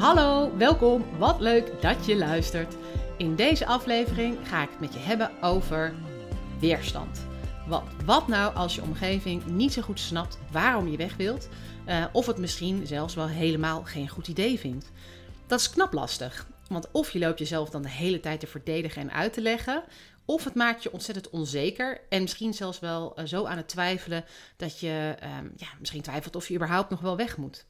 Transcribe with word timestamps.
Hallo, 0.00 0.56
welkom. 0.56 1.04
Wat 1.18 1.40
leuk 1.40 1.82
dat 1.82 2.06
je 2.06 2.16
luistert. 2.16 2.74
In 3.16 3.36
deze 3.36 3.66
aflevering 3.66 4.48
ga 4.48 4.62
ik 4.62 4.70
het 4.70 4.80
met 4.80 4.92
je 4.92 4.98
hebben 4.98 5.42
over 5.42 5.94
weerstand. 6.60 7.26
Wat, 7.66 7.82
wat 8.04 8.28
nou 8.28 8.54
als 8.54 8.74
je 8.74 8.82
omgeving 8.82 9.46
niet 9.46 9.72
zo 9.72 9.82
goed 9.82 10.00
snapt 10.00 10.38
waarom 10.50 10.88
je 10.88 10.96
weg 10.96 11.16
wilt, 11.16 11.48
uh, 11.88 12.04
of 12.12 12.26
het 12.26 12.38
misschien 12.38 12.86
zelfs 12.86 13.14
wel 13.14 13.28
helemaal 13.28 13.84
geen 13.84 14.08
goed 14.08 14.28
idee 14.28 14.58
vindt? 14.58 14.90
Dat 15.46 15.60
is 15.60 15.70
knap 15.70 15.92
lastig, 15.92 16.46
want 16.68 16.90
of 16.90 17.10
je 17.10 17.18
loopt 17.18 17.38
jezelf 17.38 17.70
dan 17.70 17.82
de 17.82 17.90
hele 17.90 18.20
tijd 18.20 18.40
te 18.40 18.46
verdedigen 18.46 19.02
en 19.02 19.12
uit 19.12 19.32
te 19.32 19.40
leggen, 19.40 19.82
of 20.24 20.44
het 20.44 20.54
maakt 20.54 20.82
je 20.82 20.92
ontzettend 20.92 21.30
onzeker 21.30 22.00
en 22.08 22.22
misschien 22.22 22.54
zelfs 22.54 22.78
wel 22.78 23.18
uh, 23.18 23.26
zo 23.26 23.44
aan 23.44 23.56
het 23.56 23.68
twijfelen 23.68 24.24
dat 24.56 24.80
je 24.80 25.14
um, 25.38 25.52
ja, 25.56 25.68
misschien 25.78 26.02
twijfelt 26.02 26.36
of 26.36 26.48
je 26.48 26.54
überhaupt 26.54 26.90
nog 26.90 27.00
wel 27.00 27.16
weg 27.16 27.36
moet. 27.36 27.64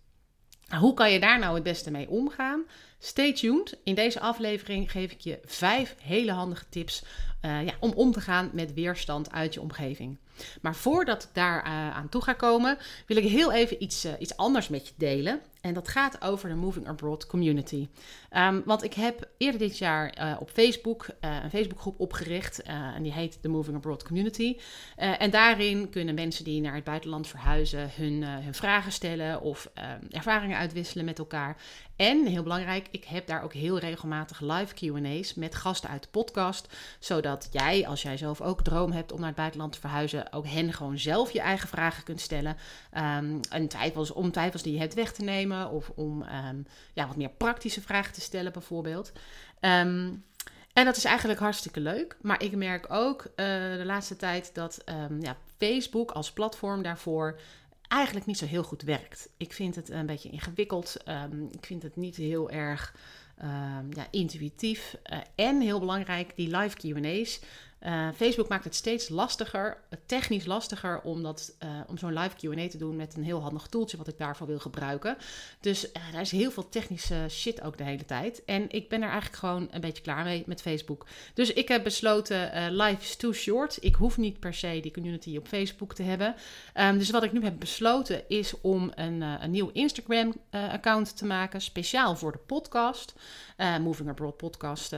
Hoe 0.78 0.94
kan 0.94 1.12
je 1.12 1.20
daar 1.20 1.38
nou 1.38 1.54
het 1.54 1.62
beste 1.62 1.90
mee 1.90 2.08
omgaan? 2.08 2.62
Stay 2.98 3.32
tuned. 3.32 3.78
In 3.84 3.94
deze 3.94 4.20
aflevering 4.20 4.90
geef 4.90 5.12
ik 5.12 5.20
je 5.20 5.38
vijf 5.44 5.94
hele 6.02 6.32
handige 6.32 6.64
tips 6.68 7.02
uh, 7.44 7.64
ja, 7.64 7.72
om 7.80 7.92
om 7.94 8.12
te 8.12 8.20
gaan 8.20 8.50
met 8.52 8.74
weerstand 8.74 9.30
uit 9.30 9.54
je 9.54 9.60
omgeving. 9.60 10.18
Maar 10.60 10.74
voordat 10.74 11.22
ik 11.22 11.28
daar 11.32 11.66
uh, 11.66 11.96
aan 11.96 12.08
toe 12.08 12.22
ga 12.22 12.32
komen, 12.32 12.78
wil 13.06 13.16
ik 13.16 13.28
heel 13.28 13.52
even 13.52 13.82
iets, 13.82 14.04
uh, 14.04 14.12
iets 14.18 14.36
anders 14.36 14.68
met 14.68 14.88
je 14.88 14.94
delen. 14.96 15.40
En 15.60 15.74
dat 15.74 15.88
gaat 15.88 16.22
over 16.22 16.48
de 16.48 16.54
Moving 16.54 16.88
Abroad 16.88 17.26
community. 17.26 17.88
Um, 18.36 18.62
want 18.64 18.82
ik 18.82 18.94
heb 18.94 19.28
eerder 19.38 19.60
dit 19.60 19.78
jaar 19.78 20.18
uh, 20.18 20.36
op 20.40 20.50
Facebook 20.50 21.06
een 21.20 21.50
Facebookgroep 21.50 22.00
opgericht. 22.00 22.62
en 22.62 23.02
die 23.02 23.12
heet 23.12 23.38
de 23.42 23.48
Moving 23.48 23.76
Abroad 23.76 24.02
Community. 24.02 24.56
en 24.96 25.30
daarin 25.30 25.90
kunnen 25.90 26.14
mensen 26.14 26.44
die 26.44 26.60
naar 26.60 26.74
het 26.74 26.84
buitenland 26.84 27.26
verhuizen 27.26 27.90
hun, 27.94 28.24
hun 28.24 28.54
vragen 28.54 28.92
stellen 28.92 29.40
of 29.40 29.70
ervaringen 30.10 30.56
uitwisselen 30.56 31.04
met 31.04 31.18
elkaar. 31.18 31.56
En 32.00 32.26
heel 32.26 32.42
belangrijk, 32.42 32.86
ik 32.90 33.04
heb 33.04 33.26
daar 33.26 33.42
ook 33.42 33.52
heel 33.52 33.78
regelmatig 33.78 34.40
live 34.40 34.74
QA's 34.74 35.34
met 35.34 35.54
gasten 35.54 35.90
uit 35.90 36.02
de 36.02 36.08
podcast. 36.08 36.76
Zodat 36.98 37.48
jij, 37.50 37.86
als 37.86 38.02
jij 38.02 38.16
zelf 38.16 38.40
ook 38.40 38.62
droom 38.62 38.92
hebt 38.92 39.12
om 39.12 39.18
naar 39.18 39.28
het 39.28 39.36
buitenland 39.36 39.72
te 39.72 39.80
verhuizen, 39.80 40.32
ook 40.32 40.46
hen 40.46 40.72
gewoon 40.72 40.98
zelf 40.98 41.30
je 41.30 41.40
eigen 41.40 41.68
vragen 41.68 42.04
kunt 42.04 42.20
stellen. 42.20 42.56
Um, 42.96 43.40
en 43.50 43.68
twijfels, 43.68 44.12
om 44.12 44.32
twijfels 44.32 44.62
die 44.62 44.72
je 44.72 44.78
hebt 44.78 44.94
weg 44.94 45.12
te 45.12 45.22
nemen. 45.22 45.70
Of 45.70 45.90
om 45.94 46.24
ja, 46.92 47.06
wat 47.06 47.16
meer 47.16 47.30
praktische 47.30 47.80
vragen 47.80 48.12
te 48.12 48.19
stellen, 48.20 48.52
bijvoorbeeld. 48.52 49.12
Um, 49.60 50.24
en 50.72 50.84
dat 50.84 50.96
is 50.96 51.04
eigenlijk 51.04 51.40
hartstikke 51.40 51.80
leuk. 51.80 52.16
Maar 52.20 52.42
ik 52.42 52.56
merk 52.56 52.92
ook 52.92 53.22
uh, 53.22 53.34
de 53.76 53.82
laatste 53.84 54.16
tijd 54.16 54.54
dat 54.54 54.84
ja, 55.20 55.36
Facebook 55.56 56.10
als 56.10 56.32
platform 56.32 56.82
daarvoor 56.82 57.40
eigenlijk 57.88 58.26
niet 58.26 58.38
zo 58.38 58.46
heel 58.46 58.62
goed 58.62 58.82
werkt. 58.82 59.28
Ik 59.36 59.52
vind 59.52 59.76
het 59.76 59.88
een 59.88 60.06
beetje 60.06 60.30
ingewikkeld. 60.30 60.96
Um, 61.08 61.48
ik 61.52 61.66
vind 61.66 61.82
het 61.82 61.96
niet 61.96 62.16
heel 62.16 62.50
erg 62.50 62.94
ja, 63.90 64.06
intuïtief. 64.10 64.96
Uh, 65.12 65.18
en 65.34 65.60
heel 65.60 65.78
belangrijk, 65.78 66.32
die 66.36 66.56
live 66.56 66.76
QA's. 66.76 67.40
Uh, 67.86 68.08
Facebook 68.16 68.48
maakt 68.48 68.64
het 68.64 68.74
steeds 68.74 69.08
lastiger, 69.08 69.80
technisch 70.06 70.44
lastiger, 70.44 71.00
om, 71.00 71.22
dat, 71.22 71.56
uh, 71.62 71.68
om 71.86 71.98
zo'n 71.98 72.12
live 72.12 72.36
QA 72.36 72.68
te 72.68 72.78
doen 72.78 72.96
met 72.96 73.16
een 73.16 73.24
heel 73.24 73.40
handig 73.40 73.66
toeltje 73.66 73.96
wat 73.96 74.08
ik 74.08 74.18
daarvoor 74.18 74.46
wil 74.46 74.58
gebruiken. 74.58 75.16
Dus 75.60 75.92
daar 76.12 76.20
is 76.20 76.30
heel 76.30 76.50
veel 76.50 76.68
technische 76.68 77.26
shit 77.28 77.62
ook 77.62 77.78
de 77.78 77.84
hele 77.84 78.04
tijd. 78.04 78.44
En 78.44 78.70
ik 78.70 78.88
ben 78.88 79.02
er 79.02 79.08
eigenlijk 79.08 79.38
gewoon 79.38 79.68
een 79.70 79.80
beetje 79.80 80.02
klaar 80.02 80.24
mee 80.24 80.42
met 80.46 80.62
Facebook. 80.62 81.06
Dus 81.34 81.52
ik 81.52 81.68
heb 81.68 81.84
besloten: 81.84 82.72
live 82.72 83.02
is 83.02 83.16
too 83.16 83.32
short. 83.32 83.78
Ik 83.80 83.94
hoef 83.94 84.16
niet 84.16 84.40
per 84.40 84.54
se 84.54 84.78
die 84.82 84.92
community 84.92 85.36
op 85.36 85.48
Facebook 85.48 85.94
te 85.94 86.02
hebben. 86.02 86.34
Um, 86.74 86.98
dus 86.98 87.10
wat 87.10 87.22
ik 87.22 87.32
nu 87.32 87.42
heb 87.42 87.58
besloten 87.58 88.28
is 88.28 88.60
om 88.60 88.92
een, 88.94 89.20
een 89.20 89.50
nieuw 89.50 89.70
Instagram-account 89.72 91.16
te 91.16 91.24
maken, 91.24 91.60
speciaal 91.60 92.16
voor 92.16 92.32
de 92.32 92.38
podcast. 92.38 93.14
Moving 93.80 94.08
Abroad 94.08 94.36
Podcast, 94.36 94.94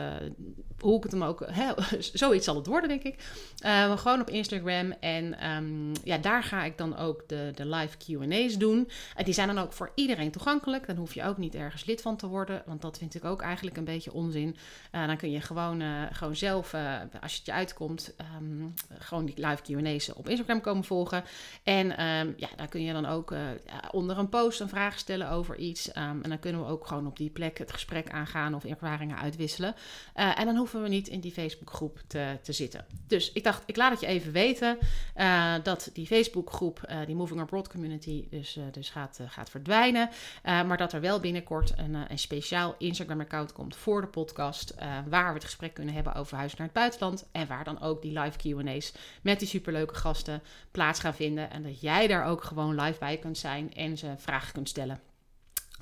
hoe 0.78 0.96
ik 0.96 1.02
het 1.02 1.12
hem 1.12 1.22
ook. 1.22 1.46
Zoiets 2.12 2.44
zal 2.44 2.56
het 2.56 2.66
worden, 2.66 2.71
denk 2.80 3.02
ik. 3.02 3.16
Uh, 3.64 3.98
gewoon 3.98 4.20
op 4.20 4.30
Instagram. 4.30 4.92
En 5.00 5.46
um, 5.50 5.92
ja, 6.04 6.18
daar 6.18 6.42
ga 6.42 6.64
ik 6.64 6.78
dan 6.78 6.96
ook 6.96 7.28
de, 7.28 7.50
de 7.54 7.66
live 7.66 7.96
QA's 7.96 8.58
doen. 8.58 8.88
En 9.16 9.24
die 9.24 9.34
zijn 9.34 9.46
dan 9.46 9.58
ook 9.58 9.72
voor 9.72 9.92
iedereen 9.94 10.30
toegankelijk. 10.30 10.86
Dan 10.86 10.96
hoef 10.96 11.14
je 11.14 11.24
ook 11.24 11.38
niet 11.38 11.54
ergens 11.54 11.84
lid 11.84 12.00
van 12.00 12.16
te 12.16 12.26
worden. 12.26 12.62
Want 12.66 12.82
dat 12.82 12.98
vind 12.98 13.14
ik 13.14 13.24
ook 13.24 13.42
eigenlijk 13.42 13.76
een 13.76 13.84
beetje 13.84 14.12
onzin. 14.12 14.56
Uh, 14.92 15.06
dan 15.06 15.16
kun 15.16 15.30
je 15.30 15.40
gewoon, 15.40 15.80
uh, 15.80 16.02
gewoon 16.12 16.36
zelf, 16.36 16.74
als 17.20 17.36
het 17.36 17.46
je 17.46 17.52
uitkomt, 17.52 18.14
um, 18.40 18.74
gewoon 18.98 19.24
die 19.24 19.46
live 19.46 19.62
QA's 19.62 20.14
op 20.14 20.28
Instagram 20.28 20.60
komen 20.60 20.84
volgen. 20.84 21.24
En 21.62 22.06
um, 22.06 22.34
ja, 22.36 22.48
daar 22.56 22.68
kun 22.68 22.82
je 22.82 22.92
dan 22.92 23.06
ook 23.06 23.34
onder 23.90 24.18
een 24.18 24.28
post 24.28 24.60
een 24.60 24.68
vraag 24.68 24.98
stellen 24.98 25.30
over 25.30 25.56
iets. 25.56 25.92
en 25.92 26.22
dan 26.22 26.38
kunnen 26.38 26.60
we 26.60 26.70
ook 26.70 26.86
gewoon 26.86 27.06
op 27.06 27.16
die 27.16 27.30
plek 27.30 27.58
het 27.58 27.72
gesprek 27.72 28.10
aangaan 28.10 28.54
of 28.54 28.64
ervaringen 28.64 29.16
uitwisselen. 29.18 29.74
en 30.14 30.44
dan 30.44 30.56
hoeven 30.56 30.82
we 30.82 30.88
niet 30.88 31.08
in 31.08 31.20
die 31.20 31.32
Facebookgroep 31.32 32.00
te, 32.06 32.38
te 32.42 32.52
zitten. 32.52 32.61
Dus 33.06 33.32
ik 33.32 33.44
dacht, 33.44 33.62
ik 33.66 33.76
laat 33.76 33.90
het 33.90 34.00
je 34.00 34.06
even 34.06 34.32
weten 34.32 34.78
uh, 35.16 35.54
dat 35.62 35.90
die 35.92 36.06
Facebookgroep, 36.06 36.80
uh, 36.90 36.96
die 37.06 37.14
Moving 37.14 37.40
Abroad 37.40 37.68
Community, 37.68 38.26
dus, 38.30 38.56
uh, 38.56 38.64
dus 38.72 38.90
gaat, 38.90 39.20
gaat 39.26 39.50
verdwijnen. 39.50 40.10
maar 40.42 40.76
dat 40.76 40.92
er 40.92 41.00
wel 41.00 41.20
binnenkort 41.20 41.72
een, 41.76 41.94
een 41.94 42.18
speciaal 42.18 42.74
Instagram-account 42.78 43.52
komt 43.52 43.76
voor 43.76 44.00
de 44.00 44.06
podcast, 44.06 44.74
waar 45.08 45.28
we 45.28 45.34
het 45.34 45.44
gesprek 45.44 45.74
kunnen 45.74 45.94
hebben 45.94 46.14
over 46.14 46.36
huis 46.36 46.54
naar 46.54 46.66
het 46.66 46.76
buitenland. 46.76 47.26
En 47.32 47.46
waar 47.46 47.64
dan 47.64 47.80
ook 47.80 48.02
die 48.02 48.20
live 48.20 48.38
QA's 48.38 48.92
met 49.22 49.38
die 49.38 49.48
superleuke 49.48 49.94
gasten 49.94 50.42
plaats 50.70 51.00
gaan 51.00 51.14
vinden. 51.14 51.50
En 51.50 51.62
dat 51.62 51.80
jij 51.80 52.06
daar 52.06 52.26
ook 52.26 52.44
gewoon 52.44 52.80
live 52.80 52.98
bij 52.98 53.16
kunt 53.16 53.38
zijn 53.38 53.74
en 53.74 53.98
ze 53.98 54.14
vragen 54.16 54.52
kunt 54.52 54.68
stellen. 54.68 55.11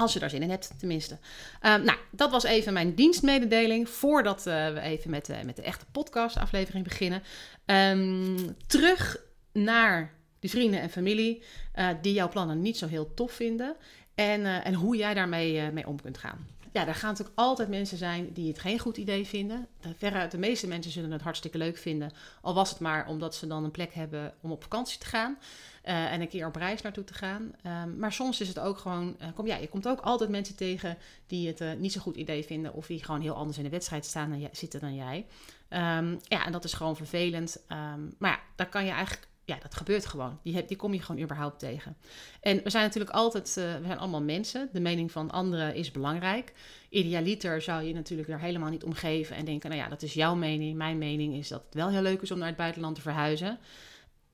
Als 0.01 0.13
je 0.13 0.19
daar 0.19 0.31
zin 0.31 0.43
in 0.43 0.51
hebt, 0.51 0.73
tenminste. 0.79 1.15
Um, 1.15 1.85
nou, 1.85 1.99
dat 2.11 2.31
was 2.31 2.45
even 2.45 2.73
mijn 2.73 2.95
dienstmededeling. 2.95 3.89
Voordat 3.89 4.47
uh, 4.47 4.73
we 4.73 4.81
even 4.81 5.11
met, 5.11 5.29
uh, 5.29 5.37
met 5.45 5.57
de 5.57 5.63
echte 5.63 5.85
podcast-aflevering 5.93 6.85
beginnen. 6.85 7.23
Um, 7.67 8.57
terug 8.67 9.21
naar 9.53 10.15
de 10.39 10.49
vrienden 10.49 10.81
en 10.81 10.91
familie 10.91 11.43
uh, 11.75 11.89
die 12.03 12.13
jouw 12.13 12.29
plannen 12.29 12.63
niet 12.63 12.79
zo 12.79 12.87
heel 12.87 13.15
tof 13.15 13.33
vinden. 13.33 13.77
En, 14.15 14.65
en 14.65 14.75
hoe 14.75 14.97
jij 14.97 15.15
daarmee 15.15 15.71
mee 15.71 15.87
om 15.87 16.01
kunt 16.01 16.19
gaan. 16.19 16.47
Ja, 16.73 16.87
er 16.87 16.95
gaan 16.95 17.11
natuurlijk 17.11 17.39
altijd 17.39 17.69
mensen 17.69 17.99
zijn 17.99 18.33
die 18.33 18.49
het 18.49 18.59
geen 18.59 18.79
goed 18.79 18.97
idee 18.97 19.27
vinden. 19.27 19.67
Veruit 19.97 20.31
de 20.31 20.39
meeste 20.39 20.67
mensen 20.67 20.93
zullen 20.93 21.11
het 21.11 21.23
hartstikke 21.23 21.59
leuk 21.59 21.77
vinden. 21.77 22.13
Al 22.41 22.55
was 22.55 22.71
het 22.71 22.79
maar 22.79 23.07
omdat 23.07 23.35
ze 23.35 23.47
dan 23.47 23.65
een 23.65 23.71
plek 23.71 23.95
hebben 23.95 24.35
om 24.41 24.51
op 24.51 24.63
vakantie 24.63 24.99
te 24.99 25.07
gaan. 25.07 25.39
Uh, 25.85 26.13
en 26.13 26.21
een 26.21 26.29
keer 26.29 26.47
op 26.47 26.57
reis 26.57 26.83
naartoe 26.83 27.05
te 27.05 27.15
gaan. 27.15 27.53
Um, 27.67 27.99
maar 27.99 28.13
soms 28.13 28.41
is 28.41 28.49
het 28.49 28.59
ook 28.59 28.79
gewoon. 28.79 29.17
Uh, 29.21 29.29
kom, 29.35 29.47
ja, 29.47 29.57
je 29.57 29.69
komt 29.69 29.89
ook 29.89 30.01
altijd 30.01 30.31
mensen 30.31 30.57
tegen 30.57 30.99
die 31.27 31.47
het 31.47 31.61
uh, 31.61 31.73
niet 31.73 31.93
zo 31.93 32.01
goed 32.01 32.17
idee 32.17 32.45
vinden. 32.45 32.75
Of 32.75 32.87
die 32.87 33.05
gewoon 33.05 33.21
heel 33.21 33.35
anders 33.35 33.59
in 33.59 33.65
de 33.65 33.71
wedstrijd 33.71 34.05
staan 34.05 34.31
dan 34.31 34.49
zitten 34.53 34.81
dan 34.81 34.95
jij. 34.95 35.27
Um, 35.69 36.19
ja, 36.23 36.47
en 36.47 36.53
dat 36.53 36.65
is 36.65 36.73
gewoon 36.73 36.97
vervelend. 36.97 37.65
Um, 37.69 38.15
maar 38.19 38.31
ja, 38.31 38.41
daar 38.57 38.69
kan 38.69 38.85
je 38.85 38.91
eigenlijk. 38.91 39.29
Ja, 39.51 39.59
dat 39.63 39.75
gebeurt 39.75 40.07
gewoon. 40.07 40.39
Die, 40.43 40.55
heb, 40.55 40.69
die 40.69 40.77
kom 40.77 40.95
je 40.95 41.03
gewoon 41.03 41.23
überhaupt 41.23 41.59
tegen. 41.59 41.97
En 42.41 42.61
we 42.63 42.71
zijn 42.71 42.85
natuurlijk 42.85 43.15
altijd. 43.15 43.55
we 43.55 43.81
zijn 43.85 43.99
allemaal 43.99 44.23
mensen. 44.23 44.69
De 44.73 44.81
mening 44.81 45.13
van 45.13 45.31
anderen 45.31 45.75
is 45.75 45.91
belangrijk. 45.91 46.53
Idealiter 46.89 47.63
zou 47.63 47.83
je 47.83 47.95
natuurlijk 47.95 48.29
er 48.29 48.41
helemaal 48.41 48.71
niet 48.71 48.85
omgeven. 48.85 49.37
En 49.37 49.45
denken: 49.45 49.71
nou 49.71 49.83
ja, 49.83 49.89
dat 49.89 50.03
is 50.03 50.15
jouw 50.15 50.35
mening. 50.35 50.77
Mijn 50.77 50.99
mening 50.99 51.35
is 51.35 51.49
dat 51.49 51.63
het 51.65 51.75
wel 51.75 51.91
heel 51.91 52.03
leuk 52.03 52.23
is 52.23 52.31
om 52.31 52.39
naar 52.39 52.49
het 52.49 52.57
buitenland 52.57 52.95
te 52.95 53.01
verhuizen. 53.01 53.59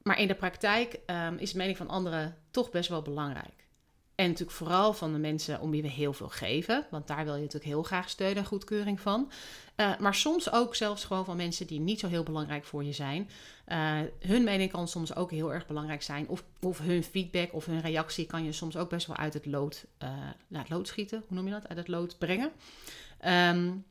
Maar 0.03 0.21
in 0.21 0.29
de 0.29 0.35
praktijk 0.35 0.99
um, 1.07 1.37
is 1.39 1.53
de 1.53 1.59
mening 1.59 1.77
van 1.77 1.89
anderen 1.89 2.37
toch 2.51 2.71
best 2.71 2.89
wel 2.89 3.03
belangrijk. 3.03 3.66
En 4.17 4.29
natuurlijk 4.29 4.57
vooral 4.57 4.93
van 4.93 5.13
de 5.13 5.19
mensen 5.19 5.61
om 5.61 5.71
wie 5.71 5.83
we 5.83 5.89
heel 5.89 6.13
veel 6.13 6.29
geven. 6.29 6.87
Want 6.91 7.07
daar 7.07 7.25
wil 7.25 7.35
je 7.35 7.41
natuurlijk 7.41 7.65
heel 7.65 7.83
graag 7.83 8.09
steun 8.09 8.37
en 8.37 8.45
goedkeuring 8.45 9.01
van. 9.01 9.31
Uh, 9.77 9.99
maar 9.99 10.15
soms 10.15 10.53
ook 10.53 10.75
zelfs 10.75 11.05
gewoon 11.05 11.25
van 11.25 11.37
mensen 11.37 11.67
die 11.67 11.81
niet 11.81 12.01
zo 12.01 12.09
heel 12.09 12.23
belangrijk 12.23 12.65
voor 12.65 12.85
je 12.85 12.93
zijn. 12.93 13.31
Uh, 13.69 14.01
hun 14.21 14.45
mening 14.45 14.71
kan 14.71 14.89
soms 14.89 15.15
ook 15.15 15.31
heel 15.31 15.53
erg 15.53 15.67
belangrijk 15.67 16.03
zijn. 16.03 16.29
Of, 16.29 16.45
of 16.61 16.79
hun 16.79 17.03
feedback 17.03 17.55
of 17.55 17.67
hun 17.67 17.81
reactie 17.81 18.27
kan 18.27 18.45
je 18.45 18.53
soms 18.53 18.77
ook 18.77 18.89
best 18.89 19.07
wel 19.07 19.17
uit 19.17 19.35
het 19.35 19.47
lood, 19.47 19.85
uh, 20.49 20.61
lood 20.69 20.89
schieten. 20.89 21.25
Hoe 21.27 21.37
noem 21.37 21.47
je 21.47 21.53
dat? 21.53 21.69
Uit 21.69 21.79
het 21.79 21.89
lood 21.89 22.19
brengen. 22.19 22.51
Um, 23.27 23.85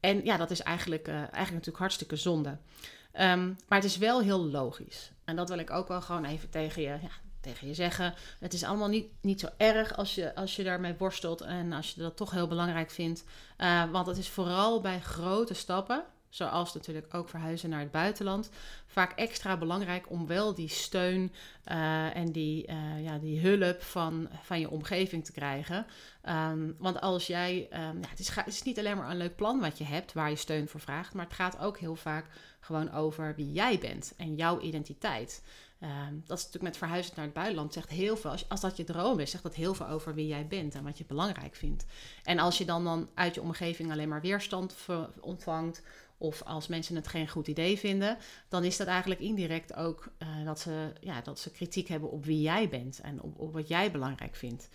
en 0.00 0.24
ja, 0.24 0.36
dat 0.36 0.50
is 0.50 0.60
eigenlijk, 0.60 1.08
eigenlijk 1.08 1.50
natuurlijk 1.50 1.78
hartstikke 1.78 2.16
zonde. 2.16 2.48
Um, 2.48 3.56
maar 3.68 3.78
het 3.78 3.84
is 3.84 3.98
wel 3.98 4.20
heel 4.20 4.44
logisch. 4.44 5.10
En 5.24 5.36
dat 5.36 5.48
wil 5.48 5.58
ik 5.58 5.70
ook 5.70 5.88
wel 5.88 6.02
gewoon 6.02 6.24
even 6.24 6.50
tegen 6.50 6.82
je, 6.82 6.88
ja, 6.88 7.10
je 7.60 7.74
zeggen. 7.74 8.14
Het 8.38 8.52
is 8.52 8.64
allemaal 8.64 8.88
niet, 8.88 9.06
niet 9.20 9.40
zo 9.40 9.48
erg 9.56 9.96
als 9.96 10.14
je, 10.14 10.34
als 10.34 10.56
je 10.56 10.64
daarmee 10.64 10.94
worstelt 10.98 11.40
en 11.40 11.72
als 11.72 11.92
je 11.94 12.00
dat 12.00 12.16
toch 12.16 12.30
heel 12.30 12.48
belangrijk 12.48 12.90
vindt. 12.90 13.24
Uh, 13.58 13.90
want 13.90 14.06
het 14.06 14.16
is 14.16 14.28
vooral 14.28 14.80
bij 14.80 15.00
grote 15.00 15.54
stappen, 15.54 16.04
zoals 16.28 16.74
natuurlijk 16.74 17.14
ook 17.14 17.28
verhuizen 17.28 17.70
naar 17.70 17.80
het 17.80 17.90
buitenland, 17.90 18.50
vaak 18.86 19.12
extra 19.12 19.56
belangrijk 19.56 20.10
om 20.10 20.26
wel 20.26 20.54
die 20.54 20.68
steun 20.68 21.32
uh, 21.70 22.16
en 22.16 22.32
die, 22.32 22.66
uh, 22.68 23.04
ja, 23.04 23.18
die 23.18 23.40
hulp 23.40 23.82
van, 23.82 24.28
van 24.42 24.60
je 24.60 24.70
omgeving 24.70 25.24
te 25.24 25.32
krijgen. 25.32 25.86
Um, 26.28 26.76
want 26.78 27.00
als 27.00 27.26
jij, 27.26 27.68
um, 27.72 28.00
ja, 28.00 28.08
het, 28.08 28.18
is, 28.18 28.28
het 28.28 28.46
is 28.46 28.62
niet 28.62 28.78
alleen 28.78 28.96
maar 28.96 29.10
een 29.10 29.16
leuk 29.16 29.36
plan 29.36 29.60
wat 29.60 29.78
je 29.78 29.84
hebt 29.84 30.12
waar 30.12 30.30
je 30.30 30.36
steun 30.36 30.68
voor 30.68 30.80
vraagt, 30.80 31.14
maar 31.14 31.24
het 31.24 31.34
gaat 31.34 31.58
ook 31.58 31.78
heel 31.78 31.96
vaak 31.96 32.26
gewoon 32.60 32.92
over 32.92 33.34
wie 33.36 33.52
jij 33.52 33.78
bent 33.78 34.12
en 34.16 34.34
jouw 34.34 34.60
identiteit. 34.60 35.42
Um, 35.82 36.22
dat 36.26 36.38
is 36.38 36.44
natuurlijk 36.44 36.72
met 36.72 36.76
verhuizen 36.76 37.12
naar 37.16 37.24
het 37.24 37.34
buitenland 37.34 37.72
zegt 37.72 37.90
heel 37.90 38.16
veel. 38.16 38.34
Als, 38.48 38.60
dat 38.60 38.76
je 38.76 38.84
droom 38.84 39.18
is, 39.18 39.30
zegt 39.30 39.42
dat 39.42 39.54
heel 39.54 39.74
veel 39.74 39.88
over 39.88 40.14
wie 40.14 40.26
jij 40.26 40.46
bent 40.46 40.74
en 40.74 40.84
wat 40.84 40.98
je 40.98 41.04
belangrijk 41.04 41.54
vindt. 41.54 41.84
En 42.24 42.38
als 42.38 42.58
je 42.58 42.64
dan, 42.64 42.84
dan 42.84 43.08
uit 43.14 43.34
je 43.34 43.42
omgeving 43.42 43.92
alleen 43.92 44.08
maar 44.08 44.20
weerstand 44.20 44.76
ontvangt, 45.20 45.82
of 46.18 46.42
als 46.42 46.66
mensen 46.66 46.96
het 46.96 47.08
geen 47.08 47.28
goed 47.28 47.48
idee 47.48 47.78
vinden, 47.78 48.16
dan 48.48 48.64
is 48.64 48.76
dat 48.76 48.86
eigenlijk 48.86 49.20
indirect 49.20 49.74
ook 49.74 50.12
uh, 50.18 50.44
dat, 50.44 50.60
ze, 50.60 50.92
ja, 51.00 51.20
dat 51.20 51.38
ze 51.38 51.50
kritiek 51.50 51.88
hebben 51.88 52.10
op 52.10 52.24
wie 52.24 52.40
jij 52.40 52.68
bent 52.68 53.00
en 53.00 53.22
op, 53.22 53.52
wat 53.52 53.68
jij 53.68 53.90
belangrijk 53.90 54.34
vindt. 54.34 54.68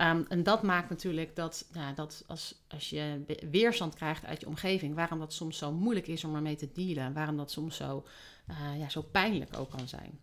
Um, 0.00 0.24
en 0.28 0.42
dat 0.42 0.62
maakt 0.62 0.88
natuurlijk 0.88 1.36
dat, 1.36 1.66
dat 1.94 2.24
als, 2.26 2.54
als 2.68 2.90
je 2.90 3.24
weerstand 3.50 3.94
krijgt 3.94 4.24
uit 4.24 4.40
je 4.40 4.46
omgeving, 4.46 4.94
waarom 4.94 5.18
dat 5.18 5.32
soms 5.32 5.58
zo 5.58 5.72
moeilijk 5.72 6.06
is 6.06 6.24
om 6.24 6.34
ermee 6.34 6.56
te 6.56 6.72
dealen, 6.72 7.12
waarom 7.12 7.36
dat 7.36 7.50
soms 7.50 7.76
zo, 7.76 8.06
uh, 8.50 8.78
ja, 8.78 8.88
zo 8.88 9.02
pijnlijk 9.02 9.56
ook 9.58 9.70
kan 9.70 9.88
zijn. 9.88 10.18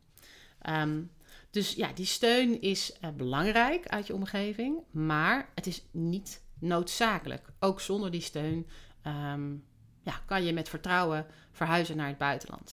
Um, 0.69 1.11
dus 1.55 1.73
ja, 1.73 1.93
die 1.93 2.05
steun 2.05 2.61
is 2.61 2.97
uh, 3.01 3.09
belangrijk 3.09 3.87
uit 3.87 4.07
je 4.07 4.13
omgeving, 4.13 4.79
maar 4.91 5.49
het 5.55 5.67
is 5.67 5.83
niet 5.91 6.41
noodzakelijk. 6.59 7.47
Ook 7.59 7.81
zonder 7.81 8.11
die 8.11 8.21
steun 8.21 8.67
um, 9.07 9.65
ja, 10.03 10.21
kan 10.25 10.43
je 10.43 10.53
met 10.53 10.69
vertrouwen 10.69 11.25
verhuizen 11.51 11.97
naar 11.97 12.07
het 12.07 12.17
buitenland. 12.17 12.69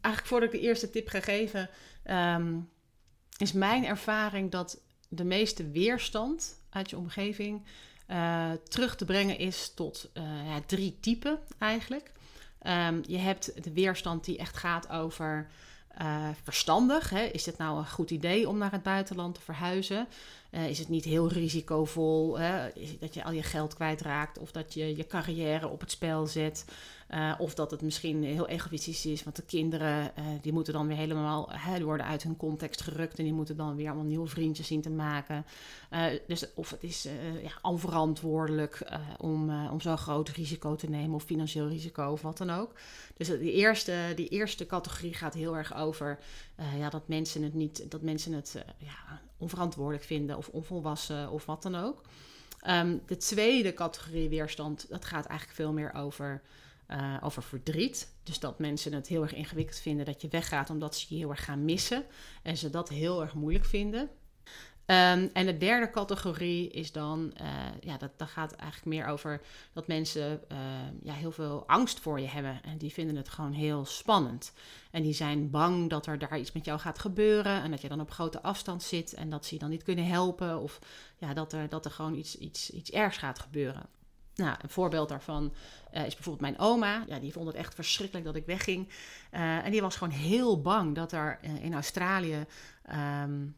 Eigenlijk 0.00 0.26
voordat 0.26 0.52
ik 0.52 0.60
de 0.60 0.66
eerste 0.66 0.90
tip 0.90 1.08
ga 1.08 1.20
geven, 1.20 1.70
um, 2.04 2.70
is 3.36 3.52
mijn 3.52 3.84
ervaring 3.84 4.50
dat 4.50 4.82
de 5.08 5.24
meeste 5.24 5.70
weerstand 5.70 6.62
uit 6.70 6.90
je 6.90 6.96
omgeving 6.96 7.66
uh, 8.08 8.50
terug 8.68 8.96
te 8.96 9.04
brengen 9.04 9.38
is 9.38 9.74
tot 9.74 10.10
ja, 10.44 10.60
drie 10.66 10.98
typen 11.00 11.38
eigenlijk. 11.58 12.12
je 13.06 13.18
hebt 13.18 13.64
de 13.64 13.72
weerstand 13.72 14.24
die 14.24 14.38
echt 14.38 14.56
gaat 14.56 14.88
over 14.88 15.50
uh, 16.00 16.28
verstandig? 16.42 17.10
Hè? 17.10 17.22
Is 17.22 17.46
het 17.46 17.58
nou 17.58 17.78
een 17.78 17.88
goed 17.88 18.10
idee 18.10 18.48
om 18.48 18.58
naar 18.58 18.72
het 18.72 18.82
buitenland 18.82 19.34
te 19.34 19.40
verhuizen? 19.40 20.06
Uh, 20.50 20.68
is 20.68 20.78
het 20.78 20.88
niet 20.88 21.04
heel 21.04 21.28
risicovol 21.28 22.38
hè? 22.38 22.68
dat 23.00 23.14
je 23.14 23.24
al 23.24 23.32
je 23.32 23.42
geld 23.42 23.74
kwijtraakt 23.74 24.38
of 24.38 24.52
dat 24.52 24.74
je 24.74 24.96
je 24.96 25.06
carrière 25.06 25.68
op 25.68 25.80
het 25.80 25.90
spel 25.90 26.26
zet? 26.26 26.64
Uh, 27.14 27.34
of 27.38 27.54
dat 27.54 27.70
het 27.70 27.82
misschien 27.82 28.22
heel 28.22 28.48
egoïstisch 28.48 29.06
is, 29.06 29.24
want 29.24 29.36
de 29.36 29.42
kinderen 29.42 30.12
uh, 30.18 30.24
die 30.40 30.52
moeten 30.52 30.72
dan 30.72 30.86
weer 30.86 30.96
helemaal, 30.96 31.48
hè, 31.50 31.84
worden 31.84 32.06
uit 32.06 32.22
hun 32.22 32.36
context 32.36 32.80
gerukt 32.80 33.18
en 33.18 33.24
die 33.24 33.32
moeten 33.32 33.56
dan 33.56 33.76
weer 33.76 33.86
allemaal 33.86 34.04
nieuwe 34.04 34.26
vriendjes 34.26 34.66
zien 34.66 34.80
te 34.80 34.90
maken. 34.90 35.44
Uh, 35.90 36.04
dus 36.26 36.54
of 36.54 36.70
het 36.70 36.82
is 36.82 37.08
ja, 37.42 37.52
onverantwoordelijk 37.62 38.86
om, 39.18 39.66
om 39.68 39.80
zo'n 39.80 39.98
groot 39.98 40.28
risico 40.28 40.76
te 40.76 40.88
nemen 40.88 41.14
of 41.14 41.22
financieel 41.22 41.68
risico 41.68 42.10
of 42.10 42.22
wat 42.22 42.38
dan 42.38 42.50
ook. 42.50 42.72
Dus 43.16 43.28
die 43.28 43.52
eerste, 43.52 44.12
die 44.14 44.28
eerste 44.28 44.66
categorie 44.66 45.14
gaat 45.14 45.34
heel 45.34 45.56
erg 45.56 45.76
over 45.76 46.18
ja, 46.78 46.90
dat 46.90 47.08
mensen 47.08 47.42
het 47.42 47.54
niet, 47.54 47.90
dat 47.90 48.02
mensen 48.02 48.32
het 48.32 48.64
ja, 48.78 49.20
onverantwoordelijk 49.38 50.04
vinden 50.04 50.36
of 50.36 50.48
onvolwassen 50.48 51.30
of 51.30 51.46
wat 51.46 51.62
dan 51.62 51.74
ook. 51.74 52.02
Um, 52.68 53.00
de 53.06 53.16
tweede 53.16 53.74
categorie 53.74 54.28
weerstand, 54.28 54.86
dat 54.88 55.04
gaat 55.04 55.26
eigenlijk 55.26 55.58
veel 55.58 55.72
meer 55.72 55.94
over 55.94 56.42
uh, 56.92 57.16
over 57.20 57.42
verdriet. 57.42 58.14
Dus 58.22 58.38
dat 58.38 58.58
mensen 58.58 58.92
het 58.92 59.06
heel 59.06 59.22
erg 59.22 59.34
ingewikkeld 59.34 59.78
vinden 59.78 60.06
dat 60.06 60.22
je 60.22 60.28
weggaat 60.28 60.70
omdat 60.70 60.96
ze 60.96 61.06
je 61.08 61.16
heel 61.16 61.30
erg 61.30 61.44
gaan 61.44 61.64
missen. 61.64 62.04
En 62.42 62.56
ze 62.56 62.70
dat 62.70 62.88
heel 62.88 63.22
erg 63.22 63.34
moeilijk 63.34 63.64
vinden. 63.64 64.10
Um, 64.86 65.30
en 65.32 65.46
de 65.46 65.58
derde 65.58 65.90
categorie 65.90 66.70
is 66.70 66.92
dan, 66.92 67.32
uh, 67.40 67.48
ja, 67.80 67.96
dat, 67.96 68.10
dat 68.16 68.28
gaat 68.28 68.52
eigenlijk 68.52 68.84
meer 68.84 69.06
over 69.06 69.40
dat 69.72 69.86
mensen 69.86 70.40
uh, 70.52 70.58
ja, 71.02 71.12
heel 71.12 71.32
veel 71.32 71.64
angst 71.66 72.00
voor 72.00 72.20
je 72.20 72.26
hebben. 72.28 72.60
En 72.62 72.78
die 72.78 72.92
vinden 72.92 73.16
het 73.16 73.28
gewoon 73.28 73.52
heel 73.52 73.84
spannend. 73.84 74.52
En 74.90 75.02
die 75.02 75.12
zijn 75.12 75.50
bang 75.50 75.90
dat 75.90 76.06
er 76.06 76.18
daar 76.18 76.38
iets 76.38 76.52
met 76.52 76.64
jou 76.64 76.78
gaat 76.78 76.98
gebeuren. 76.98 77.62
En 77.62 77.70
dat 77.70 77.80
je 77.80 77.88
dan 77.88 78.00
op 78.00 78.10
grote 78.10 78.42
afstand 78.42 78.82
zit 78.82 79.14
en 79.14 79.30
dat 79.30 79.46
ze 79.46 79.54
je 79.54 79.60
dan 79.60 79.70
niet 79.70 79.82
kunnen 79.82 80.06
helpen. 80.06 80.60
Of 80.60 80.78
ja, 81.18 81.34
dat, 81.34 81.52
er, 81.52 81.68
dat 81.68 81.84
er 81.84 81.90
gewoon 81.90 82.14
iets, 82.14 82.38
iets, 82.38 82.70
iets 82.70 82.90
ergs 82.90 83.16
gaat 83.16 83.38
gebeuren. 83.38 83.86
Nou, 84.34 84.56
een 84.62 84.68
voorbeeld 84.68 85.08
daarvan 85.08 85.52
uh, 85.94 86.06
is 86.06 86.14
bijvoorbeeld 86.14 86.50
mijn 86.50 86.58
oma. 86.58 87.04
Ja, 87.06 87.18
die 87.18 87.32
vond 87.32 87.46
het 87.46 87.56
echt 87.56 87.74
verschrikkelijk 87.74 88.26
dat 88.26 88.36
ik 88.36 88.46
wegging. 88.46 88.88
Uh, 89.32 89.64
en 89.64 89.70
die 89.70 89.80
was 89.80 89.96
gewoon 89.96 90.12
heel 90.12 90.60
bang 90.60 90.94
dat 90.94 91.12
er 91.12 91.38
uh, 91.42 91.64
in 91.64 91.74
Australië 91.74 92.46
um, 93.22 93.56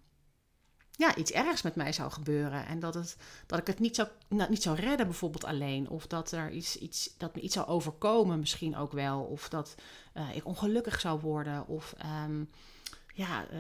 ja, 0.91 1.17
iets 1.17 1.31
ergs 1.31 1.63
met 1.63 1.75
mij 1.75 1.93
zou 1.93 2.11
gebeuren. 2.11 2.67
En 2.67 2.81
dat, 2.81 2.95
het, 2.95 3.17
dat 3.47 3.59
ik 3.59 3.67
het 3.67 3.79
niet 3.79 3.95
zou, 3.95 4.09
nou, 4.29 4.51
niet 4.51 4.63
zou 4.63 4.77
redden, 4.77 5.07
bijvoorbeeld 5.07 5.45
alleen. 5.45 5.89
Of 5.89 6.07
dat 6.07 6.33
er 6.33 6.51
iets, 6.51 6.79
iets, 6.79 7.15
dat 7.19 7.35
me 7.35 7.41
iets 7.41 7.55
zou 7.55 7.67
overkomen, 7.67 8.39
misschien 8.39 8.77
ook 8.77 8.93
wel. 8.93 9.21
Of 9.21 9.49
dat 9.49 9.75
ik 10.35 10.47
ongelukkig 10.47 11.01
zou 11.01 11.21
worden. 11.21 11.67
Of 11.67 11.95
um, 12.25 12.51
ja, 13.17 13.47
uh, 13.53 13.59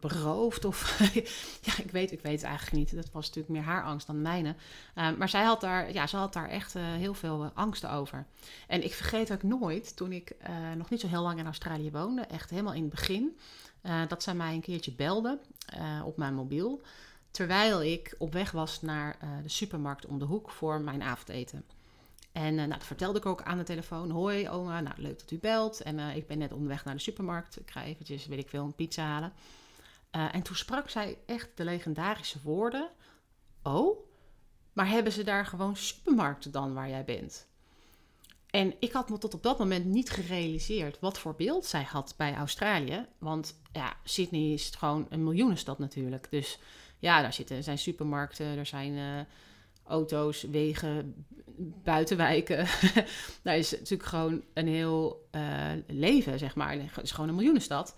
beroofd. 0.00 0.64
Of 0.64 0.98
ja, 1.68 1.72
ik 1.78 1.90
weet, 1.90 2.12
ik 2.12 2.20
weet 2.20 2.40
het 2.40 2.42
eigenlijk 2.42 2.76
niet. 2.76 2.94
Dat 2.94 3.10
was 3.12 3.26
natuurlijk 3.26 3.54
meer 3.54 3.62
haar 3.62 3.84
angst 3.84 4.06
dan 4.06 4.22
mijne. 4.22 4.54
Uh, 4.94 5.10
maar 5.16 5.28
zij 5.28 5.44
had 5.44 5.60
daar, 5.60 5.92
ja, 5.92 6.06
ze 6.06 6.16
had 6.16 6.32
daar 6.32 6.48
echt 6.48 6.76
uh, 6.76 6.82
heel 6.82 7.14
veel 7.14 7.50
angsten 7.54 7.90
over. 7.90 8.26
En 8.66 8.84
ik 8.84 8.94
vergeet 8.94 9.32
ook 9.32 9.42
nooit, 9.42 9.96
toen 9.96 10.12
ik 10.12 10.36
nog 10.76 10.90
niet 10.90 11.00
zo 11.00 11.08
heel 11.08 11.22
lang 11.22 11.38
in 11.38 11.44
Australië 11.44 11.90
woonde, 11.90 12.22
echt 12.22 12.50
helemaal 12.50 12.72
in 12.72 12.80
het 12.80 12.90
begin, 12.90 13.38
dat 14.08 14.22
zij 14.22 14.34
mij 14.34 14.54
een 14.54 14.60
keertje 14.60 14.92
belde 14.92 15.38
op 16.04 16.16
mijn 16.16 16.34
mobiel. 16.34 16.82
Terwijl 17.30 17.82
ik 17.82 18.14
op 18.18 18.32
weg 18.32 18.50
was 18.50 18.82
naar 18.82 19.16
de 19.42 19.48
supermarkt 19.48 20.06
om 20.06 20.18
de 20.18 20.24
hoek 20.24 20.50
voor 20.50 20.80
mijn 20.80 21.02
avondeten. 21.02 21.64
En 22.32 22.52
uh, 22.52 22.58
nou, 22.58 22.68
dat 22.68 22.84
vertelde 22.84 23.18
ik 23.18 23.26
ook 23.26 23.42
aan 23.42 23.58
de 23.58 23.64
telefoon. 23.64 24.10
Hoi 24.10 24.48
oma, 24.48 24.80
nou, 24.80 24.94
leuk 25.00 25.18
dat 25.18 25.30
u 25.30 25.38
belt. 25.38 25.80
En 25.80 25.98
uh, 25.98 26.16
ik 26.16 26.26
ben 26.26 26.38
net 26.38 26.52
onderweg 26.52 26.84
naar 26.84 26.94
de 26.94 27.00
supermarkt. 27.00 27.60
Ik 27.60 27.70
ga 27.70 27.84
eventjes, 27.84 28.26
weet 28.26 28.38
ik 28.38 28.48
veel, 28.48 28.64
een 28.64 28.74
pizza 28.74 29.04
halen. 29.04 29.32
Uh, 30.16 30.34
en 30.34 30.42
toen 30.42 30.56
sprak 30.56 30.88
zij 30.88 31.18
echt 31.26 31.48
de 31.54 31.64
legendarische 31.64 32.38
woorden. 32.42 32.90
Oh, 33.62 34.06
maar 34.72 34.88
hebben 34.88 35.12
ze 35.12 35.24
daar 35.24 35.46
gewoon 35.46 35.76
supermarkten 35.76 36.52
dan 36.52 36.74
waar 36.74 36.88
jij 36.88 37.04
bent? 37.04 37.46
En 38.50 38.74
ik 38.78 38.92
had 38.92 39.08
me 39.10 39.18
tot 39.18 39.34
op 39.34 39.42
dat 39.42 39.58
moment 39.58 39.84
niet 39.84 40.10
gerealiseerd 40.10 41.00
wat 41.00 41.18
voor 41.18 41.34
beeld 41.34 41.66
zij 41.66 41.82
had 41.82 42.14
bij 42.16 42.34
Australië. 42.34 43.06
Want 43.18 43.60
ja, 43.72 43.96
Sydney 44.04 44.52
is 44.52 44.70
gewoon 44.78 45.06
een 45.08 45.24
miljoenenstad 45.24 45.78
natuurlijk. 45.78 46.26
Dus 46.30 46.58
ja, 46.98 47.22
daar 47.22 47.32
zitten, 47.32 47.62
zijn 47.62 47.78
supermarkten, 47.78 48.46
er 48.46 48.66
zijn 48.66 49.26
auto's, 49.88 50.42
wegen, 50.42 51.14
buitenwijken. 51.82 52.66
Daar 53.42 53.56
is 53.56 53.70
natuurlijk 53.70 54.08
gewoon 54.08 54.42
een 54.54 54.68
heel 54.68 55.28
uh, 55.32 55.70
leven, 55.86 56.38
zeg 56.38 56.54
maar. 56.54 56.72
Het 56.72 57.02
is 57.02 57.10
gewoon 57.10 57.28
een 57.28 57.34
miljoenenstad. 57.34 57.94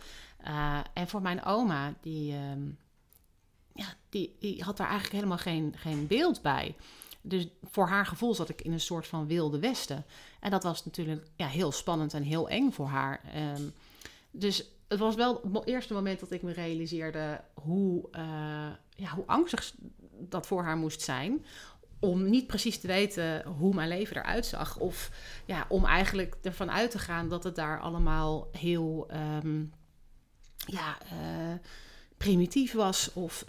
Uh, 0.47 0.78
en 0.94 1.09
voor 1.09 1.23
mijn 1.23 1.44
oma, 1.44 1.94
die, 2.00 2.32
uh, 2.32 2.38
ja, 3.75 3.87
die, 4.09 4.37
die 4.38 4.62
had 4.62 4.76
daar 4.76 4.88
eigenlijk 4.88 5.16
helemaal 5.16 5.38
geen, 5.38 5.75
geen 5.76 6.06
beeld 6.06 6.42
bij. 6.42 6.75
Dus 7.20 7.49
voor 7.70 7.88
haar 7.88 8.06
gevoel 8.06 8.35
zat 8.35 8.49
ik 8.49 8.62
in 8.62 8.73
een 8.73 8.80
soort 8.80 9.06
van 9.06 9.26
wilde 9.26 9.59
westen. 9.59 10.04
En 10.40 10.50
dat 10.50 10.62
was 10.62 10.85
natuurlijk 10.85 11.26
ja, 11.37 11.47
heel 11.47 11.73
spannend 11.73 12.14
en 12.14 12.23
heel 12.23 12.49
eng 12.49 12.70
voor 12.70 12.87
haar. 12.87 13.20
Um, 13.56 13.73
dus 14.30 14.64
het 14.88 14.99
was 14.99 15.14
wel 15.14 15.40
het 15.52 15.66
eerste 15.66 15.92
moment 15.92 16.20
dat 16.20 16.30
ik 16.30 16.42
me 16.42 16.52
realiseerde 16.52 17.40
hoe, 17.54 18.09
uh, 18.12 18.20
ja, 18.97 19.14
hoe 19.14 19.26
angstig 19.26 19.75
dat 20.28 20.47
voor 20.47 20.62
haar 20.62 20.76
moest 20.76 21.00
zijn 21.00 21.44
om 22.00 22.30
niet 22.30 22.47
precies 22.47 22.80
te 22.80 22.87
weten 22.87 23.47
hoe 23.47 23.75
mijn 23.75 23.88
leven 23.88 24.16
eruit 24.16 24.47
zag. 24.47 24.78
Of 24.78 25.11
ja, 25.45 25.66
om 25.69 25.85
eigenlijk 25.85 26.37
ervan 26.42 26.71
uit 26.71 26.90
te 26.90 26.99
gaan 26.99 27.28
dat 27.28 27.45
het 27.45 27.54
daar 27.54 27.80
allemaal 27.80 28.49
heel 28.52 29.11
um, 29.45 29.73
ja, 30.57 30.99
uh, 31.04 31.54
primitief 32.16 32.73
was 32.73 33.12
of 33.12 33.45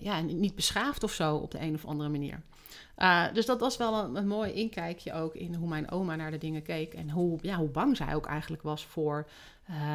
ja, 0.00 0.20
niet 0.20 0.54
beschaafd 0.54 1.02
of 1.02 1.12
zo 1.12 1.36
op 1.36 1.50
de 1.50 1.60
een 1.60 1.74
of 1.74 1.84
andere 1.84 2.10
manier. 2.10 2.42
Uh, 2.96 3.32
dus 3.32 3.46
dat 3.46 3.60
was 3.60 3.76
wel 3.76 4.16
een, 4.16 4.26
mooi 4.26 4.52
inkijkje 4.52 5.12
ook 5.12 5.34
in 5.34 5.54
hoe 5.54 5.68
mijn 5.68 5.90
oma 5.90 6.16
naar 6.16 6.30
de 6.30 6.38
dingen 6.38 6.62
keek. 6.62 6.94
En 6.94 7.10
hoe, 7.10 7.38
ja, 7.40 7.56
hoe 7.56 7.68
bang 7.68 7.96
zij 7.96 8.14
ook 8.14 8.26
eigenlijk 8.26 8.62
was 8.62 8.84
voor 8.84 9.28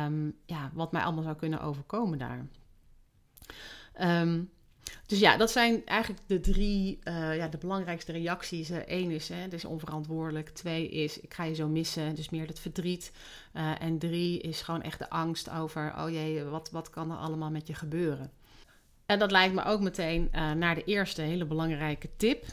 um, 0.06 0.38
ja, 0.46 0.72
wat 0.74 0.92
mij 0.92 1.02
allemaal 1.02 1.24
zou 1.24 1.36
kunnen 1.36 1.62
overkomen 1.62 2.18
daar. 2.18 2.48
Um, 4.22 4.52
dus 5.06 5.20
ja, 5.20 5.38
dat 5.38 5.52
zijn 5.52 5.86
eigenlijk 5.86 6.22
de 6.28 6.40
drie, 6.40 7.00
uh, 7.04 7.36
ja, 7.38 7.48
de 7.48 7.58
belangrijkste 7.58 8.12
reacties. 8.12 8.70
Eén 8.86 9.12
is, 9.12 9.30
hè, 9.30 9.36
het 9.36 9.54
is 9.54 9.66
onverantwoordelijk. 9.66 10.50
Twee 10.50 10.90
is, 10.90 11.20
ik 11.20 11.34
ga 11.34 11.44
je 11.44 11.56
zo 11.56 11.68
missen, 11.68 12.16
dus 12.16 12.30
meer 12.30 12.48
het 12.48 12.60
verdriet. 12.60 13.12
Uh, 13.54 13.82
en 13.82 14.00
drie 14.00 14.42
is 14.42 14.62
gewoon 14.62 14.82
echt 14.82 15.00
de 15.00 15.10
angst 15.10 15.50
over, 15.50 15.94
oh 15.98 16.10
jee, 16.10 16.44
wat, 16.44 16.70
wat 16.72 16.90
kan 16.90 17.12
er 17.12 17.18
allemaal 17.18 17.52
met 17.52 17.68
je 17.68 17.74
gebeuren? 17.74 18.32
En 19.06 19.20
dat 19.20 19.32
lijkt 19.32 19.54
me 19.54 19.64
ook 19.64 19.82
meteen 19.82 20.30
naar 20.32 20.76
de 20.76 20.84
eerste 20.84 21.22
hele 21.22 21.46
belangrijke 21.46 22.10
tip. 22.18 22.46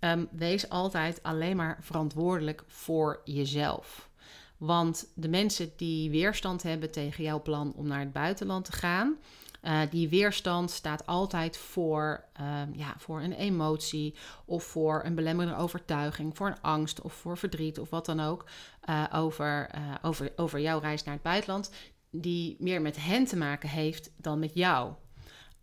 Um, 0.00 0.28
wees 0.30 0.68
altijd 0.68 1.22
alleen 1.22 1.56
maar 1.56 1.78
verantwoordelijk 1.80 2.64
voor 2.66 3.20
jezelf. 3.24 4.08
Want 4.56 5.06
de 5.14 5.28
mensen 5.28 5.72
die 5.76 6.10
weerstand 6.10 6.62
hebben 6.62 6.90
tegen 6.90 7.24
jouw 7.24 7.42
plan 7.42 7.72
om 7.76 7.86
naar 7.86 8.00
het 8.00 8.12
buitenland 8.12 8.64
te 8.64 8.72
gaan, 8.72 9.16
uh, 9.62 9.80
die 9.90 10.08
weerstand 10.08 10.70
staat 10.70 11.06
altijd 11.06 11.56
voor, 11.56 12.24
uh, 12.40 12.62
ja, 12.72 12.94
voor 12.98 13.20
een 13.20 13.32
emotie 13.32 14.14
of 14.44 14.64
voor 14.64 15.02
een 15.04 15.14
belemmerende 15.14 15.58
overtuiging, 15.58 16.36
voor 16.36 16.46
een 16.46 16.62
angst 16.62 17.00
of 17.00 17.12
voor 17.12 17.38
verdriet 17.38 17.78
of 17.78 17.90
wat 17.90 18.06
dan 18.06 18.20
ook 18.20 18.44
uh, 18.88 19.04
over, 19.14 19.70
over, 20.02 20.32
over 20.36 20.60
jouw 20.60 20.78
reis 20.78 21.04
naar 21.04 21.14
het 21.14 21.22
buitenland, 21.22 21.70
die 22.10 22.56
meer 22.58 22.80
met 22.80 23.04
hen 23.04 23.24
te 23.24 23.36
maken 23.36 23.68
heeft 23.68 24.10
dan 24.16 24.38
met 24.38 24.54
jou 24.54 24.92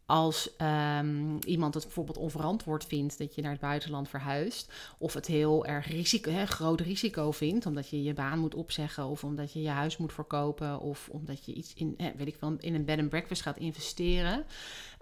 als 0.07 0.49
um, 0.61 1.39
iemand 1.45 1.73
het 1.73 1.83
bijvoorbeeld 1.83 2.17
onverantwoord 2.17 2.85
vindt 2.85 3.17
dat 3.17 3.35
je 3.35 3.41
naar 3.41 3.51
het 3.51 3.59
buitenland 3.59 4.09
verhuist, 4.09 4.73
of 4.97 5.13
het 5.13 5.25
heel 5.25 5.65
erg 5.65 5.87
risico, 5.87 6.31
hè, 6.31 6.45
groot 6.45 6.79
risico 6.79 7.31
vindt, 7.31 7.65
omdat 7.65 7.89
je 7.89 8.03
je 8.03 8.13
baan 8.13 8.39
moet 8.39 8.55
opzeggen, 8.55 9.05
of 9.05 9.23
omdat 9.23 9.53
je 9.53 9.61
je 9.61 9.69
huis 9.69 9.97
moet 9.97 10.13
verkopen, 10.13 10.79
of 10.79 11.09
omdat 11.11 11.45
je 11.45 11.53
iets 11.53 11.73
in, 11.73 11.93
hè, 11.97 12.11
weet 12.15 12.27
ik 12.27 12.37
wel, 12.39 12.55
in 12.59 12.75
een 12.75 12.85
bed 12.85 12.99
and 12.99 13.09
breakfast 13.09 13.41
gaat 13.41 13.57
investeren, 13.57 14.45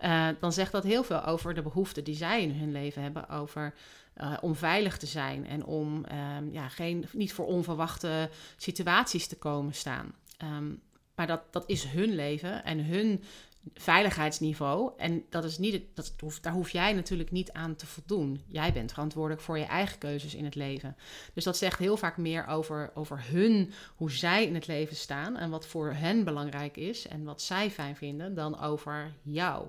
uh, 0.04 0.28
dan 0.40 0.54
zegt 0.54 0.72
dat 0.72 0.84
heel 0.84 1.04
veel 1.04 1.26
over 1.26 1.54
de 1.54 1.62
behoeften 1.62 2.04
die 2.04 2.16
zij 2.16 2.42
in 2.42 2.52
hun 2.52 2.72
leven 2.72 3.02
hebben, 3.02 3.30
over 3.30 3.74
uh, 4.18 4.38
om 4.42 4.56
veilig 4.56 4.98
te 4.98 5.06
zijn 5.06 5.48
en 5.48 5.66
om 5.66 6.06
um, 6.38 6.52
ja, 6.52 6.68
geen, 6.68 7.06
niet 7.12 7.34
voor 7.34 7.46
onverwachte 7.46 8.30
situaties 8.58 9.28
te 9.28 9.38
komen 9.38 9.74
staan. 9.74 10.14
Um, 10.44 10.82
maar 11.16 11.28
dat, 11.28 11.42
dat 11.52 11.64
is 11.68 11.84
hun 11.84 12.16
leven 12.16 12.64
en 12.64 12.86
hun 12.86 13.24
veiligheidsniveau. 13.74 14.92
En 14.98 15.24
dat 15.30 15.44
is 15.44 15.58
niet, 15.58 15.82
dat 15.94 16.14
hoeft, 16.20 16.44
daar 16.44 16.54
hoef 16.54 16.70
jij 16.70 16.94
natuurlijk 16.94 17.32
niet 17.32 17.52
aan 17.52 17.76
te 17.76 17.86
voldoen. 17.86 18.42
Jij 18.48 18.74
bent 18.74 18.92
verantwoordelijk 18.92 19.42
voor 19.42 19.58
je 19.58 19.66
eigen 19.66 19.98
keuzes 19.98 20.36
in 20.36 20.46
het 20.46 20.56
leven. 20.56 20.96
Dus 21.34 21.44
dat 21.44 21.58
zegt 21.58 21.80
heel 21.80 21.98
vaak 21.98 22.18
meer 22.18 22.48
over, 22.48 22.92
over 22.94 23.24
hun, 23.28 23.74
hoe 23.96 24.12
zij 24.12 24.46
in 24.46 24.54
het 24.54 24.68
leven 24.68 24.96
staan 24.96 25.38
en 25.38 25.50
wat 25.50 25.68
voor 25.68 25.94
hen 25.94 26.24
belangrijk 26.24 26.78
is 26.78 27.08
en 27.08 27.24
wat 27.24 27.42
zij 27.42 27.72
fijn 27.72 27.96
vinden, 27.96 28.34
dan 28.34 28.60
over 28.60 29.14
jou. 29.22 29.68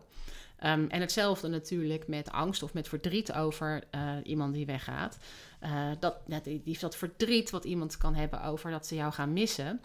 Um, 0.65 0.89
en 0.89 1.01
hetzelfde 1.01 1.49
natuurlijk 1.49 2.09
met 2.09 2.31
angst 2.31 2.63
of 2.63 2.75
met 2.75 2.89
verdriet 2.89 3.33
over 3.33 3.83
uh, 3.95 4.13
iemand 4.23 4.55
die 4.55 4.67
weggaat. 4.67 5.19
Uh, 5.63 5.91
dat, 5.99 6.17
die, 6.43 6.79
dat 6.79 6.97
verdriet 6.97 7.51
wat 7.51 7.65
iemand 7.65 7.97
kan 7.97 8.15
hebben 8.15 8.43
over 8.43 8.71
dat 8.71 8.87
ze 8.87 8.95
jou 8.95 9.13
gaan 9.13 9.33
missen, 9.33 9.81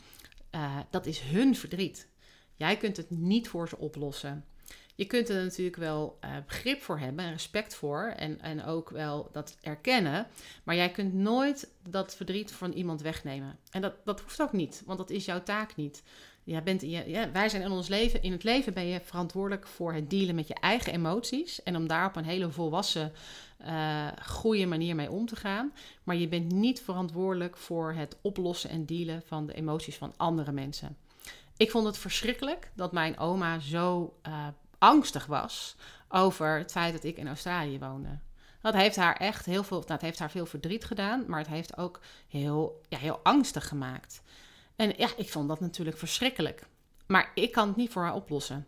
uh, 0.56 0.78
dat 0.90 1.06
is 1.06 1.20
hun 1.20 1.56
verdriet. 1.56 2.08
Jij 2.56 2.78
kunt 2.78 2.98
het 2.98 3.10
niet 3.10 3.50
voor 3.50 3.70
ze 3.70 3.78
oplossen. 3.78 4.46
Je 4.96 5.06
kunt 5.06 5.30
er 5.30 5.44
natuurlijk 5.44 5.76
wel 5.78 6.18
uh, 6.26 6.32
begrip 6.48 6.82
voor 6.82 7.00
hebben 7.00 7.26
en 7.26 7.32
respect 7.32 7.76
voor 7.76 8.14
en, 8.18 8.42
en 8.42 8.64
ook 8.66 8.90
wel 8.90 9.30
dat 9.32 9.58
erkennen. 9.62 10.28
Maar 10.64 10.76
jij 10.76 10.92
kunt 10.92 11.14
nooit 11.14 11.70
dat 11.90 12.16
verdriet 12.16 12.52
van 12.52 12.72
iemand 12.72 13.02
wegnemen. 13.02 13.58
En 13.72 13.82
dat, 13.82 13.94
dat 14.06 14.22
hoeft 14.22 14.42
ook 14.42 14.52
niet, 14.52 14.84
want 14.86 14.98
dat 14.98 15.10
is 15.10 15.26
jouw 15.26 15.44
taak 15.44 15.76
niet. 15.76 16.04
Jij 16.44 16.64
bent, 16.64 16.82
ja, 16.82 17.32
wij 17.32 17.50
zijn 17.50 17.62
in 17.62 17.72
ons 17.72 17.88
leven, 17.88 18.24
in 18.24 18.32
het 18.32 18.44
leven 18.44 18.74
ben 18.74 18.86
je 18.86 19.00
verantwoordelijk 19.04 19.68
voor 19.68 19.94
het 19.94 20.10
dealen 20.10 20.36
met 20.36 20.48
je 20.48 20.54
eigen 20.54 20.94
emoties. 20.94 21.64
En 21.64 21.76
om 21.76 21.88
daar 21.88 22.06
op 22.06 22.16
een 22.16 22.26
hele 22.26 22.52
volwassen, 22.52 23.12
uh, 23.66 24.08
goede 24.26 24.66
manier 24.66 24.96
mee 24.96 25.12
om 25.12 25.26
te 25.26 25.36
gaan. 25.36 25.74
Maar 26.04 26.16
je 26.16 26.28
bent 26.28 26.52
niet 26.52 26.82
verantwoordelijk 26.82 27.58
voor 27.58 27.94
het 27.94 28.18
oplossen 28.22 28.70
en 28.70 28.86
dealen 28.86 29.22
van 29.26 29.46
de 29.46 29.54
emoties 29.54 29.98
van 29.98 30.14
andere 30.18 30.52
mensen. 30.52 30.98
Ik 31.62 31.72
vond 31.72 31.86
het 31.86 31.98
verschrikkelijk 31.98 32.72
dat 32.76 32.92
mijn 32.92 33.18
oma 33.18 33.60
zo 33.60 34.18
uh, 34.28 34.48
angstig 34.78 35.26
was 35.26 35.76
over 36.10 36.58
het 36.58 36.72
feit 36.72 36.94
dat 36.94 37.04
ik 37.04 37.18
in 37.18 37.28
Australië 37.28 37.80
woonde. 37.80 38.20
Dat 38.62 38.74
heeft 38.74 38.96
haar 38.96 39.16
echt 39.16 39.46
heel 39.46 39.64
veel, 39.64 39.86
dat 39.86 40.02
heeft 40.02 40.20
haar 40.20 40.32
veel 40.32 40.46
verdriet 40.46 40.86
gedaan, 40.86 41.24
maar 41.28 41.40
het 41.40 41.48
heeft 41.48 41.78
ook 41.78 42.00
heel, 42.28 42.82
ja, 42.90 42.98
heel 42.98 43.20
angstig 43.24 43.68
gemaakt. 43.68 44.22
En 44.76 44.94
ja, 44.98 45.10
ik 45.18 45.30
vond 45.30 45.48
dat 45.48 45.60
natuurlijk 45.60 45.98
verschrikkelijk. 45.98 46.66
Maar 47.08 47.32
ik 47.36 47.52
kan 47.52 47.68
het 47.68 47.78
niet 47.78 47.92
voor 47.92 48.04
haar 48.04 48.16
oplossen. 48.16 48.68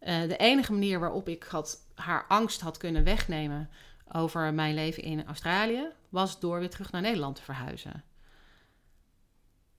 Uh, 0.00 0.22
de 0.22 0.36
enige 0.36 0.72
manier 0.72 1.00
waarop 1.00 1.28
ik 1.28 1.42
had, 1.42 1.78
haar 1.94 2.24
angst 2.28 2.60
had 2.60 2.76
kunnen 2.76 3.04
wegnemen 3.04 3.70
over 4.12 4.54
mijn 4.54 4.74
leven 4.74 5.02
in 5.02 5.26
Australië, 5.26 5.88
was 6.08 6.40
door 6.40 6.58
weer 6.58 6.70
terug 6.70 6.92
naar 6.92 7.02
Nederland 7.02 7.36
te 7.36 7.42
verhuizen. 7.42 8.04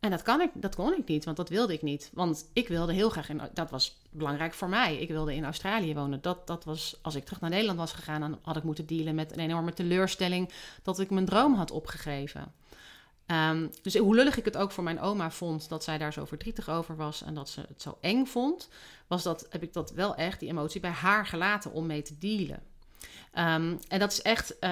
En 0.01 0.09
dat, 0.09 0.21
kan 0.21 0.41
ik, 0.41 0.49
dat 0.53 0.75
kon 0.75 0.97
ik 0.97 1.07
niet, 1.07 1.25
want 1.25 1.37
dat 1.37 1.49
wilde 1.49 1.73
ik 1.73 1.81
niet. 1.81 2.09
Want 2.13 2.49
ik 2.53 2.67
wilde 2.67 2.93
heel 2.93 3.09
graag, 3.09 3.29
in, 3.29 3.41
dat 3.53 3.69
was 3.69 3.97
belangrijk 4.09 4.53
voor 4.53 4.69
mij. 4.69 4.97
Ik 4.97 5.07
wilde 5.07 5.35
in 5.35 5.43
Australië 5.43 5.93
wonen. 5.93 6.21
Dat, 6.21 6.47
dat 6.47 6.63
was, 6.63 6.99
als 7.01 7.15
ik 7.15 7.23
terug 7.23 7.41
naar 7.41 7.49
Nederland 7.49 7.77
was 7.77 7.93
gegaan, 7.93 8.21
dan 8.21 8.39
had 8.41 8.55
ik 8.55 8.63
moeten 8.63 8.85
dealen 8.85 9.15
met 9.15 9.31
een 9.31 9.39
enorme 9.39 9.73
teleurstelling 9.73 10.51
dat 10.83 10.99
ik 10.99 11.09
mijn 11.09 11.25
droom 11.25 11.53
had 11.53 11.71
opgegeven. 11.71 12.53
Um, 13.25 13.71
dus 13.81 13.97
hoe 13.97 14.15
lullig 14.15 14.37
ik 14.37 14.45
het 14.45 14.57
ook 14.57 14.71
voor 14.71 14.83
mijn 14.83 14.99
oma 14.99 15.31
vond 15.31 15.69
dat 15.69 15.83
zij 15.83 15.97
daar 15.97 16.13
zo 16.13 16.25
verdrietig 16.25 16.69
over 16.69 16.95
was 16.95 17.23
en 17.23 17.33
dat 17.33 17.49
ze 17.49 17.61
het 17.67 17.81
zo 17.81 17.97
eng 18.01 18.25
vond, 18.25 18.69
was 19.07 19.23
dat, 19.23 19.47
heb 19.49 19.63
ik 19.63 19.73
dat 19.73 19.91
wel 19.91 20.15
echt, 20.15 20.39
die 20.39 20.49
emotie, 20.49 20.81
bij 20.81 20.91
haar 20.91 21.25
gelaten 21.25 21.71
om 21.71 21.85
mee 21.85 22.01
te 22.01 22.17
dealen. 22.17 22.63
Um, 23.37 23.79
en 23.87 23.99
dat 23.99 24.11
is 24.11 24.21
echt 24.21 24.51
uh, 24.51 24.69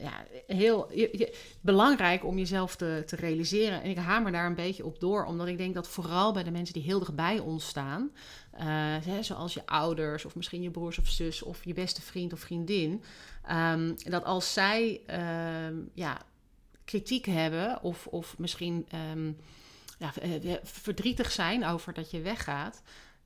ja, 0.00 0.24
heel 0.46 0.92
je, 0.92 1.36
belangrijk 1.60 2.24
om 2.24 2.38
jezelf 2.38 2.76
te, 2.76 3.02
te, 3.06 3.16
realiseren. 3.16 3.82
En 3.82 3.90
ik 3.90 3.96
hamer 3.96 4.32
daar 4.32 4.46
een 4.46 4.54
beetje 4.54 4.84
op 4.84 5.00
door, 5.00 5.24
omdat 5.24 5.46
ik 5.46 5.58
denk 5.58 5.74
dat 5.74 5.88
vooral 5.88 6.32
bij 6.32 6.42
de 6.42 6.50
mensen 6.50 6.74
die 6.74 6.82
heel 6.82 6.98
dichtbij 6.98 7.38
ons 7.38 7.66
staan, 7.66 8.10
uh, 8.54 8.60
hè, 9.04 9.22
zoals 9.22 9.54
je 9.54 9.66
ouders 9.66 10.24
of 10.24 10.34
misschien 10.36 10.62
je 10.62 10.70
broers 10.70 10.98
of 10.98 11.08
zus 11.08 11.42
of 11.42 11.64
je 11.64 11.74
beste 11.74 12.02
vriend 12.02 12.32
of 12.32 12.40
vriendin, 12.40 13.02
um, 13.50 13.94
dat 14.04 14.24
als 14.24 14.52
zij 14.52 15.00
uh, 15.10 15.78
ja, 15.94 16.22
kritiek 16.84 17.26
hebben 17.26 17.82
of, 17.82 18.06
of 18.06 18.38
misschien 18.38 18.86
ja, 20.00 20.12
eh, 20.20 20.54
verdrietig 20.62 21.30
zijn 21.30 21.66
over 21.66 21.92
dat 21.92 22.10
je 22.10 22.20
weggaat, 22.20 22.82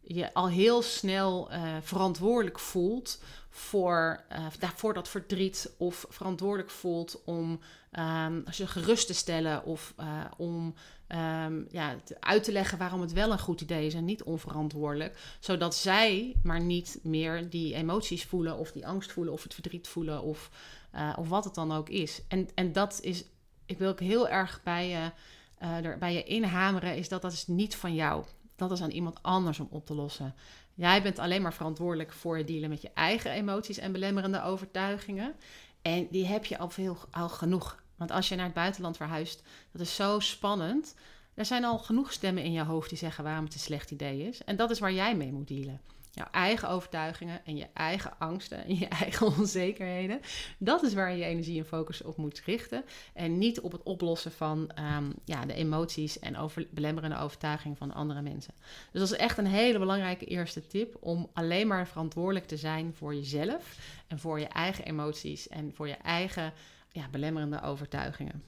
je 0.06 0.34
al 0.34 0.48
heel 0.48 0.82
snel 0.82 1.52
uh, 1.52 1.76
verantwoordelijk 1.82 2.58
voelt 2.58 3.22
voor, 3.48 4.24
uh, 4.32 4.68
voor 4.74 4.94
dat 4.94 5.08
verdriet 5.08 5.74
of 5.76 6.06
verantwoordelijk 6.08 6.70
voelt 6.70 7.22
om 7.24 7.60
um, 7.98 8.44
ze 8.50 8.66
gerust 8.66 9.06
te 9.06 9.14
stellen 9.14 9.64
of 9.64 9.94
uh, 10.00 10.24
om 10.36 10.74
um, 11.08 11.66
ja, 11.70 11.96
uit 12.20 12.44
te 12.44 12.52
leggen 12.52 12.78
waarom 12.78 13.00
het 13.00 13.12
wel 13.12 13.32
een 13.32 13.38
goed 13.38 13.60
idee 13.60 13.86
is 13.86 13.94
en 13.94 14.04
niet 14.04 14.22
onverantwoordelijk, 14.22 15.36
zodat 15.40 15.74
zij 15.74 16.36
maar 16.42 16.60
niet 16.60 16.98
meer 17.02 17.50
die 17.50 17.74
emoties 17.74 18.24
voelen 18.24 18.56
of 18.56 18.72
die 18.72 18.86
angst 18.86 19.12
voelen 19.12 19.32
of 19.32 19.42
het 19.42 19.54
verdriet 19.54 19.88
voelen 19.88 20.22
of, 20.22 20.50
of 21.16 21.28
wat 21.28 21.44
het 21.44 21.54
dan 21.54 21.72
ook 21.72 21.88
is. 21.88 22.22
En, 22.28 22.48
en 22.54 22.72
dat 22.72 22.98
is, 23.02 23.24
ik 23.66 23.78
wil 23.78 23.90
ook 23.90 24.00
heel 24.00 24.28
erg 24.28 24.60
bij 24.62 24.88
je, 24.88 25.10
bij 25.98 26.14
je 26.14 26.24
inhameren, 26.24 26.96
is 26.96 27.08
dat 27.08 27.22
dat 27.22 27.32
is 27.32 27.46
niet 27.46 27.76
van 27.76 27.94
jou 27.94 28.24
dat 28.56 28.70
is 28.70 28.82
aan 28.82 28.90
iemand 28.90 29.22
anders 29.22 29.60
om 29.60 29.68
op 29.70 29.86
te 29.86 29.94
lossen. 29.94 30.34
Jij 30.74 31.02
bent 31.02 31.18
alleen 31.18 31.42
maar 31.42 31.54
verantwoordelijk 31.54 32.12
voor 32.12 32.36
het 32.36 32.46
dealen 32.46 32.68
met 32.68 32.82
je 32.82 32.90
eigen 32.94 33.30
emoties 33.30 33.78
en 33.78 33.92
belemmerende 33.92 34.42
overtuigingen. 34.42 35.34
En 35.82 36.08
die 36.10 36.26
heb 36.26 36.44
je 36.44 36.58
al 36.58 36.70
veel 36.70 36.98
al 37.10 37.28
genoeg. 37.28 37.82
Want 37.96 38.10
als 38.10 38.28
je 38.28 38.34
naar 38.34 38.44
het 38.44 38.54
buitenland 38.54 38.96
verhuist, 38.96 39.42
dat 39.72 39.80
is 39.80 39.94
zo 39.94 40.18
spannend. 40.18 40.94
Er 41.34 41.44
zijn 41.44 41.64
al 41.64 41.78
genoeg 41.78 42.12
stemmen 42.12 42.42
in 42.42 42.52
je 42.52 42.64
hoofd 42.64 42.88
die 42.88 42.98
zeggen 42.98 43.24
waarom 43.24 43.44
het 43.44 43.54
een 43.54 43.60
slecht 43.60 43.90
idee 43.90 44.28
is. 44.28 44.44
En 44.44 44.56
dat 44.56 44.70
is 44.70 44.78
waar 44.78 44.92
jij 44.92 45.16
mee 45.16 45.32
moet 45.32 45.48
dealen 45.48 45.80
jouw 46.14 46.28
eigen 46.30 46.68
overtuigingen 46.68 47.40
en 47.44 47.56
je 47.56 47.66
eigen 47.74 48.18
angsten 48.18 48.64
en 48.64 48.78
je 48.78 48.88
eigen 49.02 49.26
onzekerheden. 49.26 50.20
Dat 50.58 50.82
is 50.82 50.94
waar 50.94 51.16
je 51.16 51.24
energie 51.24 51.58
en 51.58 51.66
focus 51.66 52.02
op 52.02 52.16
moet 52.16 52.42
richten. 52.44 52.84
En 53.12 53.38
niet 53.38 53.60
op 53.60 53.72
het 53.72 53.82
oplossen 53.82 54.32
van 54.32 54.70
um, 54.96 55.12
ja, 55.24 55.46
de 55.46 55.54
emoties 55.54 56.18
en 56.18 56.50
belemmerende 56.70 57.18
overtuigingen 57.18 57.76
van 57.76 57.94
andere 57.94 58.22
mensen. 58.22 58.54
Dus 58.92 59.00
dat 59.00 59.10
is 59.10 59.16
echt 59.16 59.38
een 59.38 59.46
hele 59.46 59.78
belangrijke 59.78 60.24
eerste 60.24 60.66
tip 60.66 60.96
om 61.00 61.30
alleen 61.32 61.66
maar 61.66 61.86
verantwoordelijk 61.86 62.46
te 62.46 62.56
zijn 62.56 62.94
voor 62.94 63.14
jezelf 63.14 63.78
en 64.06 64.18
voor 64.18 64.40
je 64.40 64.48
eigen 64.48 64.84
emoties 64.84 65.48
en 65.48 65.72
voor 65.74 65.88
je 65.88 65.96
eigen 65.96 66.52
ja, 66.90 67.08
belemmerende 67.08 67.62
overtuigingen. 67.62 68.42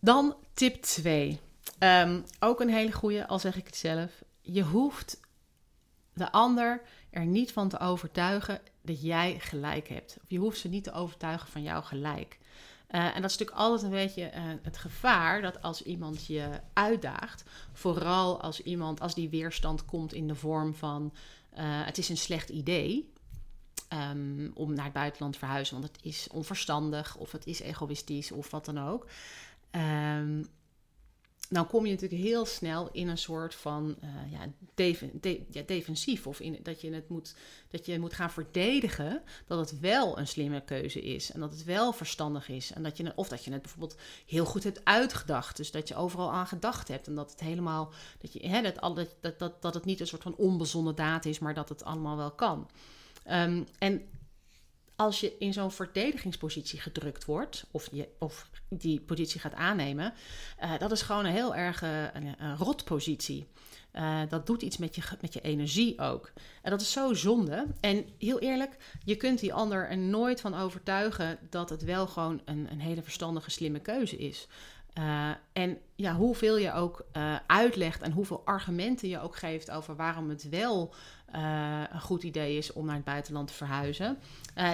Dan 0.00 0.36
tip 0.54 0.82
2. 0.82 1.28
Um, 1.28 1.38
ehm, 1.78 2.20
ook 2.38 2.60
een 2.60 2.68
hele 2.68 2.92
goede, 2.92 3.26
al 3.26 3.38
zeg 3.38 3.56
ik 3.56 3.66
het 3.66 3.76
zelf. 3.76 4.22
Je 4.40 4.62
hoeft 4.62 5.20
de 6.14 6.32
ander 6.32 6.82
er 7.14 7.26
niet 7.26 7.52
van 7.52 7.68
te 7.68 7.78
overtuigen 7.78 8.60
dat 8.82 9.02
jij 9.02 9.38
gelijk 9.40 9.88
hebt. 9.88 10.16
Of 10.22 10.30
je 10.30 10.38
hoeft 10.38 10.58
ze 10.58 10.68
niet 10.68 10.84
te 10.84 10.92
overtuigen 10.92 11.48
van 11.48 11.62
jouw 11.62 11.82
gelijk. 11.82 12.38
Eh, 12.86 13.04
en 13.04 13.22
dat 13.22 13.30
is 13.30 13.38
natuurlijk 13.38 13.58
altijd 13.58 13.82
een 13.82 13.98
beetje 13.98 14.30
uh, 14.34 14.42
het 14.62 14.76
gevaar 14.76 15.42
dat 15.42 15.62
als 15.62 15.82
iemand 15.82 16.26
je 16.26 16.48
uitdaagt, 16.72 17.44
vooral 17.72 18.40
als 18.40 18.62
iemand, 18.62 19.00
als 19.00 19.14
die 19.14 19.28
weerstand 19.28 19.84
komt 19.84 20.12
in 20.12 20.28
de 20.28 20.34
vorm 20.34 20.74
van 20.74 21.12
uh, 21.58 21.60
het 21.62 21.98
is 21.98 22.08
een 22.08 22.16
slecht 22.16 22.48
idee 22.48 23.12
um, 24.10 24.50
om 24.54 24.74
naar 24.74 24.84
het 24.84 24.92
buitenland 24.92 25.32
te 25.32 25.38
verhuizen, 25.38 25.80
want 25.80 25.92
het 25.92 26.04
is 26.04 26.28
onverstandig 26.32 27.16
of 27.16 27.32
het 27.32 27.46
is 27.46 27.60
egoïstisch 27.60 28.32
of 28.32 28.50
wat 28.50 28.64
dan 28.64 28.88
ook. 28.88 29.06
Um, 29.70 30.46
dan 31.48 31.66
kom 31.66 31.86
je 31.86 31.92
natuurlijk 31.92 32.22
heel 32.22 32.46
snel 32.46 32.88
in 32.92 33.08
een 33.08 33.18
soort 33.18 33.54
van 33.54 33.96
uh, 34.04 34.32
ja, 34.32 35.64
defensief. 35.66 36.26
Of 36.26 36.40
in, 36.40 36.58
dat, 36.62 36.80
je 36.80 36.92
het 36.92 37.08
moet, 37.08 37.34
dat 37.70 37.86
je 37.86 37.98
moet 37.98 38.12
gaan 38.12 38.30
verdedigen 38.30 39.22
dat 39.46 39.58
het 39.58 39.80
wel 39.80 40.18
een 40.18 40.26
slimme 40.26 40.64
keuze 40.64 41.00
is. 41.00 41.32
En 41.32 41.40
dat 41.40 41.50
het 41.50 41.64
wel 41.64 41.92
verstandig 41.92 42.48
is. 42.48 42.72
En 42.72 42.82
dat 42.82 42.96
je, 42.96 43.12
of 43.14 43.28
dat 43.28 43.44
je 43.44 43.52
het 43.52 43.62
bijvoorbeeld 43.62 43.96
heel 44.26 44.44
goed 44.44 44.64
hebt 44.64 44.84
uitgedacht. 44.84 45.56
Dus 45.56 45.70
dat 45.70 45.88
je 45.88 45.94
overal 45.96 46.32
aan 46.32 46.46
gedacht 46.46 46.88
hebt. 46.88 47.06
En 47.06 47.14
dat 47.14 47.30
het 47.30 47.40
helemaal. 47.40 47.92
Dat, 48.18 48.32
je, 48.32 48.48
hè, 48.48 48.62
dat, 48.62 48.98
dat, 49.20 49.38
dat, 49.38 49.62
dat 49.62 49.74
het 49.74 49.84
niet 49.84 50.00
een 50.00 50.06
soort 50.06 50.22
van 50.22 50.36
onbezonnen 50.36 50.94
daad 50.94 51.24
is, 51.24 51.38
maar 51.38 51.54
dat 51.54 51.68
het 51.68 51.84
allemaal 51.84 52.16
wel 52.16 52.32
kan. 52.32 52.70
Um, 53.30 53.66
en 53.78 54.08
als 54.96 55.20
je 55.20 55.36
in 55.38 55.52
zo'n 55.52 55.70
verdedigingspositie 55.70 56.80
gedrukt 56.80 57.24
wordt, 57.24 57.64
of, 57.70 57.88
je, 57.92 58.08
of 58.18 58.50
die 58.68 59.00
positie 59.00 59.40
gaat 59.40 59.54
aannemen, 59.54 60.12
uh, 60.62 60.78
dat 60.78 60.92
is 60.92 61.02
gewoon 61.02 61.24
een 61.24 61.32
heel 61.32 61.54
erg 61.54 61.82
uh, 61.82 62.02
een, 62.12 62.56
rotpositie. 62.56 63.46
Uh, 63.92 64.20
dat 64.28 64.46
doet 64.46 64.62
iets 64.62 64.76
met 64.76 64.94
je, 64.94 65.02
met 65.20 65.32
je 65.32 65.40
energie 65.40 66.00
ook. 66.00 66.32
En 66.62 66.70
dat 66.70 66.80
is 66.80 66.92
zo 66.92 67.14
zonde. 67.14 67.66
En 67.80 68.04
heel 68.18 68.38
eerlijk, 68.38 68.76
je 69.04 69.16
kunt 69.16 69.38
die 69.38 69.54
ander 69.54 69.88
er 69.88 69.98
nooit 69.98 70.40
van 70.40 70.54
overtuigen 70.54 71.38
dat 71.50 71.70
het 71.70 71.84
wel 71.84 72.06
gewoon 72.06 72.40
een, 72.44 72.66
een 72.70 72.80
hele 72.80 73.02
verstandige, 73.02 73.50
slimme 73.50 73.80
keuze 73.80 74.16
is. 74.16 74.46
En 75.52 75.78
ja, 75.94 76.14
hoeveel 76.14 76.56
je 76.56 76.72
ook 76.72 77.06
uitlegt 77.46 78.02
en 78.02 78.12
hoeveel 78.12 78.42
argumenten 78.44 79.08
je 79.08 79.20
ook 79.20 79.36
geeft 79.36 79.70
over 79.70 79.96
waarom 79.96 80.28
het 80.28 80.48
wel 80.48 80.94
uh, 81.34 81.82
een 81.90 82.00
goed 82.00 82.22
idee 82.22 82.56
is 82.56 82.72
om 82.72 82.86
naar 82.86 82.94
het 82.94 83.04
buitenland 83.04 83.48
te 83.48 83.54
verhuizen, 83.54 84.18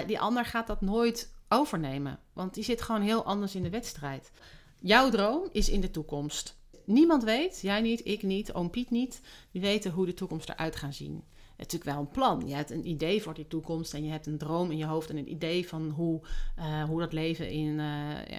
die 0.07 0.19
ander 0.19 0.45
gaat 0.45 0.67
dat 0.67 0.81
nooit 0.81 1.33
overnemen. 1.49 2.19
Want 2.33 2.53
die 2.53 2.63
zit 2.63 2.81
gewoon 2.81 3.01
heel 3.01 3.23
anders 3.23 3.55
in 3.55 3.63
de 3.63 3.69
wedstrijd. 3.69 4.31
Jouw 4.79 5.09
droom 5.09 5.49
is 5.51 5.69
in 5.69 5.81
de 5.81 5.91
toekomst. 5.91 6.59
Niemand 6.85 7.23
weet, 7.23 7.61
jij 7.61 7.81
niet, 7.81 8.05
ik 8.05 8.23
niet, 8.23 8.53
oom 8.53 8.69
Piet 8.69 8.89
niet, 8.89 9.21
die 9.51 9.61
weten 9.61 9.91
hoe 9.91 10.05
de 10.05 10.13
toekomst 10.13 10.49
eruit 10.49 10.75
gaat 10.75 10.95
zien 10.95 11.23
natuurlijk 11.61 11.91
wel 11.91 11.99
een 11.99 12.11
plan. 12.11 12.47
Je 12.47 12.53
hebt 12.53 12.69
een 12.69 12.87
idee 12.87 13.21
voor 13.21 13.33
die 13.33 13.47
toekomst 13.47 13.93
en 13.93 14.03
je 14.03 14.11
hebt 14.11 14.27
een 14.27 14.37
droom 14.37 14.71
in 14.71 14.77
je 14.77 14.85
hoofd 14.85 15.09
en 15.09 15.17
een 15.17 15.31
idee 15.31 15.67
van 15.67 15.89
hoe, 15.89 16.21
uh, 16.59 16.83
hoe 16.83 16.99
dat 16.99 17.13
leven 17.13 17.49
in, 17.49 17.81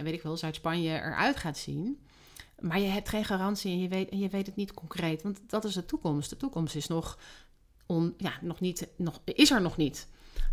weet 0.03 0.15
ik 0.15 0.23
wel, 0.23 0.37
Zuid-Spanje 0.37 0.91
eruit 0.91 1.37
gaat 1.37 1.59
zien. 1.59 1.99
Maar 2.59 2.81
je 2.81 2.89
hebt 2.89 3.09
geen 3.09 3.25
garantie 3.25 3.73
en 3.73 3.81
je, 3.81 3.89
weet, 3.89 4.09
en 4.09 4.19
je 4.19 4.29
weet 4.29 4.47
het 4.47 4.57
niet 4.57 4.75
concreet, 4.75 5.23
want 5.23 5.41
dat 5.47 5.65
is 5.65 5.75
de 5.75 5.85
toekomst. 5.85 6.31
De 6.31 6.37
toekomst 6.37 6.75
is 6.75 6.87
nog, 6.87 7.19
ja, 8.17 8.33
nog 8.41 8.61
niet, 8.61 8.89
nog, 8.97 9.21
is 9.25 9.51
er 9.51 9.63
nog 9.63 9.77
niet. 9.77 10.09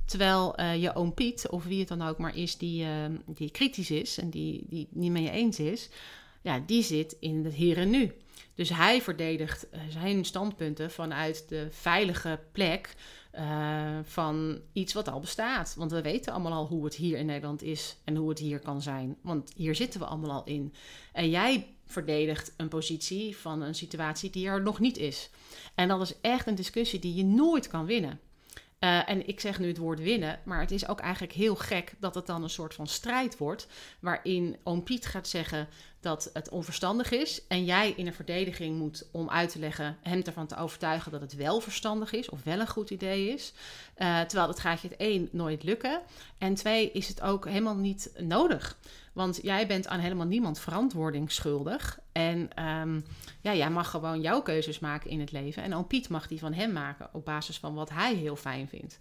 Terwijl 0.05 0.59
uh, 0.59 0.81
je 0.81 0.95
oom 0.95 1.13
Piet, 1.13 1.49
of 1.49 1.63
wie 1.63 1.79
het 1.79 1.87
dan 1.87 2.01
ook 2.01 2.17
maar 2.17 2.37
is, 2.37 2.57
die, 2.57 2.85
die 3.25 3.49
kritisch 3.49 3.91
is 3.91 4.17
en 4.17 4.29
die, 4.29 4.65
die 4.67 4.87
niet 4.91 5.11
mee 5.11 5.31
eens 5.31 5.59
is, 5.59 5.89
ja, 6.41 6.63
die 6.65 6.83
zit 6.83 7.15
in 7.19 7.45
het 7.45 7.53
hier 7.53 7.77
en 7.77 7.89
nu. 7.89 8.11
Dus 8.55 8.69
hij 8.69 9.01
verdedigt 9.01 9.69
eh, 9.69 9.81
zijn 9.89 10.25
standpunten 10.25 10.91
vanuit 10.91 11.49
de 11.49 11.67
veilige 11.71 12.39
plek 12.51 12.95
uh, 13.33 13.99
van 14.03 14.61
iets 14.73 14.93
wat 14.93 15.07
al 15.07 15.19
bestaat. 15.19 15.75
Want 15.77 15.91
we 15.91 16.01
weten 16.01 16.33
allemaal 16.33 16.51
al 16.51 16.67
hoe 16.67 16.85
het 16.85 16.95
hier 16.95 17.17
in 17.17 17.25
Nederland 17.25 17.63
is 17.63 17.97
en 18.03 18.15
hoe 18.15 18.29
het 18.29 18.39
hier 18.39 18.59
kan 18.59 18.81
zijn. 18.81 19.17
Want 19.21 19.51
hier 19.55 19.75
zitten 19.75 19.99
we 19.99 20.05
allemaal 20.05 20.31
al 20.31 20.43
in. 20.43 20.73
En 21.13 21.29
jij 21.29 21.67
verdedigt 21.85 22.53
een 22.57 22.67
positie 22.67 23.37
van 23.37 23.61
een 23.61 23.75
situatie 23.75 24.29
die 24.29 24.47
er 24.47 24.61
nog 24.61 24.79
niet 24.79 24.97
is. 24.97 25.29
En 25.75 25.87
dat 25.87 26.01
is 26.01 26.13
echt 26.21 26.47
een 26.47 26.55
discussie 26.55 26.99
die 26.99 27.15
je 27.15 27.23
nooit 27.23 27.67
kan 27.67 27.85
winnen. 27.85 28.19
Uh, 28.79 29.09
en 29.09 29.27
ik 29.27 29.39
zeg 29.39 29.59
nu 29.59 29.67
het 29.67 29.77
woord 29.77 29.99
winnen, 29.99 30.39
maar 30.43 30.59
het 30.59 30.71
is 30.71 30.87
ook 30.87 30.99
eigenlijk 30.99 31.33
heel 31.33 31.55
gek 31.55 31.93
dat 31.99 32.15
het 32.15 32.25
dan 32.25 32.43
een 32.43 32.49
soort 32.49 32.73
van 32.73 32.87
strijd 32.87 33.37
wordt. 33.37 33.67
Waarin 33.99 34.57
oom 34.63 34.83
Piet 34.83 35.05
gaat 35.05 35.27
zeggen: 35.27 35.67
dat 35.99 36.29
het 36.33 36.49
onverstandig 36.49 37.11
is. 37.11 37.41
En 37.47 37.65
jij 37.65 37.93
in 37.95 38.07
een 38.07 38.13
verdediging 38.13 38.77
moet 38.77 39.07
om 39.11 39.29
uit 39.29 39.51
te 39.51 39.59
leggen, 39.59 39.97
hem 40.01 40.21
ervan 40.21 40.47
te 40.47 40.57
overtuigen 40.57 41.11
dat 41.11 41.21
het 41.21 41.35
wel 41.35 41.59
verstandig 41.59 42.11
is 42.11 42.29
of 42.29 42.43
wel 42.43 42.59
een 42.59 42.67
goed 42.67 42.89
idee 42.89 43.29
is. 43.29 43.53
Uh, 43.97 44.21
terwijl 44.21 44.47
dat 44.47 44.59
gaat 44.59 44.81
je 44.81 44.87
het 44.87 44.97
één 44.97 45.29
nooit 45.31 45.63
lukken. 45.63 46.01
En 46.37 46.53
twee 46.53 46.91
is 46.91 47.07
het 47.07 47.21
ook 47.21 47.45
helemaal 47.45 47.75
niet 47.75 48.11
nodig. 48.17 48.77
Want 49.19 49.39
jij 49.41 49.67
bent 49.67 49.87
aan 49.87 49.99
helemaal 49.99 50.25
niemand 50.25 50.59
verantwoording 50.59 51.31
schuldig. 51.31 51.99
En 52.11 52.63
um, 52.65 53.05
ja, 53.41 53.53
jij 53.53 53.69
mag 53.69 53.89
gewoon 53.89 54.21
jouw 54.21 54.41
keuzes 54.41 54.79
maken 54.79 55.09
in 55.09 55.19
het 55.19 55.31
leven. 55.31 55.63
En 55.63 55.75
oom 55.75 55.87
Piet 55.87 56.09
mag 56.09 56.27
die 56.27 56.39
van 56.39 56.53
hem 56.53 56.71
maken 56.71 57.09
op 57.13 57.25
basis 57.25 57.57
van 57.57 57.73
wat 57.73 57.89
hij 57.89 58.15
heel 58.15 58.35
fijn 58.35 58.67
vindt. 58.67 58.99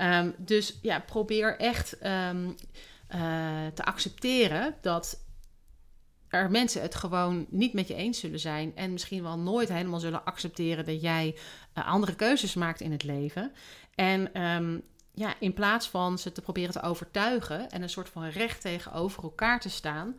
Um, 0.00 0.34
dus 0.38 0.78
ja, 0.82 1.00
probeer 1.00 1.58
echt 1.58 1.96
um, 2.06 2.46
uh, 2.46 3.66
te 3.74 3.84
accepteren 3.84 4.74
dat 4.80 5.24
er 6.28 6.50
mensen 6.50 6.82
het 6.82 6.94
gewoon 6.94 7.46
niet 7.48 7.72
met 7.72 7.88
je 7.88 7.94
eens 7.94 8.20
zullen 8.20 8.40
zijn 8.40 8.72
en 8.76 8.92
misschien 8.92 9.22
wel 9.22 9.38
nooit 9.38 9.68
helemaal 9.68 10.00
zullen 10.00 10.24
accepteren 10.24 10.84
dat 10.84 11.00
jij 11.00 11.36
uh, 11.78 11.86
andere 11.86 12.14
keuzes 12.14 12.54
maakt 12.54 12.80
in 12.80 12.92
het 12.92 13.02
leven. 13.02 13.52
En 13.94 14.30
ja, 15.16 15.34
in 15.40 15.54
plaats 15.54 15.88
van 15.88 16.18
ze 16.18 16.32
te 16.32 16.40
proberen 16.40 16.72
te 16.72 16.82
overtuigen 16.82 17.70
en 17.70 17.82
een 17.82 17.90
soort 17.90 18.08
van 18.08 18.28
recht 18.28 18.60
tegenover 18.60 19.22
elkaar 19.22 19.60
te 19.60 19.70
staan, 19.70 20.16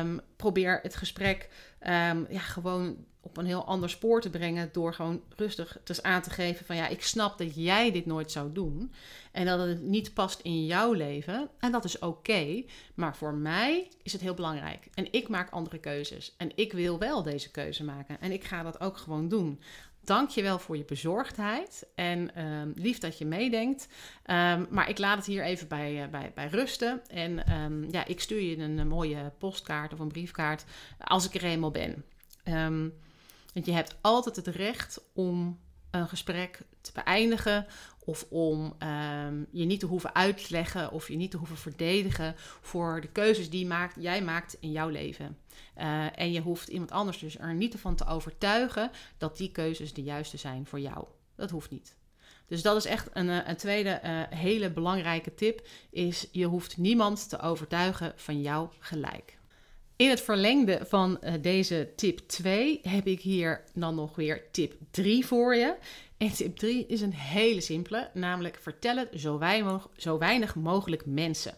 um, 0.00 0.20
probeer 0.36 0.78
het 0.82 0.96
gesprek 0.96 1.48
um, 1.80 2.26
ja, 2.28 2.38
gewoon 2.38 2.96
op 3.20 3.36
een 3.36 3.46
heel 3.46 3.64
ander 3.64 3.90
spoor 3.90 4.20
te 4.20 4.30
brengen 4.30 4.68
door 4.72 4.94
gewoon 4.94 5.22
rustig 5.36 5.78
dus 5.84 6.02
aan 6.02 6.22
te 6.22 6.30
geven 6.30 6.66
van 6.66 6.76
ja, 6.76 6.88
ik 6.88 7.02
snap 7.02 7.38
dat 7.38 7.54
jij 7.54 7.92
dit 7.92 8.06
nooit 8.06 8.32
zou 8.32 8.52
doen 8.52 8.92
en 9.32 9.46
dat 9.46 9.66
het 9.66 9.82
niet 9.82 10.14
past 10.14 10.40
in 10.40 10.66
jouw 10.66 10.92
leven 10.92 11.48
en 11.58 11.72
dat 11.72 11.84
is 11.84 11.98
oké, 11.98 12.64
maar 12.94 13.16
voor 13.16 13.34
mij 13.34 13.88
is 14.02 14.12
het 14.12 14.20
heel 14.20 14.34
belangrijk 14.34 14.88
en 14.94 15.12
ik 15.12 15.28
maak 15.28 15.50
andere 15.50 15.78
keuzes 15.78 16.34
en 16.36 16.50
ik 16.54 16.72
wil 16.72 16.98
wel 16.98 17.22
deze 17.22 17.50
keuze 17.50 17.84
maken 17.84 18.20
en 18.20 18.32
ik 18.32 18.44
ga 18.44 18.62
dat 18.62 18.80
ook 18.80 18.96
gewoon 18.96 19.28
doen. 19.28 19.60
Dank 20.04 20.28
je 20.28 20.42
wel 20.42 20.58
voor 20.58 20.76
je 20.76 20.84
bezorgdheid 20.84 21.86
en 21.94 22.44
um, 22.44 22.72
lief 22.76 22.98
dat 22.98 23.18
je 23.18 23.24
meedenkt. 23.24 23.88
Um, 24.26 24.66
maar 24.70 24.88
ik 24.88 24.98
laat 24.98 25.16
het 25.16 25.26
hier 25.26 25.44
even 25.44 25.68
bij, 25.68 26.02
uh, 26.02 26.08
bij, 26.08 26.32
bij 26.34 26.48
rusten. 26.48 27.02
En 27.08 27.52
um, 27.52 27.90
ja, 27.90 28.04
ik 28.06 28.20
stuur 28.20 28.40
je 28.40 28.58
een, 28.58 28.78
een, 28.78 28.88
mooie 28.88 29.32
postkaart 29.38 29.92
of 29.92 29.98
een 29.98 30.08
briefkaart 30.08 30.64
als 30.98 31.26
ik 31.26 31.34
er 31.34 31.44
eenmaal 31.44 31.70
ben. 31.70 32.04
want 33.52 33.66
je 33.66 33.72
hebt 33.72 33.96
altijd 34.00 34.36
het 34.36 34.46
recht 34.46 35.00
om 35.12 35.58
een 35.90 36.08
gesprek 36.08 36.60
te 36.80 36.92
beëindigen 36.92 37.66
of 38.04 38.26
om 38.30 38.76
um, 38.78 39.46
je 39.50 39.64
niet 39.64 39.80
te 39.80 39.86
hoeven 39.86 40.14
uitleggen 40.14 40.92
of 40.92 41.08
je 41.08 41.16
niet 41.16 41.30
te 41.30 41.36
hoeven 41.36 41.56
verdedigen 41.56 42.34
voor 42.60 43.00
de 43.00 43.08
keuzes 43.08 43.50
die 43.50 43.66
maakt, 43.66 43.96
jij 43.98 44.22
maakt 44.22 44.56
in 44.60 44.72
jouw 44.72 44.88
leven. 44.88 45.38
Uh, 45.78 46.18
en 46.18 46.32
je 46.32 46.40
hoeft 46.40 46.68
iemand 46.68 46.90
anders 46.90 47.18
dus 47.18 47.38
er 47.38 47.54
niet 47.54 47.74
van 47.74 47.94
te 47.94 48.06
overtuigen 48.06 48.90
dat 49.18 49.36
die 49.36 49.52
keuzes 49.52 49.92
de 49.92 50.02
juiste 50.02 50.36
zijn 50.36 50.66
voor 50.66 50.80
jou. 50.80 51.04
Dat 51.36 51.50
hoeft 51.50 51.70
niet. 51.70 51.96
Dus 52.46 52.62
dat 52.62 52.76
is 52.76 52.84
echt 52.84 53.08
een, 53.12 53.30
eh, 53.30 53.48
een 53.48 53.56
tweede 53.56 54.00
uh, 54.04 54.38
hele 54.38 54.70
belangrijke 54.70 55.34
tip, 55.34 55.66
is 55.90 56.28
je 56.32 56.44
hoeft 56.44 56.76
niemand 56.76 57.28
te 57.28 57.40
overtuigen 57.40 58.12
van 58.16 58.40
jouw 58.40 58.70
gelijk. 58.78 59.38
In 59.96 60.10
het 60.10 60.20
verlengde 60.20 60.80
van 60.88 61.18
uh, 61.22 61.32
deze 61.40 61.92
tip 61.96 62.18
2 62.18 62.80
heb 62.82 63.06
ik 63.06 63.20
hier 63.20 63.64
dan 63.74 63.94
nog 63.94 64.16
weer 64.16 64.50
tip 64.50 64.74
3 64.90 65.26
voor 65.26 65.54
je. 65.54 65.76
En 66.16 66.32
tip 66.32 66.56
3 66.56 66.86
is 66.86 67.00
een 67.00 67.14
hele 67.14 67.60
simpele, 67.60 68.10
namelijk 68.14 68.58
vertel 68.60 68.96
het 68.96 69.08
zo 69.16 69.38
weinig, 69.38 69.88
zo 69.96 70.18
weinig 70.18 70.54
mogelijk 70.54 71.06
mensen. 71.06 71.54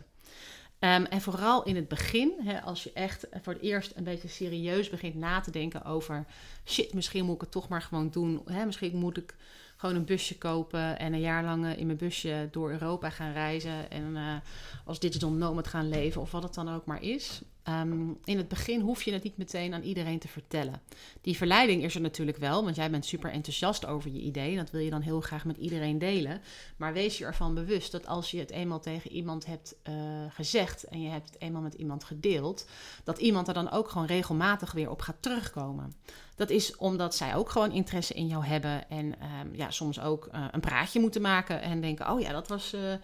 Um, 0.81 1.05
en 1.05 1.20
vooral 1.20 1.64
in 1.64 1.77
het 1.77 1.88
begin, 1.88 2.33
hè, 2.42 2.61
als 2.61 2.83
je 2.83 2.92
echt 2.92 3.27
voor 3.42 3.53
het 3.53 3.62
eerst 3.62 3.92
een 3.94 4.05
beetje 4.05 4.29
serieus 4.29 4.90
begint 4.90 5.14
na 5.14 5.40
te 5.40 5.51
denken 5.51 5.85
over 5.85 6.25
shit, 6.64 6.94
misschien 6.94 7.25
moet 7.25 7.35
ik 7.35 7.40
het 7.40 7.51
toch 7.51 7.68
maar 7.68 7.83
gewoon 7.83 8.11
doen. 8.11 8.42
Hè, 8.44 8.64
misschien 8.64 8.96
moet 8.96 9.16
ik 9.16 9.35
gewoon 9.77 9.94
een 9.94 10.05
busje 10.05 10.38
kopen 10.38 10.99
en 10.99 11.12
een 11.12 11.20
jaar 11.20 11.44
lang 11.44 11.77
in 11.77 11.87
mijn 11.87 11.99
busje 11.99 12.49
door 12.51 12.70
Europa 12.70 13.11
gaan 13.11 13.33
reizen 13.33 13.90
en 13.90 14.16
uh, 14.16 14.37
als 14.85 14.99
digital 14.99 15.31
nomad 15.31 15.66
gaan 15.66 15.88
leven 15.88 16.20
of 16.20 16.31
wat 16.31 16.42
het 16.42 16.55
dan 16.55 16.75
ook 16.75 16.85
maar 16.85 17.03
is. 17.03 17.42
Ehm, 17.66 18.09
in 18.24 18.37
het 18.37 18.48
begin 18.48 18.81
hoef 18.81 19.02
je 19.02 19.12
het 19.12 19.22
niet 19.22 19.37
meteen 19.37 19.74
aan 19.74 19.83
iedereen 19.83 20.18
te 20.18 20.29
vertellen. 20.29 20.81
Die 21.20 21.37
verleiding 21.37 21.83
is 21.83 21.94
er 21.94 22.00
natuurlijk 22.00 22.38
wel, 22.38 22.64
want 22.64 22.76
jij 22.76 22.90
bent 22.90 23.07
super 23.07 23.31
enthousiast 23.31 23.87
over 23.87 24.11
je 24.11 24.20
idee. 24.20 24.50
En 24.50 24.57
dat 24.57 24.70
wil 24.70 24.81
je 24.81 24.90
dan 24.90 25.00
heel 25.00 25.20
graag 25.20 25.44
met 25.44 25.57
iedereen 25.57 25.98
delen. 25.98 26.40
Maar 26.76 26.92
wees 26.92 27.18
je 27.18 27.24
ervan 27.24 27.55
bewust 27.55 27.92
dat 27.92 28.07
als 28.07 28.31
je 28.31 28.38
het 28.38 28.50
eenmaal 28.50 28.81
tegen 28.81 29.11
iemand 29.11 29.46
hebt 29.46 29.74
uh, 29.88 29.94
gezegd 30.29 30.85
en 30.85 31.02
je 31.02 31.09
hebt 31.09 31.31
het 31.31 31.40
eenmaal 31.40 31.62
met 31.62 31.74
iemand 31.74 32.05
gedeeld, 32.05 32.66
dat 33.05 33.18
iemand 33.18 33.48
er 33.48 33.55
dan 33.55 33.70
ook 33.70 33.88
gewoon 33.88 34.07
regelmatig 34.07 34.72
weer 34.72 34.90
op 34.90 35.00
gaat 35.00 35.22
terugkomen. 35.22 35.92
Dat 36.35 36.50
is 36.50 36.76
omdat 36.76 37.14
zij 37.14 37.35
ook 37.35 37.50
gewoon 37.50 37.72
interesse 37.72 38.14
in 38.14 38.26
jou 38.26 38.44
hebben 38.44 38.90
en 38.90 39.07
um, 39.07 39.55
ja, 39.55 39.70
soms 39.70 40.00
ook 40.00 40.29
uh, 40.35 40.44
een 40.50 40.61
praatje 40.61 41.00
moeten 41.00 41.22
maken 41.22 41.62
en 41.62 41.81
denken: 41.81 42.11
oh 42.11 42.20
ja, 42.20 42.33
dat 42.33 42.48
was. 42.48 42.74
Uh, 42.74 42.94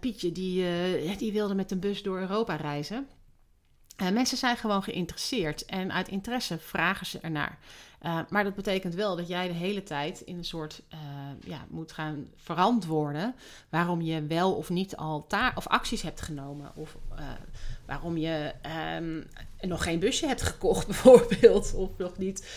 Pietje, 0.00 0.32
die, 0.32 1.16
die 1.16 1.32
wilde 1.32 1.54
met 1.54 1.70
een 1.70 1.80
bus 1.80 2.02
door 2.02 2.18
Europa 2.18 2.56
reizen. 2.56 3.08
Uh, 4.02 4.08
mensen 4.08 4.36
zijn 4.36 4.56
gewoon 4.56 4.82
geïnteresseerd 4.82 5.64
en 5.64 5.92
uit 5.92 6.08
interesse 6.08 6.58
vragen 6.58 7.06
ze 7.06 7.18
ernaar. 7.20 7.58
Uh, 8.02 8.20
maar 8.28 8.44
dat 8.44 8.54
betekent 8.54 8.94
wel 8.94 9.16
dat 9.16 9.28
jij 9.28 9.48
de 9.48 9.54
hele 9.54 9.82
tijd 9.82 10.20
in 10.20 10.38
een 10.38 10.44
soort 10.44 10.82
uh, 10.92 10.98
ja, 11.50 11.64
moet 11.68 11.92
gaan 11.92 12.28
verantwoorden 12.36 13.34
waarom 13.68 14.00
je 14.00 14.26
wel 14.26 14.54
of 14.54 14.68
niet 14.68 14.96
al 14.96 15.26
ta- 15.26 15.52
of 15.54 15.66
acties 15.66 16.02
hebt 16.02 16.20
genomen. 16.20 16.72
Of 16.74 16.96
waarom 17.86 18.16
je 18.16 18.52
um, 18.96 19.26
nog 19.60 19.82
geen 19.82 19.98
busje 19.98 20.26
hebt 20.26 20.42
gekocht, 20.42 20.86
bijvoorbeeld. 20.92 21.74
Of 21.74 21.98
nog 21.98 22.18
niet 22.18 22.48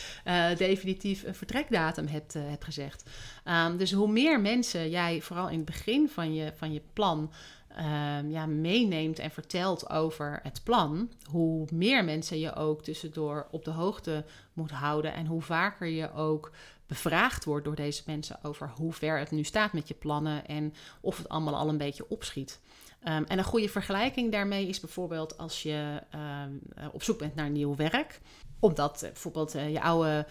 definitief 0.57 1.23
een 1.23 1.35
vertrekdatum 1.35 2.07
hebt, 2.07 2.33
hebt 2.33 2.63
gezegd. 2.63 3.09
Um, 3.45 3.77
dus 3.77 3.91
hoe 3.91 4.11
meer 4.11 4.39
mensen 4.39 4.89
jij 4.89 5.21
vooral 5.21 5.49
in 5.49 5.57
het 5.57 5.65
begin 5.65 6.09
van 6.09 6.33
je, 6.33 6.51
van 6.55 6.73
je 6.73 6.81
plan 6.93 7.31
um, 7.77 8.29
ja, 8.29 8.45
meeneemt 8.45 9.19
en 9.19 9.31
vertelt 9.31 9.89
over 9.89 10.39
het 10.43 10.61
plan, 10.63 11.11
hoe 11.29 11.67
meer 11.73 12.03
mensen 12.03 12.39
je 12.39 12.55
ook 12.55 12.83
tussendoor 12.83 13.47
op 13.51 13.65
de 13.65 13.71
hoogte 13.71 14.25
moet 14.53 14.71
houden 14.71 15.13
en 15.13 15.25
hoe 15.25 15.41
vaker 15.41 15.87
je 15.87 16.13
ook 16.13 16.51
bevraagd 16.87 17.45
wordt 17.45 17.65
door 17.65 17.75
deze 17.75 18.03
mensen 18.05 18.39
over 18.43 18.71
hoe 18.75 18.93
ver 18.93 19.19
het 19.19 19.31
nu 19.31 19.43
staat 19.43 19.73
met 19.73 19.87
je 19.87 19.93
plannen 19.93 20.45
en 20.45 20.73
of 21.01 21.17
het 21.17 21.29
allemaal 21.29 21.55
al 21.55 21.69
een 21.69 21.77
beetje 21.77 22.09
opschiet. 22.09 22.59
Um, 23.07 23.23
en 23.23 23.37
een 23.37 23.43
goede 23.43 23.69
vergelijking 23.69 24.31
daarmee 24.31 24.67
is 24.67 24.79
bijvoorbeeld 24.79 25.37
als 25.37 25.63
je 25.63 26.01
um, 26.45 26.61
op 26.91 27.03
zoek 27.03 27.17
bent 27.17 27.35
naar 27.35 27.49
nieuw 27.49 27.75
werk 27.75 28.19
omdat 28.59 29.03
uh, 29.03 29.09
bijvoorbeeld 29.09 29.55
uh, 29.55 29.71
je 29.71 29.81
oude 29.81 30.25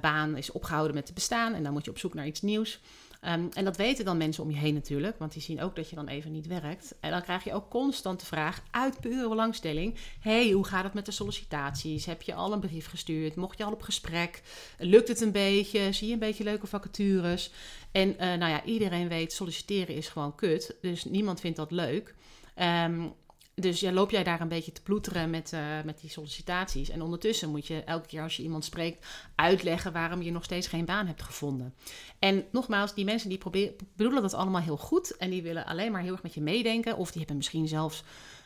baan 0.00 0.36
is 0.36 0.52
opgehouden 0.52 0.94
met 0.94 1.06
te 1.06 1.12
bestaan 1.12 1.54
en 1.54 1.62
dan 1.62 1.72
moet 1.72 1.84
je 1.84 1.90
op 1.90 1.98
zoek 1.98 2.14
naar 2.14 2.26
iets 2.26 2.42
nieuws. 2.42 2.80
Um, 3.22 3.48
en 3.52 3.64
dat 3.64 3.76
weten 3.76 4.04
dan 4.04 4.16
mensen 4.16 4.42
om 4.42 4.50
je 4.50 4.56
heen 4.56 4.74
natuurlijk, 4.74 5.18
want 5.18 5.32
die 5.32 5.42
zien 5.42 5.62
ook 5.62 5.76
dat 5.76 5.90
je 5.90 5.96
dan 5.96 6.08
even 6.08 6.32
niet 6.32 6.46
werkt. 6.46 6.94
En 7.00 7.10
dan 7.10 7.22
krijg 7.22 7.44
je 7.44 7.54
ook 7.54 7.70
constant 7.70 8.20
de 8.20 8.26
vraag 8.26 8.62
uit 8.70 9.00
pure 9.00 9.28
belangstelling: 9.28 9.96
hey, 10.20 10.50
hoe 10.50 10.66
gaat 10.66 10.84
het 10.84 10.94
met 10.94 11.06
de 11.06 11.12
sollicitaties? 11.12 12.06
Heb 12.06 12.22
je 12.22 12.34
al 12.34 12.52
een 12.52 12.60
brief 12.60 12.86
gestuurd? 12.86 13.36
Mocht 13.36 13.58
je 13.58 13.64
al 13.64 13.72
op 13.72 13.82
gesprek? 13.82 14.42
Lukt 14.78 15.08
het 15.08 15.20
een 15.20 15.32
beetje? 15.32 15.92
Zie 15.92 16.06
je 16.06 16.12
een 16.12 16.18
beetje 16.18 16.44
leuke 16.44 16.66
vacatures? 16.66 17.52
En 17.92 18.08
uh, 18.08 18.18
nou 18.18 18.50
ja, 18.50 18.64
iedereen 18.64 19.08
weet: 19.08 19.32
solliciteren 19.32 19.94
is 19.94 20.08
gewoon 20.08 20.34
kut, 20.34 20.76
dus 20.80 21.04
niemand 21.04 21.40
vindt 21.40 21.56
dat 21.56 21.70
leuk. 21.70 22.14
Um, 22.56 23.12
dus 23.60 23.80
ja, 23.80 23.92
loop 23.92 24.10
jij 24.10 24.24
daar 24.24 24.40
een 24.40 24.48
beetje 24.48 24.72
te 24.72 24.82
ploeteren 24.82 25.30
met, 25.30 25.52
uh, 25.54 25.60
met 25.84 26.00
die 26.00 26.10
sollicitaties. 26.10 26.88
En 26.88 27.02
ondertussen 27.02 27.50
moet 27.50 27.66
je 27.66 27.84
elke 27.84 28.06
keer 28.06 28.22
als 28.22 28.36
je 28.36 28.42
iemand 28.42 28.64
spreekt 28.64 29.06
uitleggen 29.34 29.92
waarom 29.92 30.22
je 30.22 30.30
nog 30.30 30.44
steeds 30.44 30.66
geen 30.66 30.84
baan 30.84 31.06
hebt 31.06 31.22
gevonden. 31.22 31.74
En 32.18 32.44
nogmaals, 32.52 32.94
die 32.94 33.04
mensen 33.04 33.28
die 33.28 33.38
proberen, 33.38 33.74
bedoelen 33.96 34.22
dat 34.22 34.34
allemaal 34.34 34.60
heel 34.60 34.76
goed. 34.76 35.16
En 35.16 35.30
die 35.30 35.42
willen 35.42 35.66
alleen 35.66 35.92
maar 35.92 36.02
heel 36.02 36.12
erg 36.12 36.22
met 36.22 36.34
je 36.34 36.40
meedenken. 36.40 36.96
Of 36.96 37.08
die 37.08 37.18
hebben 37.18 37.36
misschien 37.36 37.68
zelfs 37.68 38.02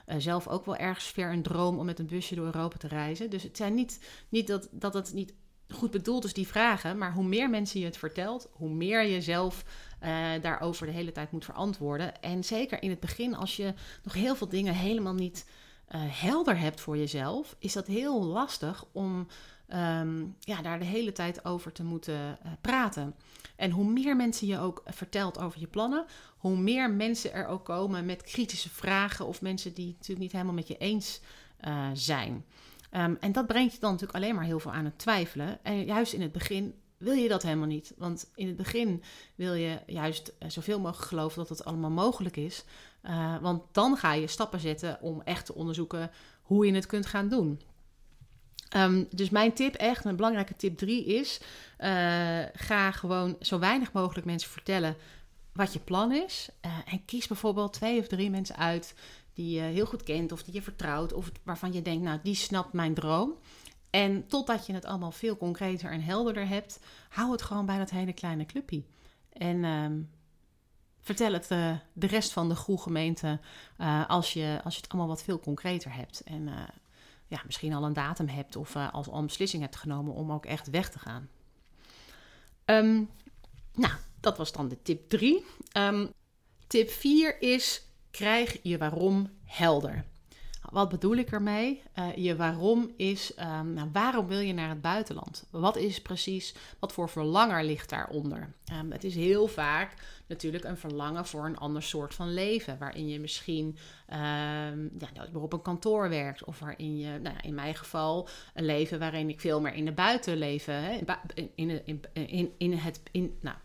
uh, 0.07 0.15
zelf 0.19 0.49
ook 0.49 0.65
wel 0.65 0.77
ergens 0.77 1.07
ver 1.07 1.33
een 1.33 1.43
droom 1.43 1.79
om 1.79 1.85
met 1.85 1.99
een 1.99 2.07
busje 2.07 2.35
door 2.35 2.45
Europa 2.45 2.77
te 2.77 2.89
reizen. 2.89 3.31
Dus 3.31 3.43
het 3.43 3.57
zijn 3.57 3.75
niet, 3.75 4.01
niet 4.29 4.47
dat, 4.47 4.69
dat 4.71 4.95
het 4.95 5.13
niet 5.13 5.35
goed 5.69 5.91
bedoeld 5.91 6.25
is, 6.25 6.33
die 6.33 6.47
vragen. 6.47 6.99
Maar 6.99 7.13
hoe 7.13 7.25
meer 7.25 7.51
mensen 7.51 7.81
je 7.81 7.87
het 7.87 7.97
vertelt, 7.97 8.49
hoe 8.53 8.71
meer 8.71 9.03
je 9.03 9.21
zelf 9.21 9.65
uh, 10.05 10.43
daarover 10.43 10.87
de 10.87 10.93
hele 10.93 11.13
tijd 11.13 11.31
moet 11.31 11.45
verantwoorden. 11.45 12.23
En 12.23 12.45
zeker 12.45 12.83
in 12.83 12.91
het 12.91 13.01
begin, 13.01 13.35
als 13.37 13.57
je 13.57 13.75
nog 14.03 14.13
heel 14.13 14.37
veel 14.37 14.49
dingen 14.49 14.75
helemaal 14.75 15.15
niet 15.15 15.47
uh, 15.95 16.01
helder 16.05 16.59
hebt 16.59 16.81
voor 16.81 16.97
jezelf, 16.97 17.57
is 17.59 17.73
dat 17.73 17.87
heel 17.87 18.25
lastig 18.25 18.85
om 18.93 19.27
um, 19.69 20.37
ja, 20.41 20.63
daar 20.63 20.79
de 20.79 20.85
hele 20.85 21.13
tijd 21.13 21.45
over 21.45 21.73
te 21.73 21.85
moeten 21.85 22.15
uh, 22.15 22.53
praten. 22.61 23.15
En 23.57 23.71
hoe 23.71 23.85
meer 23.85 24.17
mensen 24.17 24.47
je 24.47 24.59
ook 24.59 24.83
vertelt 24.87 25.39
over 25.39 25.61
je 25.61 25.67
plannen, 25.67 26.05
hoe 26.37 26.57
meer 26.57 26.91
mensen 26.91 27.33
er 27.33 27.47
ook 27.47 27.65
komen 27.65 28.07
met 28.07 28.23
kritische 28.23 28.71
vragen 28.71 29.27
of 29.27 29.43
mensen 29.43 29.75
die 29.75 29.87
het 29.87 29.95
natuurlijk 29.95 30.21
niet 30.21 30.33
helemaal 30.33 30.55
met 30.55 30.69
je 30.69 30.77
eens 30.77 31.21
zijn. 31.93 32.45
Um, 32.93 33.17
en 33.21 33.33
dat 33.33 33.47
brengt 33.47 33.75
je 33.75 33.81
dan 33.81 33.91
natuurlijk 33.91 34.19
alleen 34.19 34.35
maar 34.35 34.45
heel 34.45 34.61
veel 34.61 34.73
aan 34.73 34.85
het 34.85 34.99
twijfelen. 34.99 35.59
En 35.63 35.85
juist 35.85 36.13
in 36.13 36.23
het 36.23 36.33
begin 36.33 36.75
wil 37.05 37.15
je 37.15 37.29
dat 37.29 37.43
helemaal 37.43 37.67
niet. 37.67 37.93
Want 37.97 38.31
in 38.35 38.47
het 38.47 38.57
begin 38.57 39.03
wil 39.35 39.55
je 39.55 39.79
juist 39.87 40.33
uh, 40.39 40.49
zoveel 40.51 40.81
mogelijk 40.81 41.09
geloven 41.09 41.39
dat 41.39 41.49
het 41.49 41.65
allemaal 41.65 41.91
mogelijk 41.91 42.37
is. 42.37 42.65
Uh, 43.03 43.37
want 43.41 43.63
dan 43.73 43.97
ga 43.97 44.13
je 44.13 44.27
stappen 44.27 44.61
zetten 44.61 44.99
om 45.01 45.23
echt 45.25 45.47
te 45.47 45.55
onderzoeken 45.55 46.11
hoe 46.43 46.67
je 46.67 46.75
het 46.75 46.87
kunt 46.87 47.07
gaan 47.07 47.29
doen. 47.29 47.61
Um, 48.77 49.07
dus 49.11 49.31
mijn 49.31 49.53
tip, 49.53 49.75
echt 49.75 50.05
een 50.05 50.17
belangrijke 50.17 50.57
tip 50.57 50.79
3 50.79 51.05
is: 51.05 51.41
uh, 51.79 51.89
ga 52.55 52.91
gewoon 52.91 53.37
zo 53.41 53.59
weinig 53.59 53.93
mogelijk 53.93 54.27
mensen 54.27 54.51
vertellen 54.51 54.97
wat 55.53 55.73
je 55.73 55.79
plan 55.79 56.13
is. 56.13 56.49
en 56.61 57.05
kies 57.05 57.27
bijvoorbeeld 57.27 57.73
twee 57.73 58.01
of 58.01 58.07
drie 58.07 58.31
mensen 58.31 58.57
uit 58.57 58.95
die 59.35 59.55
je 59.55 59.61
heel 59.61 59.87
goed 59.87 60.03
kent 60.03 60.33
of 60.33 60.43
die 60.43 60.55
je 60.55 60.63
vertrouwt 60.63 61.13
of 61.13 61.33
waarvan 61.43 61.73
je 61.73 61.83
denkt, 61.83 62.05
nou, 62.05 62.19
die 62.23 62.35
snapt 62.35 62.73
mijn 62.73 62.95
droom. 62.95 63.35
En 63.95 64.27
totdat 64.27 64.67
je 64.67 64.73
het 64.73 64.85
allemaal 64.85 65.11
veel 65.11 65.37
concreter 65.37 65.91
en 65.91 66.01
helderder 66.03 66.49
hebt, 66.49 66.81
hou 67.09 67.33
het 67.33 67.43
gewoon 67.43 67.67
bij 67.67 67.79
dat 67.79 67.91
hele 67.91 68.13
kleine 68.13 68.47
clubje. 68.47 68.83
En 69.33 69.65
um, 69.65 70.11
vertel 71.01 71.33
het 71.33 71.51
uh, 71.51 71.75
de 71.93 72.07
rest 72.07 72.33
van 72.33 72.49
de 72.49 72.55
groegemeente 72.55 73.41
uh, 73.79 74.09
als, 74.09 74.33
je, 74.33 74.61
als 74.65 74.75
je 74.75 74.81
het 74.81 74.91
allemaal 74.91 75.09
wat 75.09 75.23
veel 75.23 75.41
concreter 75.41 75.95
hebt. 75.95 76.23
En 76.23 76.47
uh, 76.47 76.61
ja, 77.27 77.43
misschien 77.47 77.73
al 77.73 77.85
een 77.85 77.93
datum 77.93 78.29
hebt 78.29 78.57
of 78.57 78.77
als 78.77 79.09
al 79.09 79.19
een 79.19 79.27
beslissing 79.27 79.63
hebt 79.63 79.77
genomen 79.77 80.15
om 80.15 80.33
ook 80.33 80.47
echt 80.47 80.71
weg 80.71 80.91
te 80.91 80.99
gaan. 80.99 81.29
Um, 82.65 83.11
nou, 83.75 83.93
dat 84.21 84.37
was 84.37 84.53
dan 84.53 84.69
de 84.69 84.83
tip 84.83 85.09
3. 85.09 85.35
Um, 85.37 85.45
ehm, 85.73 86.07
tip 86.67 86.91
4 86.91 87.43
is 87.43 87.83
krijg 88.11 88.59
je 88.63 88.79
waarom 88.79 89.31
helder. 89.45 90.05
Wat 90.71 90.89
bedoel 90.89 91.17
ik 91.17 91.33
ermee? 91.33 91.83
Uh, 91.99 92.17
je 92.17 92.37
waarom 92.37 92.93
is, 92.97 93.33
um, 93.39 93.73
nou, 93.73 93.89
waarom 93.93 94.27
wil 94.27 94.39
je 94.39 94.53
naar 94.53 94.69
het 94.69 94.81
buitenland? 94.81 95.45
Wat 95.51 95.77
is 95.77 96.03
precies, 96.03 96.55
wat 96.79 96.93
voor 96.93 97.09
verlangen 97.09 97.65
ligt 97.65 97.91
daaronder? 97.91 98.55
Um, 98.73 98.93
het 98.93 99.05
is 99.05 99.15
heel 99.15 99.47
vaak 99.47 99.95
natuurlijk 100.27 100.65
een 100.65 100.77
verlangen 100.77 101.27
voor 101.27 101.47
een 101.47 101.59
ander 101.59 101.83
soort 101.83 102.15
van 102.15 102.35
leven. 102.35 102.79
Waarin 102.79 103.09
je 103.09 103.21
misschien 103.21 103.67
um, 104.13 104.91
ja, 104.99 105.09
nou, 105.15 105.35
op 105.35 105.53
een 105.53 105.63
kantoor 105.63 106.09
werkt. 106.09 106.45
Of 106.45 106.59
waarin 106.59 106.99
je, 106.99 107.19
nou, 107.19 107.37
in 107.43 107.55
mijn 107.55 107.75
geval, 107.75 108.29
een 108.55 108.65
leven 108.65 108.99
waarin 108.99 109.29
ik 109.29 109.41
veel 109.41 109.61
meer 109.61 109.75
in 109.75 109.85
de 109.85 109.93
buiten 109.93 110.37
leven. 110.37 110.75
Hè, 110.75 110.99
in, 111.35 111.87
in, 111.87 112.03
in, 112.13 112.53
in 112.59 112.73
het, 112.73 113.01
in, 113.11 113.39
nou, 113.41 113.57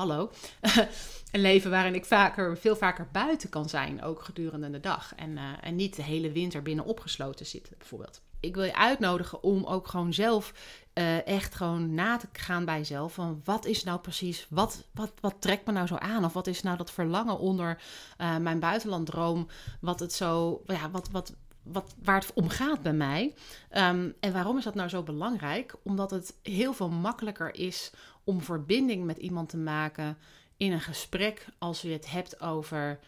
hallo. 0.00 0.30
een 1.32 1.40
leven 1.40 1.70
waarin 1.70 1.94
ik 1.94 2.04
vaker, 2.04 2.58
veel 2.58 2.76
vaker 2.76 3.08
buiten 3.12 3.48
kan 3.48 3.68
zijn, 3.68 4.02
ook 4.02 4.22
gedurende 4.22 4.70
de 4.70 4.80
dag. 4.80 5.14
En, 5.14 5.30
uh, 5.30 5.42
en 5.60 5.76
niet 5.76 5.96
de 5.96 6.02
hele 6.02 6.32
winter 6.32 6.62
binnen 6.62 6.84
opgesloten 6.84 7.46
zitten, 7.46 7.74
bijvoorbeeld. 7.78 8.20
Ik 8.40 8.54
wil 8.54 8.64
je 8.64 8.76
uitnodigen 8.76 9.42
om 9.42 9.64
ook 9.64 9.88
gewoon 9.88 10.14
zelf 10.14 10.52
uh, 10.94 11.26
echt 11.26 11.54
gewoon 11.54 11.94
na 11.94 12.16
te 12.16 12.28
gaan 12.32 12.64
bij 12.64 12.78
jezelf. 12.78 13.14
Van 13.14 13.40
wat 13.44 13.64
is 13.64 13.84
nou 13.84 14.00
precies, 14.00 14.46
wat, 14.50 14.84
wat, 14.92 15.12
wat 15.20 15.34
trekt 15.38 15.66
me 15.66 15.72
nou 15.72 15.86
zo 15.86 15.96
aan? 15.96 16.24
Of 16.24 16.32
wat 16.32 16.46
is 16.46 16.62
nou 16.62 16.76
dat 16.76 16.90
verlangen 16.90 17.38
onder 17.38 17.78
uh, 18.20 18.36
mijn 18.36 18.58
buitenlanddroom? 18.58 19.48
Wat 19.80 20.00
het 20.00 20.12
zo, 20.12 20.62
ja, 20.66 20.90
wat, 20.90 21.08
wat, 21.10 21.32
wat, 21.62 21.94
waar 22.02 22.20
het 22.20 22.32
om 22.34 22.48
gaat 22.48 22.82
bij 22.82 22.92
mij. 22.92 23.34
Um, 23.72 24.14
en 24.20 24.32
waarom 24.32 24.58
is 24.58 24.64
dat 24.64 24.74
nou 24.74 24.88
zo 24.88 25.02
belangrijk? 25.02 25.74
Omdat 25.82 26.10
het 26.10 26.34
heel 26.42 26.72
veel 26.72 26.88
makkelijker 26.88 27.54
is 27.54 27.90
om 28.24 28.40
verbinding 28.40 29.04
met 29.04 29.16
iemand 29.16 29.48
te 29.48 29.56
maken 29.56 30.18
in 30.56 30.72
een 30.72 30.80
gesprek 30.80 31.46
als 31.58 31.82
je 31.82 31.90
het 31.90 32.10
hebt 32.10 32.40
over, 32.40 32.98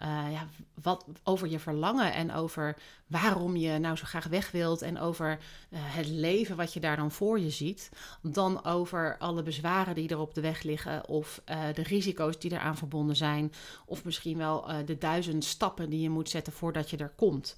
uh, 0.00 0.04
ja, 0.32 0.46
wat, 0.82 1.06
over 1.24 1.48
je 1.48 1.58
verlangen 1.58 2.12
en 2.12 2.32
over 2.32 2.76
waarom 3.06 3.56
je 3.56 3.78
nou 3.78 3.96
zo 3.96 4.04
graag 4.04 4.26
weg 4.26 4.50
wilt 4.50 4.82
en 4.82 4.98
over 4.98 5.30
uh, 5.30 5.78
het 5.82 6.06
leven 6.06 6.56
wat 6.56 6.72
je 6.72 6.80
daar 6.80 6.96
dan 6.96 7.10
voor 7.10 7.40
je 7.40 7.50
ziet, 7.50 7.90
dan 8.22 8.64
over 8.64 9.16
alle 9.18 9.42
bezwaren 9.42 9.94
die 9.94 10.08
er 10.08 10.18
op 10.18 10.34
de 10.34 10.40
weg 10.40 10.62
liggen 10.62 11.08
of 11.08 11.42
uh, 11.50 11.64
de 11.74 11.82
risico's 11.82 12.38
die 12.38 12.52
eraan 12.52 12.76
verbonden 12.76 13.16
zijn 13.16 13.52
of 13.86 14.04
misschien 14.04 14.38
wel 14.38 14.84
de 14.84 14.98
duizend 14.98 15.44
stappen 15.44 15.90
die 15.90 16.00
je 16.00 16.10
moet 16.10 16.30
zetten 16.30 16.52
voordat 16.52 16.90
je 16.90 16.96
er 16.96 17.12
komt. 17.16 17.56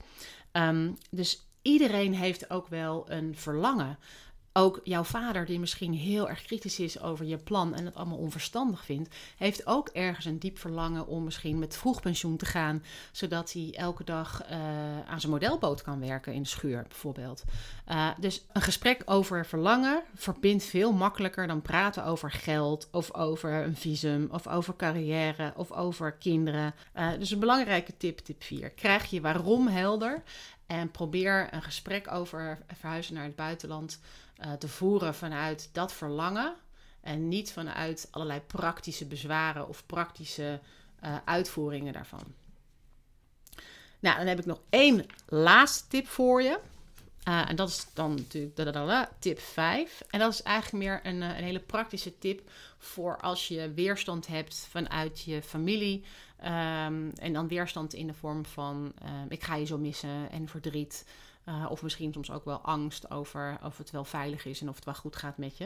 Um, 0.52 0.96
dus 1.10 1.46
iedereen 1.62 2.14
heeft 2.14 2.50
ook 2.50 2.68
wel 2.68 3.10
een 3.10 3.36
verlangen. 3.36 3.98
Ook 4.56 4.80
jouw 4.84 5.04
vader, 5.04 5.46
die 5.46 5.58
misschien 5.58 5.92
heel 5.92 6.28
erg 6.28 6.42
kritisch 6.42 6.78
is 6.78 7.00
over 7.00 7.24
je 7.24 7.36
plan 7.36 7.74
en 7.74 7.84
het 7.84 7.94
allemaal 7.94 8.18
onverstandig 8.18 8.84
vindt, 8.84 9.14
heeft 9.36 9.66
ook 9.66 9.88
ergens 9.88 10.24
een 10.24 10.38
diep 10.38 10.58
verlangen 10.58 11.06
om 11.06 11.24
misschien 11.24 11.58
met 11.58 11.76
vroeg 11.76 12.00
pensioen 12.00 12.36
te 12.36 12.46
gaan, 12.46 12.82
zodat 13.12 13.52
hij 13.52 13.74
elke 13.76 14.04
dag 14.04 14.42
uh, 14.50 14.56
aan 15.06 15.20
zijn 15.20 15.32
modelboot 15.32 15.82
kan 15.82 16.00
werken 16.00 16.32
in 16.32 16.42
de 16.42 16.48
schuur, 16.48 16.84
bijvoorbeeld. 16.88 17.44
Uh, 17.88 18.10
dus 18.20 18.44
een 18.52 18.62
gesprek 18.62 19.02
over 19.04 19.46
verlangen 19.46 20.02
verbindt 20.14 20.64
veel 20.64 20.92
makkelijker 20.92 21.46
dan 21.46 21.62
praten 21.62 22.04
over 22.04 22.30
geld, 22.30 22.88
of 22.90 23.14
over 23.14 23.52
een 23.52 23.76
visum, 23.76 24.28
of 24.30 24.48
over 24.48 24.76
carrière, 24.76 25.52
of 25.56 25.72
over 25.72 26.12
kinderen. 26.12 26.74
Uh, 26.96 27.08
dus 27.18 27.30
een 27.30 27.38
belangrijke 27.38 27.96
tip, 27.96 28.18
tip 28.18 28.42
4. 28.42 28.70
Krijg 28.70 29.04
je 29.10 29.20
waarom 29.20 29.66
helder 29.66 30.22
en 30.66 30.90
probeer 30.90 31.48
een 31.50 31.62
gesprek 31.62 32.12
over 32.12 32.58
verhuizen 32.76 33.14
naar 33.14 33.24
het 33.24 33.36
buitenland 33.36 34.00
uh, 34.44 34.52
te 34.52 34.68
voeren 34.68 35.14
vanuit 35.14 35.68
dat 35.72 35.92
verlangen. 35.92 36.54
En 37.00 37.28
niet 37.28 37.52
vanuit 37.52 38.08
allerlei 38.10 38.40
praktische 38.40 39.06
bezwaren 39.06 39.68
of 39.68 39.86
praktische 39.86 40.60
uh, 41.04 41.16
uitvoeringen 41.24 41.92
daarvan. 41.92 42.34
Nou, 43.98 44.16
dan 44.16 44.26
heb 44.26 44.38
ik 44.38 44.46
nog 44.46 44.60
één 44.70 45.06
laatste 45.26 45.88
tip 45.88 46.06
voor 46.06 46.42
je. 46.42 46.58
Uh, 47.28 47.48
en 47.50 47.56
dat 47.56 47.68
is 47.68 47.86
dan 47.94 48.14
natuurlijk 48.14 49.08
tip 49.18 49.40
5. 49.40 50.02
En 50.10 50.18
dat 50.18 50.32
is 50.32 50.42
eigenlijk 50.42 50.84
meer 50.84 51.00
een, 51.02 51.20
een, 51.20 51.44
hele 51.44 51.60
praktische 51.60 52.18
tip 52.18 52.50
voor 52.78 53.20
als 53.20 53.48
je 53.48 53.72
weerstand 53.74 54.26
hebt 54.26 54.66
vanuit 54.70 55.20
je 55.20 55.42
familie. 55.42 56.04
Um, 56.40 57.10
en 57.10 57.32
dan 57.32 57.48
weerstand 57.48 57.94
in 57.94 58.06
de 58.06 58.14
vorm 58.14 58.44
van 58.44 58.92
um, 59.02 59.26
ik 59.28 59.42
ga 59.42 59.54
je 59.54 59.66
zo 59.66 59.78
missen 59.78 60.30
en 60.30 60.48
verdriet. 60.48 61.04
Uh, 61.48 61.66
of 61.68 61.82
misschien 61.82 62.12
soms 62.12 62.30
ook 62.30 62.44
wel 62.44 62.58
angst 62.58 63.10
over 63.10 63.58
of 63.62 63.78
het 63.78 63.90
wel 63.90 64.04
veilig 64.04 64.44
is 64.44 64.60
en 64.60 64.68
of 64.68 64.74
het 64.74 64.84
wel 64.84 64.94
goed 64.94 65.16
gaat 65.16 65.38
met 65.38 65.58
je. 65.58 65.64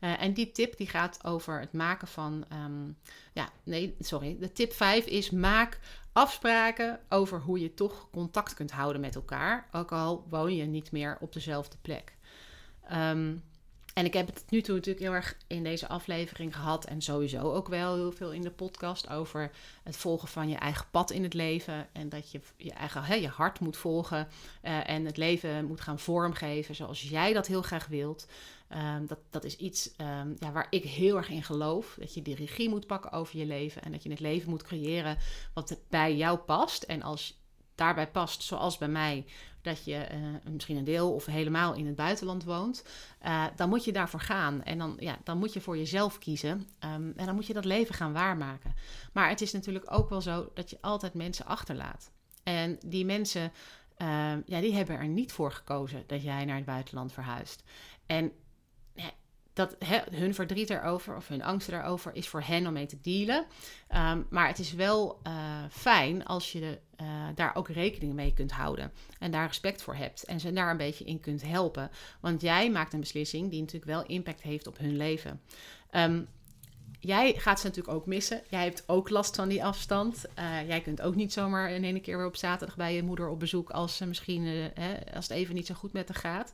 Uh, 0.00 0.22
en 0.22 0.32
die 0.32 0.52
tip 0.52 0.76
die 0.76 0.86
gaat 0.86 1.24
over 1.24 1.60
het 1.60 1.72
maken 1.72 2.08
van. 2.08 2.44
Um, 2.52 2.96
ja, 3.32 3.48
nee, 3.62 3.96
sorry. 4.00 4.36
De 4.40 4.52
tip 4.52 4.72
5 4.72 5.06
is 5.06 5.30
maak 5.30 5.80
afspraken 6.12 7.00
over 7.08 7.40
hoe 7.40 7.60
je 7.60 7.74
toch 7.74 8.08
contact 8.10 8.54
kunt 8.54 8.70
houden 8.70 9.00
met 9.00 9.14
elkaar. 9.14 9.68
Ook 9.72 9.92
al 9.92 10.26
woon 10.28 10.54
je 10.54 10.64
niet 10.64 10.92
meer 10.92 11.16
op 11.20 11.32
dezelfde 11.32 11.76
plek. 11.82 12.16
Um, 12.92 13.42
en 13.94 14.04
ik 14.04 14.12
heb 14.14 14.26
het 14.26 14.44
nu 14.48 14.60
toe 14.60 14.74
natuurlijk 14.74 15.04
heel 15.04 15.14
erg 15.14 15.36
in 15.46 15.62
deze 15.62 15.88
aflevering 15.88 16.54
gehad. 16.54 16.84
En 16.84 17.02
sowieso 17.02 17.52
ook 17.52 17.68
wel 17.68 17.94
heel 17.94 18.12
veel 18.12 18.32
in 18.32 18.42
de 18.42 18.50
podcast 18.50 19.08
over 19.08 19.50
het 19.82 19.96
volgen 19.96 20.28
van 20.28 20.48
je 20.48 20.56
eigen 20.56 20.86
pad 20.90 21.10
in 21.10 21.22
het 21.22 21.34
leven. 21.34 21.88
En 21.92 22.08
dat 22.08 22.30
je 22.30 22.40
je 22.56 22.72
eigen 22.72 23.04
hè, 23.04 23.14
je 23.14 23.28
hart 23.28 23.60
moet 23.60 23.76
volgen. 23.76 24.28
Uh, 24.62 24.90
en 24.90 25.04
het 25.04 25.16
leven 25.16 25.64
moet 25.64 25.80
gaan 25.80 25.98
vormgeven 25.98 26.74
zoals 26.74 27.02
jij 27.02 27.32
dat 27.32 27.46
heel 27.46 27.62
graag 27.62 27.86
wilt. 27.86 28.26
Um, 28.68 29.06
dat, 29.06 29.18
dat 29.30 29.44
is 29.44 29.56
iets 29.56 29.90
um, 29.98 30.36
ja, 30.38 30.52
waar 30.52 30.66
ik 30.70 30.84
heel 30.84 31.16
erg 31.16 31.28
in 31.28 31.42
geloof. 31.42 31.96
Dat 31.98 32.14
je 32.14 32.22
de 32.22 32.34
regie 32.34 32.68
moet 32.68 32.86
pakken 32.86 33.12
over 33.12 33.38
je 33.38 33.46
leven. 33.46 33.82
En 33.82 33.92
dat 33.92 34.02
je 34.02 34.10
het 34.10 34.20
leven 34.20 34.50
moet 34.50 34.62
creëren 34.62 35.18
wat 35.52 35.78
bij 35.88 36.16
jou 36.16 36.38
past. 36.38 36.82
En 36.82 37.02
als 37.02 37.43
daarbij 37.74 38.10
past, 38.10 38.42
zoals 38.42 38.78
bij 38.78 38.88
mij, 38.88 39.26
dat 39.62 39.84
je 39.84 40.08
uh, 40.12 40.52
misschien 40.52 40.76
een 40.76 40.84
deel 40.84 41.14
of 41.14 41.26
helemaal 41.26 41.74
in 41.74 41.86
het 41.86 41.96
buitenland 41.96 42.44
woont, 42.44 42.84
uh, 43.26 43.44
dan 43.56 43.68
moet 43.68 43.84
je 43.84 43.92
daarvoor 43.92 44.20
gaan. 44.20 44.62
En 44.62 44.78
dan, 44.78 44.96
ja, 44.98 45.18
dan 45.24 45.38
moet 45.38 45.52
je 45.52 45.60
voor 45.60 45.76
jezelf 45.76 46.18
kiezen. 46.18 46.68
Um, 46.80 47.12
en 47.16 47.26
dan 47.26 47.34
moet 47.34 47.46
je 47.46 47.52
dat 47.52 47.64
leven 47.64 47.94
gaan 47.94 48.12
waarmaken. 48.12 48.74
Maar 49.12 49.28
het 49.28 49.40
is 49.40 49.52
natuurlijk 49.52 49.92
ook 49.92 50.08
wel 50.08 50.20
zo 50.20 50.50
dat 50.54 50.70
je 50.70 50.78
altijd 50.80 51.14
mensen 51.14 51.46
achterlaat. 51.46 52.10
En 52.42 52.78
die 52.86 53.04
mensen, 53.04 53.52
uh, 53.98 54.32
ja, 54.46 54.60
die 54.60 54.74
hebben 54.74 54.98
er 54.98 55.08
niet 55.08 55.32
voor 55.32 55.52
gekozen 55.52 56.04
dat 56.06 56.22
jij 56.22 56.44
naar 56.44 56.56
het 56.56 56.64
buitenland 56.64 57.12
verhuist. 57.12 57.62
En 58.06 58.32
dat 59.54 59.76
hun 60.10 60.34
verdriet 60.34 60.70
erover 60.70 61.16
of 61.16 61.28
hun 61.28 61.42
angst 61.42 61.68
erover 61.68 62.14
is 62.14 62.28
voor 62.28 62.42
hen 62.42 62.66
om 62.66 62.72
mee 62.72 62.86
te 62.86 63.00
dealen. 63.02 63.46
Um, 63.96 64.26
maar 64.30 64.48
het 64.48 64.58
is 64.58 64.72
wel 64.72 65.20
uh, 65.26 65.32
fijn 65.70 66.24
als 66.24 66.52
je 66.52 66.78
uh, 67.00 67.06
daar 67.34 67.54
ook 67.54 67.68
rekening 67.68 68.14
mee 68.14 68.34
kunt 68.34 68.52
houden. 68.52 68.92
En 69.18 69.30
daar 69.30 69.46
respect 69.46 69.82
voor 69.82 69.94
hebt. 69.94 70.24
En 70.24 70.40
ze 70.40 70.52
daar 70.52 70.70
een 70.70 70.76
beetje 70.76 71.04
in 71.04 71.20
kunt 71.20 71.42
helpen. 71.42 71.90
Want 72.20 72.40
jij 72.40 72.70
maakt 72.70 72.92
een 72.92 73.00
beslissing 73.00 73.50
die 73.50 73.60
natuurlijk 73.60 73.90
wel 73.90 74.06
impact 74.06 74.42
heeft 74.42 74.66
op 74.66 74.78
hun 74.78 74.96
leven. 74.96 75.40
Um, 75.90 76.28
jij 77.06 77.34
gaat 77.36 77.60
ze 77.60 77.66
natuurlijk 77.66 77.96
ook 77.96 78.06
missen. 78.06 78.42
Jij 78.48 78.64
hebt 78.64 78.84
ook 78.86 79.10
last 79.10 79.36
van 79.36 79.48
die 79.48 79.64
afstand. 79.64 80.24
Uh, 80.38 80.68
jij 80.68 80.80
kunt 80.80 81.02
ook 81.02 81.14
niet 81.14 81.32
zomaar 81.32 81.70
in 81.70 81.84
één 81.84 82.00
keer 82.00 82.16
weer 82.16 82.26
op 82.26 82.36
zaterdag 82.36 82.76
bij 82.76 82.94
je 82.94 83.02
moeder 83.02 83.28
op 83.28 83.38
bezoek 83.38 83.70
als 83.70 83.96
ze 83.96 84.06
misschien 84.06 84.42
uh, 84.42 84.64
hè, 84.74 85.14
als 85.14 85.28
het 85.28 85.36
even 85.36 85.54
niet 85.54 85.66
zo 85.66 85.74
goed 85.74 85.92
met 85.92 86.08
haar 86.08 86.16
gaat. 86.18 86.52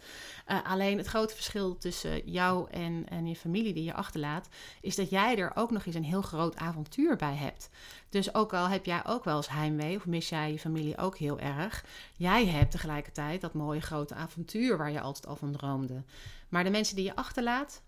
Uh, 0.48 0.58
alleen 0.70 0.98
het 0.98 1.06
grote 1.06 1.34
verschil 1.34 1.78
tussen 1.78 2.30
jou 2.30 2.70
en, 2.70 3.04
en 3.08 3.26
je 3.26 3.36
familie 3.36 3.74
die 3.74 3.84
je 3.84 3.94
achterlaat, 3.94 4.48
is 4.80 4.96
dat 4.96 5.10
jij 5.10 5.38
er 5.38 5.52
ook 5.54 5.70
nog 5.70 5.86
eens 5.86 5.94
een 5.94 6.04
heel 6.04 6.22
groot 6.22 6.56
avontuur 6.56 7.16
bij 7.16 7.34
hebt. 7.34 7.70
Dus 8.08 8.34
ook 8.34 8.54
al 8.54 8.68
heb 8.68 8.84
jij 8.84 9.06
ook 9.06 9.24
wel 9.24 9.36
eens 9.36 9.48
heimwee 9.48 9.96
of 9.96 10.06
mis 10.06 10.28
jij 10.28 10.52
je 10.52 10.58
familie 10.58 10.98
ook 10.98 11.18
heel 11.18 11.38
erg, 11.38 11.84
jij 12.16 12.46
hebt 12.46 12.70
tegelijkertijd 12.70 13.40
dat 13.40 13.54
mooie 13.54 13.80
grote 13.80 14.14
avontuur 14.14 14.76
waar 14.76 14.90
je 14.90 15.00
altijd 15.00 15.26
al 15.26 15.36
van 15.36 15.52
droomde. 15.52 16.02
Maar 16.48 16.64
de 16.64 16.70
mensen 16.70 16.96
die 16.96 17.04
je 17.04 17.16
achterlaat, 17.16 17.82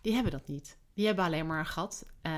die 0.00 0.14
hebben 0.14 0.32
dat 0.32 0.48
niet. 0.48 0.76
Die 0.98 1.06
hebben 1.06 1.24
alleen 1.24 1.46
maar 1.46 1.58
een 1.58 1.66
gat 1.66 2.06
uh, 2.22 2.32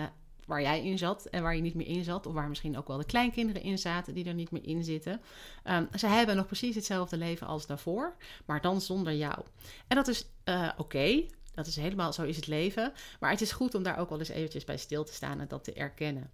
waar 0.47 0.63
jij 0.63 0.85
in 0.85 0.99
zat 0.99 1.25
en 1.25 1.43
waar 1.43 1.55
je 1.55 1.63
niet 1.63 1.75
meer 1.75 1.87
in 1.87 2.05
zat. 2.05 2.27
Of 2.27 2.33
waar 2.35 2.49
misschien 2.49 2.79
ook 2.79 2.89
wel 2.89 2.97
de 2.97 3.05
kleinkinderen 3.05 3.63
in 3.63 3.79
zaten 3.79 4.15
die 4.15 4.25
er 4.25 4.35
niet 4.35 4.51
meer 4.51 4.67
in 4.67 4.85
zitten. 4.85 5.21
Um, 5.65 5.89
ze 5.99 6.07
hebben 6.07 6.37
nog 6.37 6.47
precies 6.47 6.75
hetzelfde 6.75 7.17
leven 7.17 7.47
als 7.47 7.67
daarvoor, 7.67 8.17
maar 8.47 8.61
dan 8.61 8.81
zonder 8.81 9.15
jou. 9.15 9.45
En 9.87 9.97
dat 9.97 10.09
is 10.09 10.27
uh, 10.45 10.69
oké. 10.77 11.25
Dat 11.55 11.67
is 11.67 11.77
helemaal, 11.77 12.13
zo 12.13 12.23
is 12.23 12.37
het 12.37 12.47
leven. 12.47 12.93
Maar 13.21 13.31
het 13.31 13.41
is 13.41 13.53
goed 13.53 13.75
om 13.75 13.83
daar 13.83 13.99
ook 13.99 14.09
wel 14.09 14.19
eens 14.19 14.29
eventjes 14.29 14.65
bij 14.65 14.77
stil 14.77 15.05
te 15.05 15.15
staan 15.15 15.41
en 15.41 15.49
dat 15.49 15.65
te 15.65 15.73
erkennen. 15.73 16.31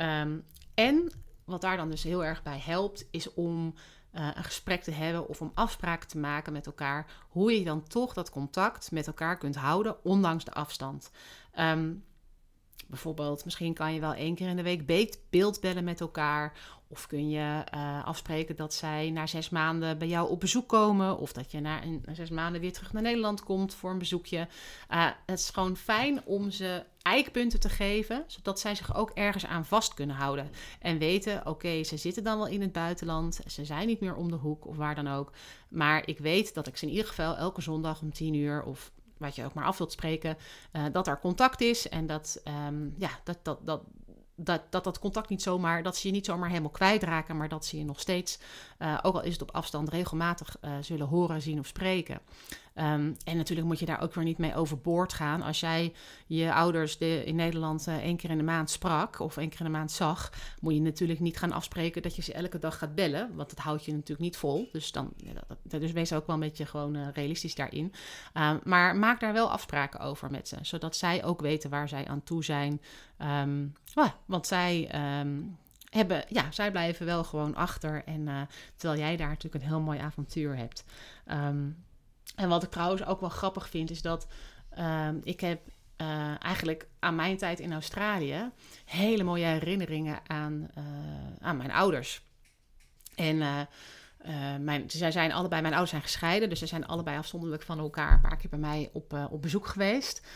Um, 0.00 0.44
en 0.74 1.12
wat 1.44 1.60
daar 1.60 1.76
dan 1.76 1.90
dus 1.90 2.02
heel 2.02 2.24
erg 2.24 2.42
bij 2.42 2.58
helpt, 2.58 3.06
is 3.10 3.34
om 3.34 3.74
uh, 4.12 4.28
een 4.34 4.44
gesprek 4.44 4.82
te 4.82 4.90
hebben 4.90 5.28
of 5.28 5.40
om 5.40 5.50
afspraken 5.54 6.08
te 6.08 6.18
maken 6.18 6.52
met 6.52 6.66
elkaar. 6.66 7.06
Hoe 7.28 7.58
je 7.58 7.64
dan 7.64 7.82
toch 7.82 8.12
dat 8.12 8.30
contact 8.30 8.90
met 8.90 9.06
elkaar 9.06 9.38
kunt 9.38 9.56
houden, 9.56 10.04
ondanks 10.04 10.44
de 10.44 10.52
afstand. 10.52 11.10
Um, 11.58 12.04
bijvoorbeeld, 12.86 13.44
misschien 13.44 13.74
kan 13.74 13.94
je 13.94 14.00
wel 14.00 14.14
één 14.14 14.34
keer 14.34 14.48
in 14.48 14.56
de 14.56 14.62
week 14.62 15.10
beeldbellen 15.30 15.84
met 15.84 16.00
elkaar. 16.00 16.52
Of 16.88 17.06
kun 17.06 17.30
je 17.30 17.64
uh, 17.74 18.04
afspreken 18.04 18.56
dat 18.56 18.74
zij 18.74 19.10
na 19.10 19.26
zes 19.26 19.48
maanden 19.48 19.98
bij 19.98 20.08
jou 20.08 20.30
op 20.30 20.40
bezoek 20.40 20.68
komen. 20.68 21.18
Of 21.18 21.32
dat 21.32 21.50
je 21.50 21.60
na, 21.60 21.82
een, 21.82 22.04
zes 22.12 22.30
maanden 22.30 22.60
weer 22.60 22.72
terug 22.72 22.92
naar 22.92 23.02
Nederland 23.02 23.42
komt 23.42 23.74
voor 23.74 23.90
een 23.90 23.98
bezoekje. 23.98 24.48
Uh, 24.90 25.08
het 25.26 25.38
is 25.38 25.50
gewoon 25.50 25.76
fijn 25.76 26.24
om 26.24 26.50
ze 26.50 26.84
eikpunten 27.02 27.60
te 27.60 27.68
geven, 27.68 28.24
zodat 28.26 28.60
zij 28.60 28.74
zich 28.74 28.96
ook 28.96 29.10
ergens 29.10 29.46
aan 29.46 29.64
vast 29.64 29.94
kunnen 29.94 30.16
houden. 30.16 30.50
En 30.80 30.98
weten, 30.98 31.46
oké, 31.46 31.82
ze 31.82 31.96
zitten 31.96 32.24
dan 32.24 32.38
wel 32.38 32.46
in 32.46 32.60
het 32.60 32.72
buitenland, 32.72 33.40
ze 33.46 33.64
zijn 33.64 33.86
niet 33.86 34.00
meer 34.00 34.14
om 34.14 34.30
de 34.30 34.36
hoek 34.36 34.66
of 34.66 34.76
waar 34.76 34.94
dan 34.94 35.08
ook. 35.08 35.32
Maar 35.68 36.08
ik 36.08 36.18
weet 36.18 36.54
dat 36.54 36.66
ik 36.66 36.76
ze 36.76 36.84
in 36.84 36.90
ieder 36.90 37.06
geval 37.06 37.36
elke 37.36 37.60
zondag 37.60 38.00
om 38.00 38.12
tien 38.12 38.34
uur 38.34 38.62
of 38.62 38.90
wat 39.18 39.34
je 39.34 39.44
ook 39.44 39.54
maar 39.54 39.64
af 39.64 39.78
wilt 39.78 39.92
spreken, 39.92 40.36
uh, 40.72 40.84
dat 40.92 41.06
er 41.06 41.18
contact 41.18 41.60
is 41.60 41.88
en 41.88 42.06
dat, 42.06 42.40
um, 42.68 42.94
ja, 42.98 43.10
dat, 43.24 43.38
dat, 43.42 43.66
dat, 43.66 43.82
dat, 44.34 44.62
dat 44.70 44.84
dat 44.84 44.98
contact 44.98 45.28
niet 45.28 45.42
zomaar, 45.42 45.82
dat 45.82 45.96
ze 45.96 46.06
je 46.06 46.12
niet 46.12 46.26
zomaar 46.26 46.48
helemaal 46.48 46.70
kwijtraken, 46.70 47.36
maar 47.36 47.48
dat 47.48 47.66
ze 47.66 47.78
je 47.78 47.84
nog 47.84 48.00
steeds, 48.00 48.38
uh, 48.78 48.98
ook 49.02 49.14
al 49.14 49.22
is 49.22 49.32
het 49.32 49.42
op 49.42 49.50
afstand, 49.50 49.88
regelmatig 49.88 50.56
uh, 50.64 50.70
zullen 50.80 51.06
horen, 51.06 51.42
zien 51.42 51.58
of 51.58 51.66
spreken. 51.66 52.20
Um, 52.78 53.16
en 53.24 53.36
natuurlijk 53.36 53.66
moet 53.66 53.78
je 53.78 53.86
daar 53.86 54.02
ook 54.02 54.14
weer 54.14 54.24
niet 54.24 54.38
mee 54.38 54.54
overboord 54.54 55.12
gaan. 55.12 55.42
Als 55.42 55.60
jij 55.60 55.92
je 56.26 56.52
ouders 56.54 56.98
de, 56.98 57.24
in 57.24 57.36
Nederland 57.36 57.88
uh, 57.88 57.96
één 57.96 58.16
keer 58.16 58.30
in 58.30 58.36
de 58.36 58.44
maand 58.44 58.70
sprak 58.70 59.20
of 59.20 59.36
één 59.36 59.48
keer 59.48 59.58
in 59.58 59.64
de 59.66 59.72
maand 59.72 59.92
zag, 59.92 60.32
moet 60.60 60.74
je 60.74 60.80
natuurlijk 60.80 61.20
niet 61.20 61.36
gaan 61.36 61.52
afspreken 61.52 62.02
dat 62.02 62.16
je 62.16 62.22
ze 62.22 62.32
elke 62.32 62.58
dag 62.58 62.78
gaat 62.78 62.94
bellen, 62.94 63.30
want 63.34 63.50
dat 63.50 63.58
houdt 63.58 63.84
je 63.84 63.92
natuurlijk 63.92 64.20
niet 64.20 64.36
vol. 64.36 64.68
Dus, 64.72 64.92
dan, 64.92 65.12
dus 65.62 65.92
wees 65.92 66.12
ook 66.12 66.26
wel 66.26 66.34
een 66.34 66.40
beetje 66.40 66.66
gewoon 66.66 67.10
realistisch 67.10 67.54
daarin. 67.54 67.92
Um, 68.34 68.60
maar 68.64 68.96
maak 68.96 69.20
daar 69.20 69.32
wel 69.32 69.50
afspraken 69.50 70.00
over 70.00 70.30
met 70.30 70.48
ze, 70.48 70.56
zodat 70.62 70.96
zij 70.96 71.24
ook 71.24 71.40
weten 71.40 71.70
waar 71.70 71.88
zij 71.88 72.08
aan 72.08 72.22
toe 72.22 72.44
zijn. 72.44 72.80
Well, 73.94 74.12
want 74.26 74.46
zij 74.46 74.90
hebben, 75.96 76.24
ja, 76.28 76.50
zij 76.50 76.70
blijven 76.70 77.06
wel 77.06 77.24
gewoon 77.24 77.54
achter. 77.54 78.04
En 78.04 78.20
uh, 78.20 78.40
terwijl 78.76 79.00
jij 79.00 79.16
daar 79.16 79.28
natuurlijk 79.28 79.64
een 79.64 79.70
heel 79.70 79.80
mooi 79.80 79.98
avontuur 79.98 80.56
hebt. 80.56 80.84
Um, 81.30 81.84
en 82.36 82.48
wat 82.48 82.62
ik 82.62 82.70
trouwens 82.70 83.04
ook 83.04 83.20
wel 83.20 83.28
grappig 83.28 83.68
vind, 83.68 83.90
is 83.90 84.02
dat 84.02 84.26
uh, 84.78 85.08
ik 85.22 85.40
heb 85.40 85.60
uh, 85.96 86.42
eigenlijk 86.42 86.86
aan 86.98 87.14
mijn 87.14 87.36
tijd 87.36 87.60
in 87.60 87.72
Australië 87.72 88.50
hele 88.84 89.22
mooie 89.22 89.44
herinneringen 89.44 90.18
aan, 90.26 90.68
uh, 90.78 90.84
aan 91.40 91.56
mijn 91.56 91.72
ouders. 91.72 92.24
En 93.14 93.68
mijn, 94.60 94.90
zij 94.90 95.10
zijn 95.10 95.32
allebei, 95.32 95.60
mijn 95.60 95.72
ouders 95.72 95.90
zijn 95.90 96.02
gescheiden, 96.02 96.48
dus 96.48 96.58
ze 96.58 96.66
zijn 96.66 96.86
allebei 96.86 97.18
afzonderlijk 97.18 97.62
van 97.62 97.78
elkaar 97.78 98.12
een 98.12 98.20
paar 98.20 98.36
keer 98.36 98.50
bij 98.50 98.58
mij 98.58 98.90
op, 98.92 99.28
op 99.30 99.42
bezoek 99.42 99.66
geweest. 99.66 100.26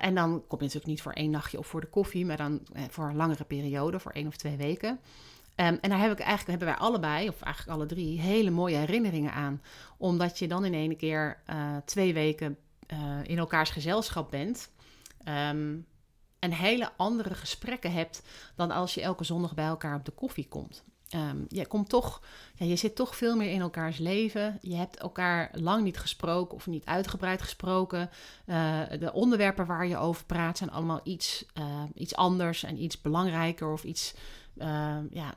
En 0.00 0.14
dan 0.14 0.30
kom 0.30 0.58
je 0.58 0.64
natuurlijk 0.64 0.86
niet 0.86 1.02
voor 1.02 1.12
één 1.12 1.30
nachtje 1.30 1.58
of 1.58 1.66
voor 1.66 1.80
de 1.80 1.86
koffie, 1.86 2.26
maar 2.26 2.36
dan 2.36 2.60
voor 2.90 3.08
een 3.08 3.16
langere 3.16 3.44
periode, 3.44 4.00
voor 4.00 4.12
één 4.12 4.26
of 4.26 4.36
twee 4.36 4.56
weken. 4.56 4.90
Um, 4.90 5.78
en 5.80 5.90
daar 5.90 6.00
heb 6.00 6.12
ik 6.12 6.18
eigenlijk, 6.18 6.48
hebben 6.48 6.68
wij 6.68 6.86
allebei, 6.86 7.28
of 7.28 7.42
eigenlijk 7.42 7.78
alle 7.78 7.86
drie, 7.86 8.20
hele 8.20 8.50
mooie 8.50 8.76
herinneringen 8.76 9.32
aan. 9.32 9.62
Omdat 9.98 10.38
je 10.38 10.48
dan 10.48 10.64
in 10.64 10.74
één 10.74 10.96
keer 10.96 11.42
uh, 11.50 11.76
twee 11.84 12.14
weken 12.14 12.58
in 13.22 13.38
elkaars 13.38 13.70
gezelschap 13.70 14.30
bent. 14.30 14.70
Um, 15.28 15.86
en 16.38 16.52
hele 16.52 16.90
andere 16.96 17.34
gesprekken 17.34 17.92
hebt 17.92 18.22
dan 18.56 18.70
als 18.70 18.94
je 18.94 19.00
elke 19.00 19.24
zondag 19.24 19.54
bij 19.54 19.64
elkaar 19.64 19.96
op 19.96 20.04
de 20.04 20.10
koffie 20.10 20.48
komt. 20.48 20.84
Um, 21.14 21.44
je, 21.48 21.66
komt 21.66 21.88
toch, 21.88 22.22
ja, 22.54 22.66
je 22.66 22.76
zit 22.76 22.96
toch 22.96 23.16
veel 23.16 23.36
meer 23.36 23.50
in 23.50 23.60
elkaars 23.60 23.98
leven. 23.98 24.58
Je 24.60 24.74
hebt 24.74 24.96
elkaar 24.96 25.50
lang 25.52 25.84
niet 25.84 25.98
gesproken 25.98 26.54
of 26.54 26.66
niet 26.66 26.84
uitgebreid 26.84 27.42
gesproken. 27.42 28.10
Uh, 28.46 28.80
de 28.98 29.12
onderwerpen 29.12 29.66
waar 29.66 29.86
je 29.86 29.96
over 29.96 30.24
praat 30.24 30.58
zijn 30.58 30.70
allemaal 30.70 31.00
iets, 31.02 31.46
uh, 31.58 31.82
iets 31.94 32.14
anders 32.14 32.62
en 32.62 32.82
iets 32.82 33.00
belangrijker 33.00 33.72
of 33.72 33.84
iets 33.84 34.14
uh, 34.56 34.96
ja, 35.10 35.34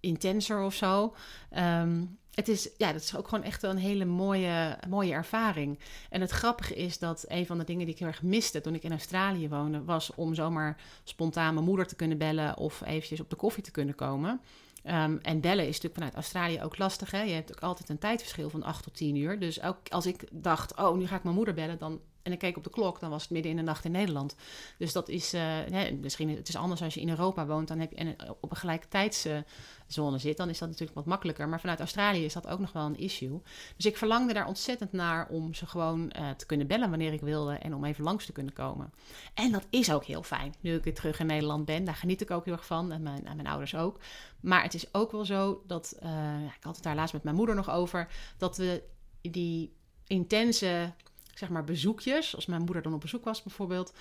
intenser 0.00 0.62
of 0.62 0.74
zo. 0.74 1.14
Um, 1.56 2.18
het 2.34 2.48
is, 2.48 2.70
ja, 2.76 2.92
dat 2.92 3.02
is 3.02 3.16
ook 3.16 3.28
gewoon 3.28 3.44
echt 3.44 3.62
een 3.62 3.76
hele 3.76 4.04
mooie, 4.04 4.78
mooie 4.88 5.12
ervaring. 5.12 5.78
En 6.10 6.20
het 6.20 6.30
grappige 6.30 6.74
is 6.74 6.98
dat 6.98 7.24
een 7.28 7.46
van 7.46 7.58
de 7.58 7.64
dingen 7.64 7.84
die 7.84 7.94
ik 7.94 7.98
heel 8.00 8.08
erg 8.08 8.22
miste 8.22 8.60
toen 8.60 8.74
ik 8.74 8.82
in 8.82 8.90
Australië 8.90 9.48
woonde, 9.48 9.84
was 9.84 10.14
om 10.14 10.34
zomaar 10.34 10.76
spontaan 11.04 11.54
mijn 11.54 11.66
moeder 11.66 11.86
te 11.86 11.96
kunnen 11.96 12.18
bellen 12.18 12.56
of 12.56 12.82
eventjes 12.84 13.20
op 13.20 13.30
de 13.30 13.36
koffie 13.36 13.62
te 13.62 13.70
kunnen 13.70 13.94
komen. 13.94 14.40
Um, 14.86 15.18
en 15.22 15.40
bellen 15.40 15.66
is 15.66 15.74
natuurlijk 15.74 15.94
vanuit 15.94 16.14
Australië 16.14 16.62
ook 16.62 16.78
lastig. 16.78 17.10
Hè? 17.10 17.22
Je 17.22 17.32
hebt 17.32 17.52
ook 17.52 17.62
altijd 17.62 17.88
een 17.88 17.98
tijdverschil 17.98 18.50
van 18.50 18.62
8 18.62 18.82
tot 18.82 18.94
10 18.94 19.16
uur. 19.16 19.38
Dus 19.38 19.62
ook 19.62 19.78
als 19.88 20.06
ik 20.06 20.28
dacht, 20.32 20.76
oh, 20.76 20.96
nu 20.96 21.06
ga 21.06 21.16
ik 21.16 21.22
mijn 21.22 21.34
moeder 21.34 21.54
bellen, 21.54 21.78
dan 21.78 22.00
en 22.24 22.32
ik 22.32 22.38
keek 22.38 22.56
op 22.56 22.64
de 22.64 22.70
klok, 22.70 23.00
dan 23.00 23.10
was 23.10 23.22
het 23.22 23.30
midden 23.30 23.50
in 23.50 23.56
de 23.56 23.62
nacht 23.62 23.84
in 23.84 23.90
Nederland. 23.90 24.36
Dus 24.78 24.92
dat 24.92 25.08
is, 25.08 25.34
uh, 25.34 25.58
misschien 26.00 26.28
het 26.28 26.48
is 26.48 26.56
anders 26.56 26.82
als 26.82 26.94
je 26.94 27.00
in 27.00 27.08
Europa 27.08 27.46
woont, 27.46 27.68
dan 27.68 27.78
heb 27.78 27.90
je 27.90 27.96
en 27.96 28.16
op 28.40 28.50
een 28.50 28.56
gelijke 28.56 28.88
tijdszone 28.88 30.18
zit, 30.18 30.36
dan 30.36 30.48
is 30.48 30.58
dat 30.58 30.68
natuurlijk 30.68 30.96
wat 30.96 31.06
makkelijker. 31.06 31.48
Maar 31.48 31.60
vanuit 31.60 31.78
Australië 31.78 32.24
is 32.24 32.32
dat 32.32 32.46
ook 32.46 32.58
nog 32.58 32.72
wel 32.72 32.84
een 32.84 32.98
issue. 32.98 33.42
Dus 33.76 33.86
ik 33.86 33.96
verlangde 33.96 34.32
daar 34.32 34.46
ontzettend 34.46 34.92
naar 34.92 35.28
om 35.28 35.54
ze 35.54 35.66
gewoon 35.66 36.12
uh, 36.18 36.30
te 36.30 36.46
kunnen 36.46 36.66
bellen 36.66 36.90
wanneer 36.90 37.12
ik 37.12 37.20
wilde 37.20 37.54
en 37.54 37.74
om 37.74 37.84
even 37.84 38.04
langs 38.04 38.26
te 38.26 38.32
kunnen 38.32 38.52
komen. 38.52 38.92
En 39.34 39.52
dat 39.52 39.66
is 39.70 39.92
ook 39.92 40.04
heel 40.04 40.22
fijn, 40.22 40.54
nu 40.60 40.74
ik 40.74 40.84
weer 40.84 40.94
terug 40.94 41.20
in 41.20 41.26
Nederland 41.26 41.64
ben. 41.64 41.84
Daar 41.84 41.94
geniet 41.94 42.20
ik 42.20 42.30
ook 42.30 42.44
heel 42.44 42.54
erg 42.54 42.66
van 42.66 42.92
en 42.92 43.02
mijn, 43.02 43.26
en 43.26 43.36
mijn 43.36 43.48
ouders 43.48 43.74
ook. 43.74 44.00
Maar 44.40 44.62
het 44.62 44.74
is 44.74 44.94
ook 44.94 45.12
wel 45.12 45.24
zo 45.24 45.62
dat, 45.66 45.96
uh, 46.02 46.44
ik 46.56 46.64
had 46.64 46.74
het 46.74 46.84
daar 46.84 46.94
laatst 46.94 47.14
met 47.14 47.22
mijn 47.22 47.36
moeder 47.36 47.54
nog 47.54 47.70
over, 47.70 48.08
dat 48.38 48.56
we 48.56 48.82
die 49.20 49.72
intense 50.06 50.92
zeg 51.38 51.48
maar 51.48 51.64
bezoekjes, 51.64 52.34
als 52.34 52.46
mijn 52.46 52.62
moeder 52.62 52.82
dan 52.82 52.94
op 52.94 53.00
bezoek 53.00 53.24
was 53.24 53.42
bijvoorbeeld, 53.42 53.94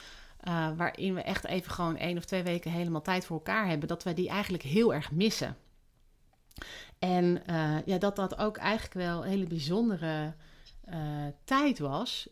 uh, 0.47 0.69
waarin 0.77 1.13
we 1.13 1.21
echt 1.21 1.45
even 1.45 1.71
gewoon 1.71 1.97
één 1.97 2.17
of 2.17 2.25
twee 2.25 2.43
weken 2.43 2.71
helemaal 2.71 3.01
tijd 3.01 3.25
voor 3.25 3.35
elkaar 3.35 3.67
hebben, 3.67 3.87
dat 3.87 4.03
we 4.03 4.13
die 4.13 4.29
eigenlijk 4.29 4.63
heel 4.63 4.93
erg 4.93 5.11
missen. 5.11 5.57
En 6.99 7.41
uh, 7.49 7.77
ja, 7.85 7.97
dat 7.97 8.15
dat 8.15 8.37
ook 8.37 8.57
eigenlijk 8.57 8.93
wel 8.93 9.23
een 9.23 9.29
hele 9.29 9.47
bijzondere 9.47 10.33
uh, 10.89 10.95
tijd 11.43 11.79
was. 11.79 12.29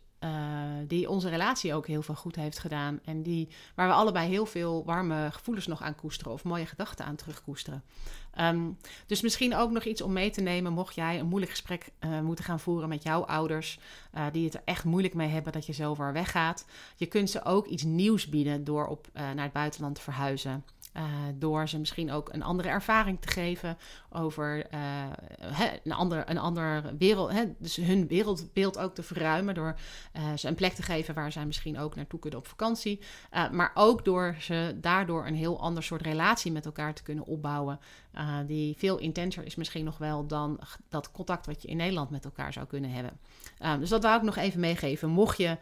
Die 0.87 1.09
onze 1.09 1.29
relatie 1.29 1.73
ook 1.73 1.87
heel 1.87 2.01
veel 2.01 2.15
goed 2.15 2.35
heeft 2.35 2.59
gedaan. 2.59 2.99
En 3.03 3.23
die, 3.23 3.49
waar 3.75 3.87
we 3.87 3.93
allebei 3.93 4.29
heel 4.29 4.45
veel 4.45 4.85
warme 4.85 5.31
gevoelens 5.31 5.67
nog 5.67 5.81
aan 5.81 5.95
koesteren 5.95 6.33
of 6.33 6.43
mooie 6.43 6.65
gedachten 6.65 7.05
aan 7.05 7.15
terugkoesteren. 7.15 7.83
Um, 8.39 8.77
dus 9.05 9.21
misschien 9.21 9.55
ook 9.55 9.71
nog 9.71 9.83
iets 9.83 10.01
om 10.01 10.13
mee 10.13 10.29
te 10.29 10.41
nemen, 10.41 10.73
mocht 10.73 10.95
jij 10.95 11.19
een 11.19 11.27
moeilijk 11.27 11.51
gesprek 11.51 11.89
uh, 11.99 12.19
moeten 12.19 12.45
gaan 12.45 12.59
voeren 12.59 12.89
met 12.89 13.03
jouw 13.03 13.25
ouders, 13.25 13.79
uh, 14.15 14.25
die 14.31 14.45
het 14.45 14.53
er 14.53 14.61
echt 14.65 14.83
moeilijk 14.83 15.13
mee 15.13 15.27
hebben 15.27 15.53
dat 15.53 15.65
je 15.65 15.73
zo 15.73 15.93
ver 15.93 16.13
weggaat. 16.13 16.65
Je 16.95 17.05
kunt 17.05 17.29
ze 17.29 17.45
ook 17.45 17.67
iets 17.67 17.83
nieuws 17.83 18.29
bieden 18.29 18.63
door 18.63 18.87
op, 18.87 19.07
naar 19.13 19.43
het 19.43 19.53
buitenland 19.53 19.95
te 19.95 20.01
verhuizen. 20.01 20.63
Uh, 20.97 21.03
door 21.35 21.67
ze 21.67 21.79
misschien 21.79 22.11
ook 22.11 22.33
een 22.33 22.43
andere 22.43 22.69
ervaring 22.69 23.21
te 23.21 23.27
geven 23.27 23.77
over 24.09 24.65
hè, 25.39 25.69
een, 25.83 25.91
ander, 25.91 26.29
een 26.29 26.37
ander 26.37 26.97
wereld. 26.97 27.31
Dus 27.57 27.75
hun 27.75 28.07
wereldbeeld 28.07 28.77
ook 28.77 28.95
te 28.95 29.03
verruimen. 29.03 29.53
Door 29.53 29.75
uh, 30.17 30.37
ze 30.37 30.47
een 30.47 30.55
plek 30.55 30.73
te 30.73 30.83
geven 30.83 31.13
waar 31.13 31.31
zij 31.31 31.45
misschien 31.45 31.79
ook 31.79 31.95
naartoe 31.95 32.19
kunnen 32.19 32.39
op 32.39 32.47
vakantie. 32.47 32.99
maar 33.51 33.71
ook 33.73 34.05
door 34.05 34.35
ze 34.39 34.77
daardoor 34.81 35.27
een 35.27 35.35
heel 35.35 35.59
ander 35.59 35.83
soort 35.83 36.01
relatie 36.01 36.51
met 36.51 36.65
elkaar 36.65 36.93
te 36.93 37.03
kunnen 37.03 37.25
opbouwen. 37.25 37.79
die 38.45 38.77
veel 38.77 38.97
intenser 38.97 39.45
is 39.45 39.55
misschien 39.55 39.85
nog 39.85 39.97
wel 39.97 40.27
dan 40.27 40.59
dat 40.89 41.11
contact 41.11 41.45
wat 41.45 41.61
je 41.61 41.67
in 41.67 41.77
Nederland 41.77 42.09
met 42.09 42.25
elkaar 42.25 42.53
zou 42.53 42.65
kunnen 42.65 42.91
hebben. 42.91 43.19
dus 43.79 43.89
dat 43.89 44.03
wou 44.03 44.17
ik 44.17 44.23
nog 44.23 44.35
even 44.35 44.59
meegeven. 44.59 45.09
Mocht 45.09 45.37
je 45.37 45.57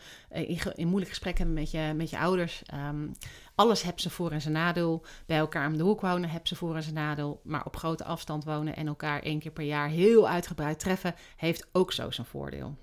in, 0.75 0.87
moeilijk 0.87 1.09
gesprek 1.09 1.37
hebben 1.37 1.55
met 1.55 1.71
je, 1.71 1.93
met 1.95 2.09
je 2.09 2.19
ouders. 2.19 2.61
Um, 2.73 3.13
alles 3.59 3.81
hebben 3.81 4.01
ze 4.01 4.09
voor 4.09 4.31
en 4.31 4.41
zijn 4.41 4.53
nadeel. 4.53 5.05
Bij 5.25 5.37
elkaar 5.37 5.67
om 5.67 5.77
de 5.77 5.83
hoek 5.83 6.01
wonen 6.01 6.29
hebben 6.29 6.47
ze 6.47 6.55
voor 6.55 6.75
en 6.75 6.83
zijn 6.83 6.95
nadeel. 6.95 7.41
Maar 7.43 7.65
op 7.65 7.75
grote 7.75 8.03
afstand 8.03 8.43
wonen 8.43 8.75
en 8.75 8.87
elkaar 8.87 9.21
één 9.21 9.39
keer 9.39 9.51
per 9.51 9.63
jaar 9.63 9.87
heel 9.87 10.29
uitgebreid 10.29 10.79
treffen, 10.79 11.15
heeft 11.35 11.67
ook 11.71 11.91
zo 11.91 12.11
zijn 12.11 12.27
voordeel. 12.27 12.77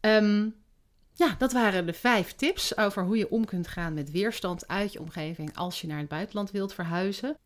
Um, 0.00 0.54
ja, 1.12 1.34
dat 1.38 1.52
waren 1.52 1.86
de 1.86 1.92
vijf 1.92 2.32
tips 2.32 2.76
over 2.76 3.04
hoe 3.04 3.16
je 3.16 3.30
om 3.30 3.44
kunt 3.44 3.68
gaan 3.68 3.94
met 3.94 4.10
weerstand 4.10 4.68
uit 4.68 4.92
je 4.92 5.00
omgeving 5.00 5.56
als 5.56 5.80
je 5.80 5.86
naar 5.86 5.98
het 5.98 6.08
buitenland 6.08 6.50
wilt 6.50 6.74
verhuizen. 6.74 7.36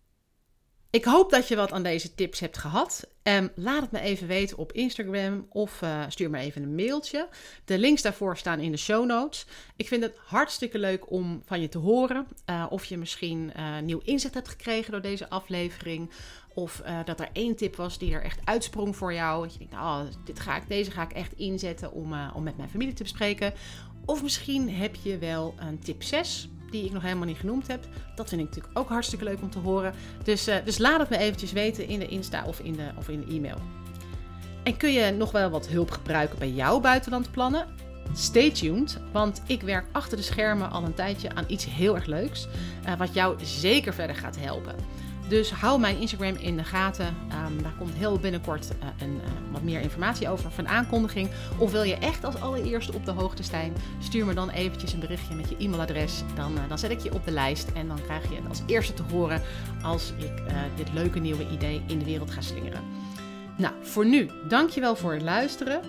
Ik 0.96 1.04
hoop 1.04 1.30
dat 1.30 1.48
je 1.48 1.56
wat 1.56 1.72
aan 1.72 1.82
deze 1.82 2.14
tips 2.14 2.40
hebt 2.40 2.58
gehad. 2.58 3.08
Um, 3.22 3.50
laat 3.54 3.82
het 3.82 3.90
me 3.90 4.00
even 4.00 4.26
weten 4.26 4.58
op 4.58 4.72
Instagram 4.72 5.46
of 5.48 5.82
uh, 5.82 6.04
stuur 6.08 6.30
me 6.30 6.38
even 6.38 6.62
een 6.62 6.74
mailtje. 6.74 7.28
De 7.64 7.78
links 7.78 8.02
daarvoor 8.02 8.36
staan 8.36 8.60
in 8.60 8.70
de 8.70 8.76
show 8.76 9.06
notes. 9.06 9.46
Ik 9.76 9.88
vind 9.88 10.02
het 10.02 10.16
hartstikke 10.24 10.78
leuk 10.78 11.10
om 11.10 11.42
van 11.44 11.60
je 11.60 11.68
te 11.68 11.78
horen. 11.78 12.26
Uh, 12.50 12.66
of 12.68 12.84
je 12.84 12.96
misschien 12.96 13.52
uh, 13.56 13.78
nieuw 13.78 14.00
inzicht 14.04 14.34
hebt 14.34 14.48
gekregen 14.48 14.92
door 14.92 15.00
deze 15.00 15.28
aflevering. 15.28 16.10
Of 16.54 16.82
dat 17.04 17.20
er 17.20 17.28
één 17.32 17.56
tip 17.56 17.76
was 17.76 17.98
die 17.98 18.14
er 18.14 18.22
echt 18.22 18.40
uitsprong 18.44 18.96
voor 18.96 19.12
jou. 19.14 19.42
Dat 19.42 19.52
je 19.52 19.58
denkt, 19.58 19.74
oh, 19.74 20.00
dit 20.24 20.40
ga 20.40 20.56
ik, 20.56 20.68
deze 20.68 20.90
ga 20.90 21.02
ik 21.02 21.12
echt 21.12 21.32
inzetten 21.32 21.92
om, 21.92 22.30
om 22.34 22.42
met 22.42 22.56
mijn 22.56 22.70
familie 22.70 22.94
te 22.94 23.02
bespreken. 23.02 23.52
Of 24.04 24.22
misschien 24.22 24.70
heb 24.70 24.94
je 25.02 25.18
wel 25.18 25.54
een 25.58 25.78
tip 25.78 26.02
6 26.02 26.48
die 26.70 26.84
ik 26.84 26.92
nog 26.92 27.02
helemaal 27.02 27.26
niet 27.26 27.38
genoemd 27.38 27.66
heb. 27.66 27.84
Dat 28.14 28.28
vind 28.28 28.40
ik 28.40 28.46
natuurlijk 28.46 28.78
ook 28.78 28.88
hartstikke 28.88 29.24
leuk 29.24 29.42
om 29.42 29.50
te 29.50 29.58
horen. 29.58 29.94
Dus, 30.24 30.48
uh, 30.48 30.56
dus 30.64 30.78
laat 30.78 31.00
het 31.00 31.08
me 31.08 31.16
eventjes 31.16 31.52
weten 31.52 31.88
in 31.88 31.98
de 31.98 32.08
Insta 32.08 32.44
of 32.44 32.60
in 32.60 32.72
de, 32.72 32.88
of 32.96 33.08
in 33.08 33.20
de 33.20 33.34
e-mail. 33.34 33.58
En 34.62 34.76
kun 34.76 34.92
je 34.92 35.10
nog 35.10 35.32
wel 35.32 35.50
wat 35.50 35.68
hulp 35.68 35.90
gebruiken 35.90 36.38
bij 36.38 36.50
jouw 36.50 36.80
buitenlandplannen? 36.80 37.66
Stay 38.14 38.50
tuned, 38.50 39.00
want 39.12 39.42
ik 39.46 39.62
werk 39.62 39.86
achter 39.92 40.16
de 40.16 40.22
schermen 40.22 40.70
al 40.70 40.84
een 40.84 40.94
tijdje 40.94 41.34
aan 41.34 41.44
iets 41.48 41.64
heel 41.64 41.94
erg 41.94 42.06
leuks, 42.06 42.48
uh, 42.86 42.96
wat 42.98 43.14
jou 43.14 43.44
zeker 43.44 43.94
verder 43.94 44.16
gaat 44.16 44.36
helpen. 44.40 44.74
Dus 45.28 45.50
hou 45.50 45.80
mijn 45.80 45.98
Instagram 45.98 46.36
in 46.36 46.56
de 46.56 46.64
gaten. 46.64 47.06
Um, 47.06 47.62
daar 47.62 47.74
komt 47.78 47.94
heel 47.94 48.18
binnenkort 48.18 48.68
uh, 48.82 48.88
een, 48.98 49.14
uh, 49.14 49.52
wat 49.52 49.62
meer 49.62 49.80
informatie 49.80 50.28
over 50.28 50.50
van 50.50 50.68
aankondiging. 50.68 51.30
Of 51.58 51.72
wil 51.72 51.82
je 51.82 51.94
echt 51.94 52.24
als 52.24 52.40
allereerste 52.40 52.92
op 52.92 53.04
de 53.04 53.10
hoogte 53.10 53.42
zijn? 53.42 53.72
Stuur 53.98 54.26
me 54.26 54.34
dan 54.34 54.50
eventjes 54.50 54.92
een 54.92 55.00
berichtje 55.00 55.34
met 55.34 55.48
je 55.48 55.56
e-mailadres. 55.58 56.22
Dan, 56.34 56.52
uh, 56.52 56.68
dan 56.68 56.78
zet 56.78 56.90
ik 56.90 57.00
je 57.00 57.14
op 57.14 57.24
de 57.24 57.30
lijst 57.30 57.68
en 57.74 57.88
dan 57.88 58.02
krijg 58.02 58.28
je 58.28 58.36
het 58.36 58.48
als 58.48 58.62
eerste 58.66 58.94
te 58.94 59.02
horen 59.02 59.42
als 59.82 60.12
ik 60.18 60.42
dit 60.76 60.92
leuke 60.92 61.18
nieuwe 61.18 61.48
idee 61.50 61.82
in 61.86 61.98
de 61.98 62.04
wereld 62.04 62.30
ga 62.30 62.40
slingeren. 62.40 62.80
Nou, 63.56 63.74
voor 63.82 64.06
nu, 64.06 64.30
dankjewel 64.48 64.96
voor 64.96 65.12
het 65.12 65.22
luisteren. 65.22 65.80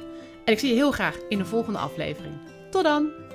En 0.45 0.53
ik 0.53 0.59
zie 0.59 0.69
je 0.69 0.75
heel 0.75 0.91
graag 0.91 1.15
in 1.29 1.37
de 1.37 1.45
volgende 1.45 1.79
aflevering. 1.79 2.33
Tot 2.69 2.83
dan! 2.83 3.26